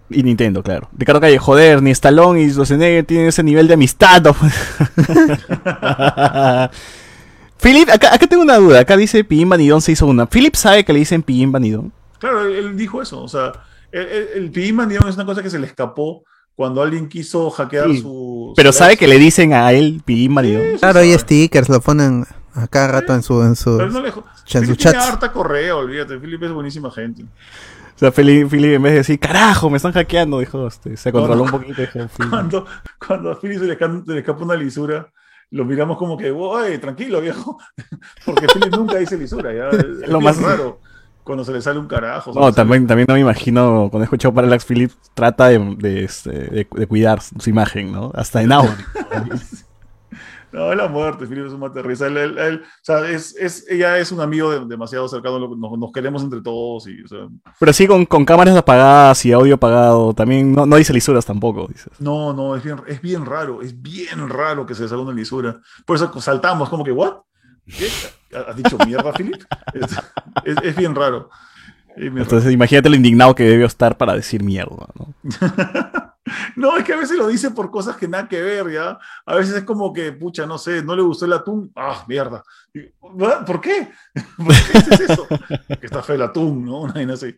[0.10, 0.90] Y Nintendo, claro.
[0.98, 4.22] Ricardo Calle, joder, ni Stallone y Schwarzenegger tienen ese nivel de amistad.
[4.24, 4.36] ¿no?
[7.62, 8.80] Philip, acá, acá tengo una duda.
[8.82, 10.26] Acá dice Pillín Vanidón se hizo una.
[10.26, 11.92] ¿Philip sabe que le dicen Pillín Vanidón?
[12.20, 13.22] Claro, él, dijo eso.
[13.24, 13.52] O sea,
[13.92, 16.24] el, el, el Pillín Bandidón es una cosa que se le escapó
[16.56, 18.54] cuando alguien quiso hackear Sí, su.
[18.56, 20.64] Pero su sabe que le dicen a él Pillín Vanidón.
[20.74, 21.20] Sí, Claro, hay sabe.
[21.22, 22.26] stickers, lo ponen
[22.56, 24.10] a cada rato en su, en su, Pero no le.
[24.10, 24.14] en
[24.46, 24.98] tiene chats.
[25.10, 26.18] harta correa, olvídate.
[26.20, 27.24] Philip es buenísima gente.
[27.24, 31.12] O sea, Philip, Philip, en vez de decir, carajo, me están hackeando, dijo, este, se
[31.12, 31.82] controló un poquito.
[32.30, 32.66] Cuando,
[33.06, 35.08] cuando a Philip se le, esca- se le escapa una lisura,
[35.52, 37.58] lo miramos como que, oye, tranquilo, viejo.
[38.26, 39.54] Porque Philip nunca dice lisura.
[39.54, 39.70] Ya.
[39.78, 40.80] Es Lo más- raro
[41.24, 42.34] cuando se le sale un carajo.
[42.34, 46.32] No, también, también no me imagino, cuando he escuchado Parallax, Philip trata de, de, este,
[46.32, 48.12] de- de cuidar su imagen, ¿no?
[48.16, 48.72] Hasta en audio.
[50.54, 52.08] No, la muerte, Philip es un materrisa.
[52.08, 55.80] Él, él- él- o sea, es, es, ella es un amigo de- demasiado cercano, nos,
[55.80, 57.20] nos queremos entre todos y, o sea,
[57.60, 60.14] Pero sí, con, con cámaras apagadas y audio apagado.
[60.14, 61.94] También no, no dice lisuras tampoco, dices.
[62.00, 65.60] no, no, es bien, es bien raro, es bien raro que se salga una lisura.
[65.86, 67.14] Por eso saltamos, como que, ¿what?
[67.66, 67.88] ¿Qué?
[68.36, 69.42] ¿Has dicho mierda, Philip?
[69.74, 69.92] Es,
[70.44, 71.30] es- es bien raro.
[71.90, 72.24] Es bien raro.
[72.24, 75.14] Entonces, imagínate lo indignado que debió estar para decir mierda, ¿no?
[76.56, 79.00] No, es que a veces lo dice por cosas que nada que ver, ¿ya?
[79.26, 81.72] A veces es como que, pucha, no sé, no le gustó el atún.
[81.76, 82.44] Ah, mierda.
[83.46, 83.92] ¿Por qué?
[84.38, 85.28] ¿Por qué dices eso?
[85.80, 86.82] que está feo el atún, ¿no?
[86.82, 87.36] Una vaina así.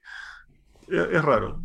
[0.88, 1.62] Es, es raro.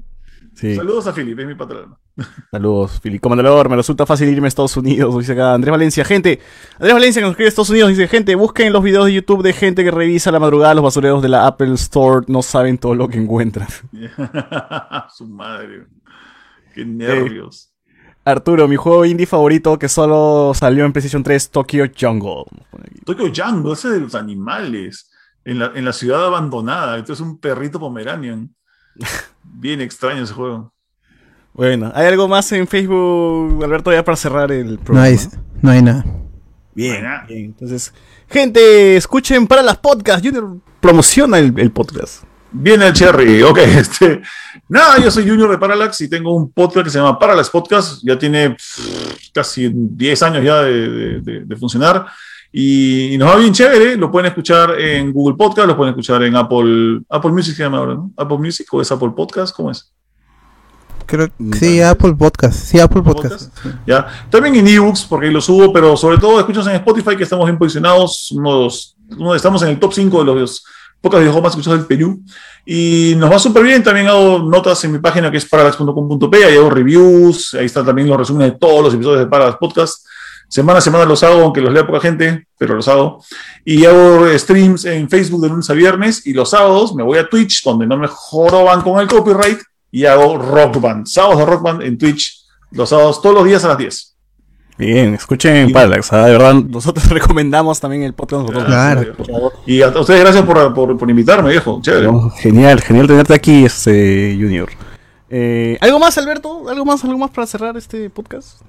[0.54, 0.74] Sí.
[0.74, 1.96] Saludos a Philip, es mi patrón.
[2.50, 3.18] Saludos, Fili.
[3.18, 6.04] Comandador, me resulta fácil irme a Estados Unidos, dice acá Andrés Valencia.
[6.04, 6.40] Gente,
[6.74, 9.42] Andrés Valencia que nos escribe a Estados Unidos, dice, gente, busquen los videos de YouTube
[9.42, 12.94] de gente que revisa la madrugada los basureros de la Apple Store, no saben todo
[12.94, 13.68] lo que encuentran.
[15.14, 15.86] Su madre.
[16.78, 17.72] Qué nervios.
[18.24, 22.44] Arturo, mi juego indie favorito que solo salió en PlayStation 3, Tokyo Jungle.
[23.04, 25.10] Tokyo Jungle, ese de los animales.
[25.44, 26.98] En la, en la ciudad abandonada.
[26.98, 28.54] Entonces un perrito pomeranian.
[29.42, 30.72] Bien extraño ese juego.
[31.52, 35.06] Bueno, ¿hay algo más en Facebook, Alberto, ya para cerrar el No programa?
[35.08, 35.16] hay,
[35.60, 36.04] no hay nada.
[36.74, 37.44] Bien, bien.
[37.46, 37.92] Entonces,
[38.28, 40.24] gente, escuchen para las podcasts.
[40.24, 42.22] Junior promociona el, el podcast.
[42.50, 43.58] Viene el Cherry, ok.
[43.78, 44.22] Este,
[44.68, 48.00] nada, yo soy Junior de Parallax y tengo un podcast que se llama Parallax Podcast.
[48.02, 52.06] Ya tiene pff, casi 10 años ya de, de- de- de funcionar
[52.50, 53.96] y, y nos va bien chévere.
[53.96, 57.78] Lo pueden escuchar en Google Podcast, lo pueden escuchar en Apple, Apple Music se llama
[57.78, 58.10] ahora, ¿no?
[58.16, 59.92] Apple Music o es Apple Podcast, ¿cómo es?
[61.06, 62.54] Creo Mm, sí, Apple Podcast.
[62.58, 63.40] Sí, Apple ¿Apple Podcast.
[63.62, 63.68] sí.
[63.86, 64.06] ¿ya?
[64.30, 67.44] También en ebooks, porque ahí lo subo, pero sobre todo escuchas en Spotify, que estamos
[67.46, 68.30] bien posicionados.
[68.32, 68.68] Uno-
[69.34, 70.36] estamos en el top 5 de los
[71.00, 72.22] pocas videojuegos más escuchados del Perú.
[72.64, 73.82] Y nos va súper bien.
[73.82, 76.44] También hago notas en mi página que es parallax.com.p.
[76.44, 77.54] Ahí hago reviews.
[77.54, 80.06] Ahí están también los resúmenes de todos los episodios de Parallax Podcast.
[80.48, 83.22] Semana a semana los hago, aunque los lea poca gente, pero los hago.
[83.64, 86.26] Y hago streams en Facebook de lunes a viernes.
[86.26, 89.60] Y los sábados me voy a Twitch, donde no me joroban con el copyright.
[89.90, 91.06] Y hago Rock Band.
[91.06, 92.44] Sábados de Rock Band en Twitch.
[92.70, 94.07] Los sábados, todos los días a las 10.
[94.78, 96.12] Bien, escuchen Y- Parallax.
[96.12, 98.42] ah, De verdad, nosotros recomendamos también el podcast.
[98.42, 99.12] Nosotros Claro.
[99.66, 101.80] Y a ustedes gracias por, por, por invitarme, viejo.
[101.82, 102.06] Chévere.
[102.06, 104.68] No, genial, genial tenerte aquí, este Junior.
[105.30, 106.68] Eh, ¿Algo más, Alberto?
[106.68, 108.60] ¿Algo más, algo más para cerrar este podcast?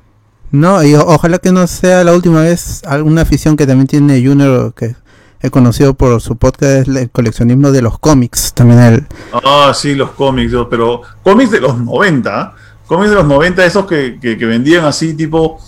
[0.51, 4.25] No, y o- ojalá que no sea la última vez alguna afición que también tiene
[4.25, 4.95] Junior que
[5.41, 8.53] he conocido por su podcast es el coleccionismo de los cómics.
[8.55, 12.55] También el Ah, sí, los cómics, yo, pero cómics de los 90.
[12.87, 15.59] Cómics de los 90, esos que, que, que vendían así, tipo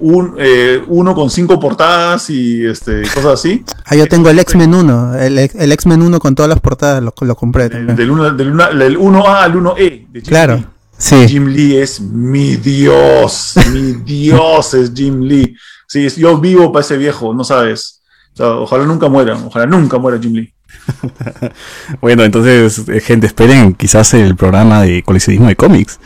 [0.00, 3.64] un, eh, uno con cinco portadas y este, cosas así.
[3.84, 7.14] Ah, yo tengo el X-Men 1, el, el X-Men 1 con todas las portadas, lo,
[7.20, 7.96] lo compré Del, también.
[7.96, 9.76] del, uno- del, una- del 1A al 1E.
[10.08, 10.66] de Jim Claro, Lee.
[10.98, 11.28] sí.
[11.28, 13.54] Jim Lee es mi Dios.
[13.72, 15.54] Mi Dios es Jim Lee.
[15.86, 18.02] Sí, es- yo vivo para ese viejo, no sabes.
[18.32, 20.54] O sea, ojalá nunca muera, ojalá nunca muera Jim Lee.
[22.00, 25.98] Bueno, entonces, eh, gente, esperen quizás el programa de coleccionismo de cómics.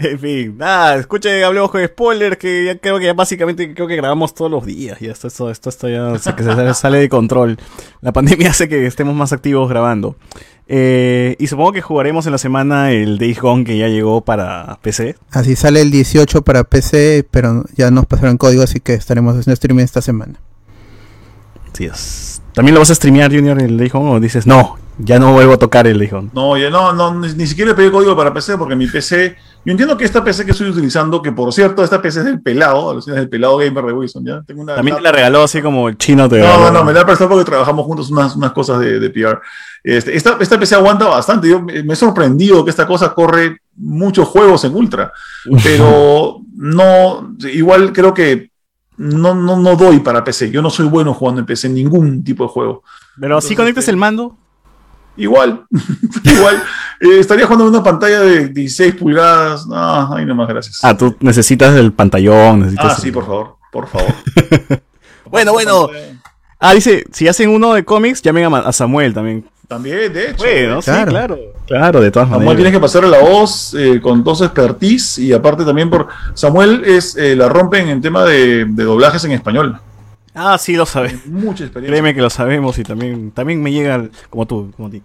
[0.00, 3.96] En fin, nada, escuchen, hablemos con spoiler, que ya creo que ya básicamente creo que
[3.96, 5.00] grabamos todos los días.
[5.00, 7.58] Ya esto, esto, esto, esto ya se- que se sale, sale de control.
[8.00, 10.14] La pandemia hace que estemos más activos grabando.
[10.68, 14.78] Eh, y supongo que jugaremos en la semana el Days Gone que ya llegó para
[14.82, 15.16] PC.
[15.32, 19.54] Así sale el 18 para PC, pero ya nos pasaron código, así que estaremos haciendo
[19.54, 20.38] streaming esta semana.
[21.80, 22.42] Es.
[22.58, 24.16] ¿También lo vas a streamear, Junior, el Gone?
[24.16, 26.30] ¿O dices, no, ya no vuelvo a tocar el Gone?
[26.32, 29.36] No, ya no, no, ni, ni siquiera le pedí código para PC porque mi PC,
[29.64, 32.42] yo entiendo que esta PC que estoy utilizando, que por cierto, esta PC es del
[32.42, 34.42] pelado, alucinas del pelado gamer de Wilson, ¿ya?
[34.44, 36.92] Tengo una También te la regaló así como el chino te No, no, no, me
[36.92, 39.38] la ha prestado porque trabajamos juntos unas, unas cosas de, de PR.
[39.84, 41.48] Este, esta, esta PC aguanta bastante.
[41.48, 45.12] Yo me me he sorprendido que esta cosa corre muchos juegos en Ultra,
[45.62, 48.47] pero no, igual creo que
[48.98, 50.50] no, no, no doy para PC.
[50.50, 52.82] Yo no soy bueno jugando en PC, en ningún tipo de juego.
[53.20, 54.36] Pero si conectas este- el mando.
[55.16, 55.64] Igual,
[56.24, 56.62] igual.
[57.00, 59.66] Eh, estaría jugando en una pantalla de 16 pulgadas.
[59.66, 60.78] No, ahí nomás, gracias.
[60.84, 62.60] Ah, tú necesitas el pantallón.
[62.60, 64.14] Necesitas Ah, el- sí, por favor, por favor.
[65.30, 65.88] Bueno, bueno.
[66.58, 69.44] Ah, dice, si hacen uno de cómics, llamen a Samuel también.
[69.68, 70.38] También, de hecho.
[70.38, 71.10] Bueno, sí, Claro.
[71.10, 71.38] claro.
[71.66, 72.56] Claro, de todas Samuel maneras.
[72.56, 77.14] tienes que pasarle la voz eh, con dos expertise y aparte también por Samuel es
[77.16, 79.78] eh, la rompen en tema de, de doblajes en español.
[80.34, 81.26] Ah, sí, lo sabes.
[81.26, 81.92] Mucha experiencia.
[81.92, 85.02] Créeme que lo sabemos y también, también me llega como tú, como a ti.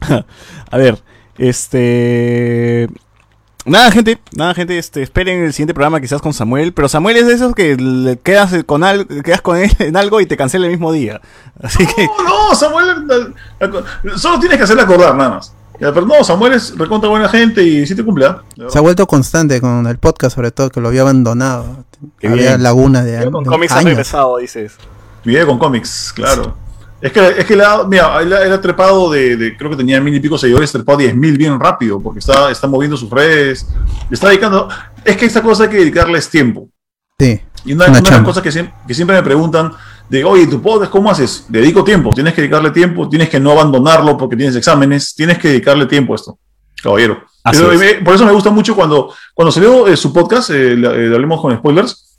[0.70, 0.98] a ver,
[1.38, 2.88] este...
[3.70, 7.28] Nada, gente, nada, gente, este, esperen el siguiente programa quizás con Samuel, pero Samuel es
[7.28, 10.66] de esos que le quedas con algo, quedas con él en algo y te cancela
[10.66, 11.20] el mismo día.
[11.62, 13.70] Así que, No, no, Samuel, eh, eh,
[14.16, 15.54] solo tienes que hacerle acordar nada más.
[15.78, 18.26] Pero no, Samuel es recontra buena gente y sí te cumple.
[18.26, 18.42] ¿ah?
[18.68, 21.84] Se ha vuelto constante con el podcast, sobre todo, que lo había abandonado.
[22.18, 22.62] Qué había bien.
[22.64, 24.74] laguna de, con de cómics ha regresado, dices.
[25.24, 26.56] Vida con cómics, claro.
[27.02, 29.76] Es que, es que él ha, mira, él él ha trepado de, de- creo que
[29.76, 33.08] tenía mil y pico seguidores, trepado diez mil bien rápido, porque está, está moviendo sus
[33.10, 33.66] redes,
[34.08, 34.68] le está dedicando.
[35.04, 36.68] Es que esta cosa hay que dedicarles tiempo.
[37.18, 37.40] Sí.
[37.64, 39.72] Y una, Una una de las cosas que, siem- que siempre me preguntan,
[40.10, 41.46] de, oye, ¿tu podcast cómo haces?
[41.48, 45.48] Dedico tiempo, tienes que dedicarle tiempo, tienes que no abandonarlo porque tienes exámenes, tienes que
[45.48, 46.38] dedicarle tiempo a esto,
[46.82, 47.22] caballero.
[47.44, 47.80] Así Pero, es.
[47.82, 51.40] eh, por eso me gusta mucho cuando, cuando salió eh, su podcast, eh, eh, Hablemos
[51.40, 52.18] con Spoilers,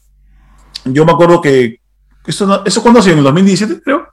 [0.85, 1.79] yo me acuerdo que,
[2.25, 3.13] ¿eso, no- ¿eso cuándo ha sido?
[3.13, 4.07] ¿En el 2017, creo?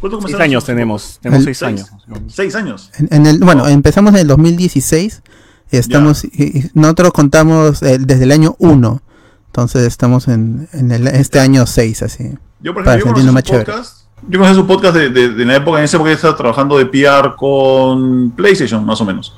[0.00, 1.18] ¿Cuánto Seis años tenemos.
[1.22, 1.68] Tenemos El- seis Seis.
[1.68, 1.90] años.
[2.28, 2.90] Seis años.
[2.98, 5.22] En, en el, bueno, empezamos en el 2016.
[5.70, 9.02] Estamos, y- y nosotros contamos eh, desde el año 1.
[9.46, 12.34] Entonces estamos en, en el- este año 6, así.
[12.60, 13.64] Yo, por Para ejemplo, yo más chévere.
[13.64, 14.02] podcast.
[14.28, 16.78] Yo conocí su podcast de, de- de la época, en esa época yo estaba trabajando
[16.78, 19.34] de PR con PlayStation, más o menos.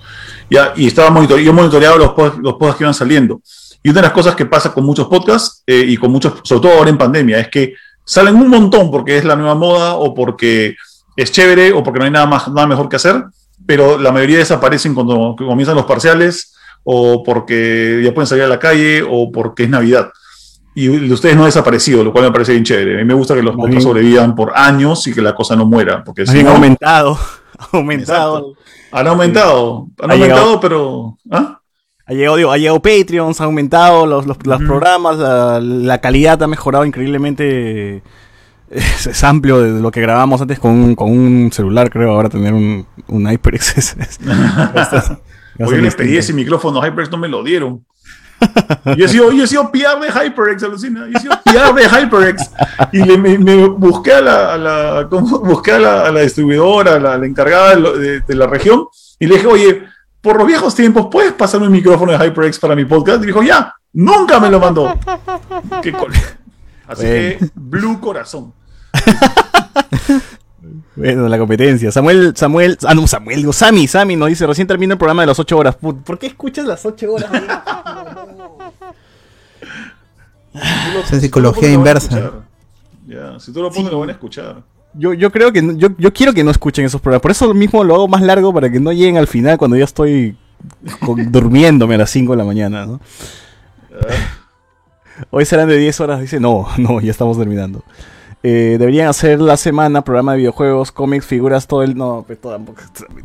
[0.50, 3.40] Ya, y estaba monitor yo monitoreaba los, pod- los podcasts que iban saliendo.
[3.82, 6.62] Y una de las cosas que pasa con muchos podcasts, eh, y con muchos, sobre
[6.62, 7.74] todo ahora en pandemia, es que
[8.08, 10.74] salen un montón porque es la nueva moda, o porque
[11.16, 13.22] es chévere, o porque no hay nada, más, nada mejor que hacer,
[13.66, 16.54] pero la mayoría desaparecen cuando comienzan los parciales,
[16.84, 20.10] o porque ya pueden salir a la calle, o porque es Navidad.
[20.74, 22.94] Y el de ustedes no ha desaparecido, lo cual me parece bien chévere.
[22.94, 25.66] A mí me gusta que los bien- sobrevivan por años y que la cosa no
[25.66, 26.02] muera.
[26.04, 27.18] Porque si no, aumentado.
[27.72, 28.54] Aumentado.
[28.92, 29.88] Han aumentado.
[30.00, 31.18] Han Ha aumentado, llegado- pero.
[31.32, 31.57] ¿ah?
[32.08, 36.42] Ha llegado, digo, ha llegado Patreons, ha aumentado los, los, los programas, la, la calidad
[36.42, 38.02] ha mejorado increíblemente.
[38.70, 42.12] Es, es amplio de lo que grabamos antes con un, con un celular, creo.
[42.12, 44.18] Ahora tener un, un HyperX es- es-
[45.60, 47.84] Oye, les pedí ese micrófono HyperX, no me lo dieron.
[48.96, 51.06] Yo he sido, yo he sido PR de HyperX, alucina.
[51.10, 52.50] Yo he sido PR de HyperX.
[52.92, 55.40] Y le, me, me busqué a la, a la, ¿cómo?
[55.40, 58.84] busqué a la, a la distribuidora, a la, encargada de, lo- de- de la región,
[59.18, 59.82] y le dije, oye,
[60.20, 63.22] por los viejos tiempos, ¿puedes pasarme un micrófono de HyperX para mi podcast?
[63.22, 64.98] Y dijo, ya, nunca me lo mandó.
[65.82, 66.12] Qué col-
[66.86, 68.52] Así que, Blue Corazón.
[70.96, 71.92] Bueno, la competencia.
[71.92, 75.28] Samuel, Samuel, ah, no, Samuel, digo, Sammy, Sammy nos dice, recién termina el programa de
[75.28, 75.76] las 8 horas.
[75.76, 77.30] Put, ¿Por qué escuchas las 8 horas?
[81.04, 82.32] Esa psicología inversa.
[83.06, 84.56] Ya, si tú lo pones, lo van a escuchar.
[84.94, 87.22] Yo, yo creo que, yo, yo quiero que no escuchen esos programas.
[87.22, 89.84] Por eso mismo lo hago más largo para que no lleguen al final cuando ya
[89.84, 90.36] estoy
[91.00, 93.00] con- durmiéndome a las 5 de la mañana, ¿no?
[95.30, 96.20] Hoy serán de 10 horas.
[96.20, 97.84] Dice, no, no, ya estamos terminando.
[98.42, 101.96] Eh, deberían hacer la semana programa de videojuegos, cómics, figuras, todo el...
[101.96, 102.58] No, pues todo,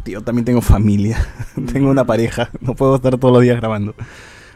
[0.03, 1.23] tío, también tengo familia.
[1.71, 2.49] tengo una pareja.
[2.61, 3.93] No puedo estar todos los días grabando.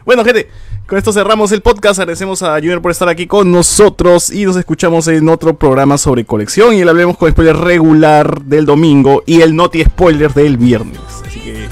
[0.08, 0.48] Bueno, gente,
[0.86, 2.00] con esto cerramos el podcast.
[2.00, 6.24] Agradecemos a Junior por estar aquí con nosotros y nos escuchamos en otro programa sobre
[6.24, 10.98] colección y el hablemos con spoiler regular del domingo y el noti spoiler del viernes.
[11.26, 11.68] Así que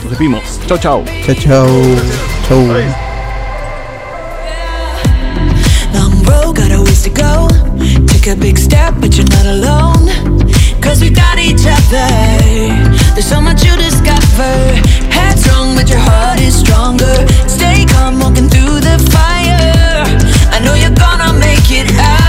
[0.00, 0.42] nos despedimos.
[0.66, 1.04] Chao, chao.
[1.26, 1.66] Chao, chao.
[2.48, 2.58] Chao.
[5.92, 7.46] Long road, got a ways to go.
[8.06, 10.55] Take a big step, but you're not alone.
[10.86, 12.06] Cause we got each other.
[13.14, 14.54] There's so much you discover.
[15.10, 17.26] Headstrong but your heart is stronger.
[17.48, 20.04] Stay calm walking through the fire.
[20.54, 22.25] I know you're gonna make it out.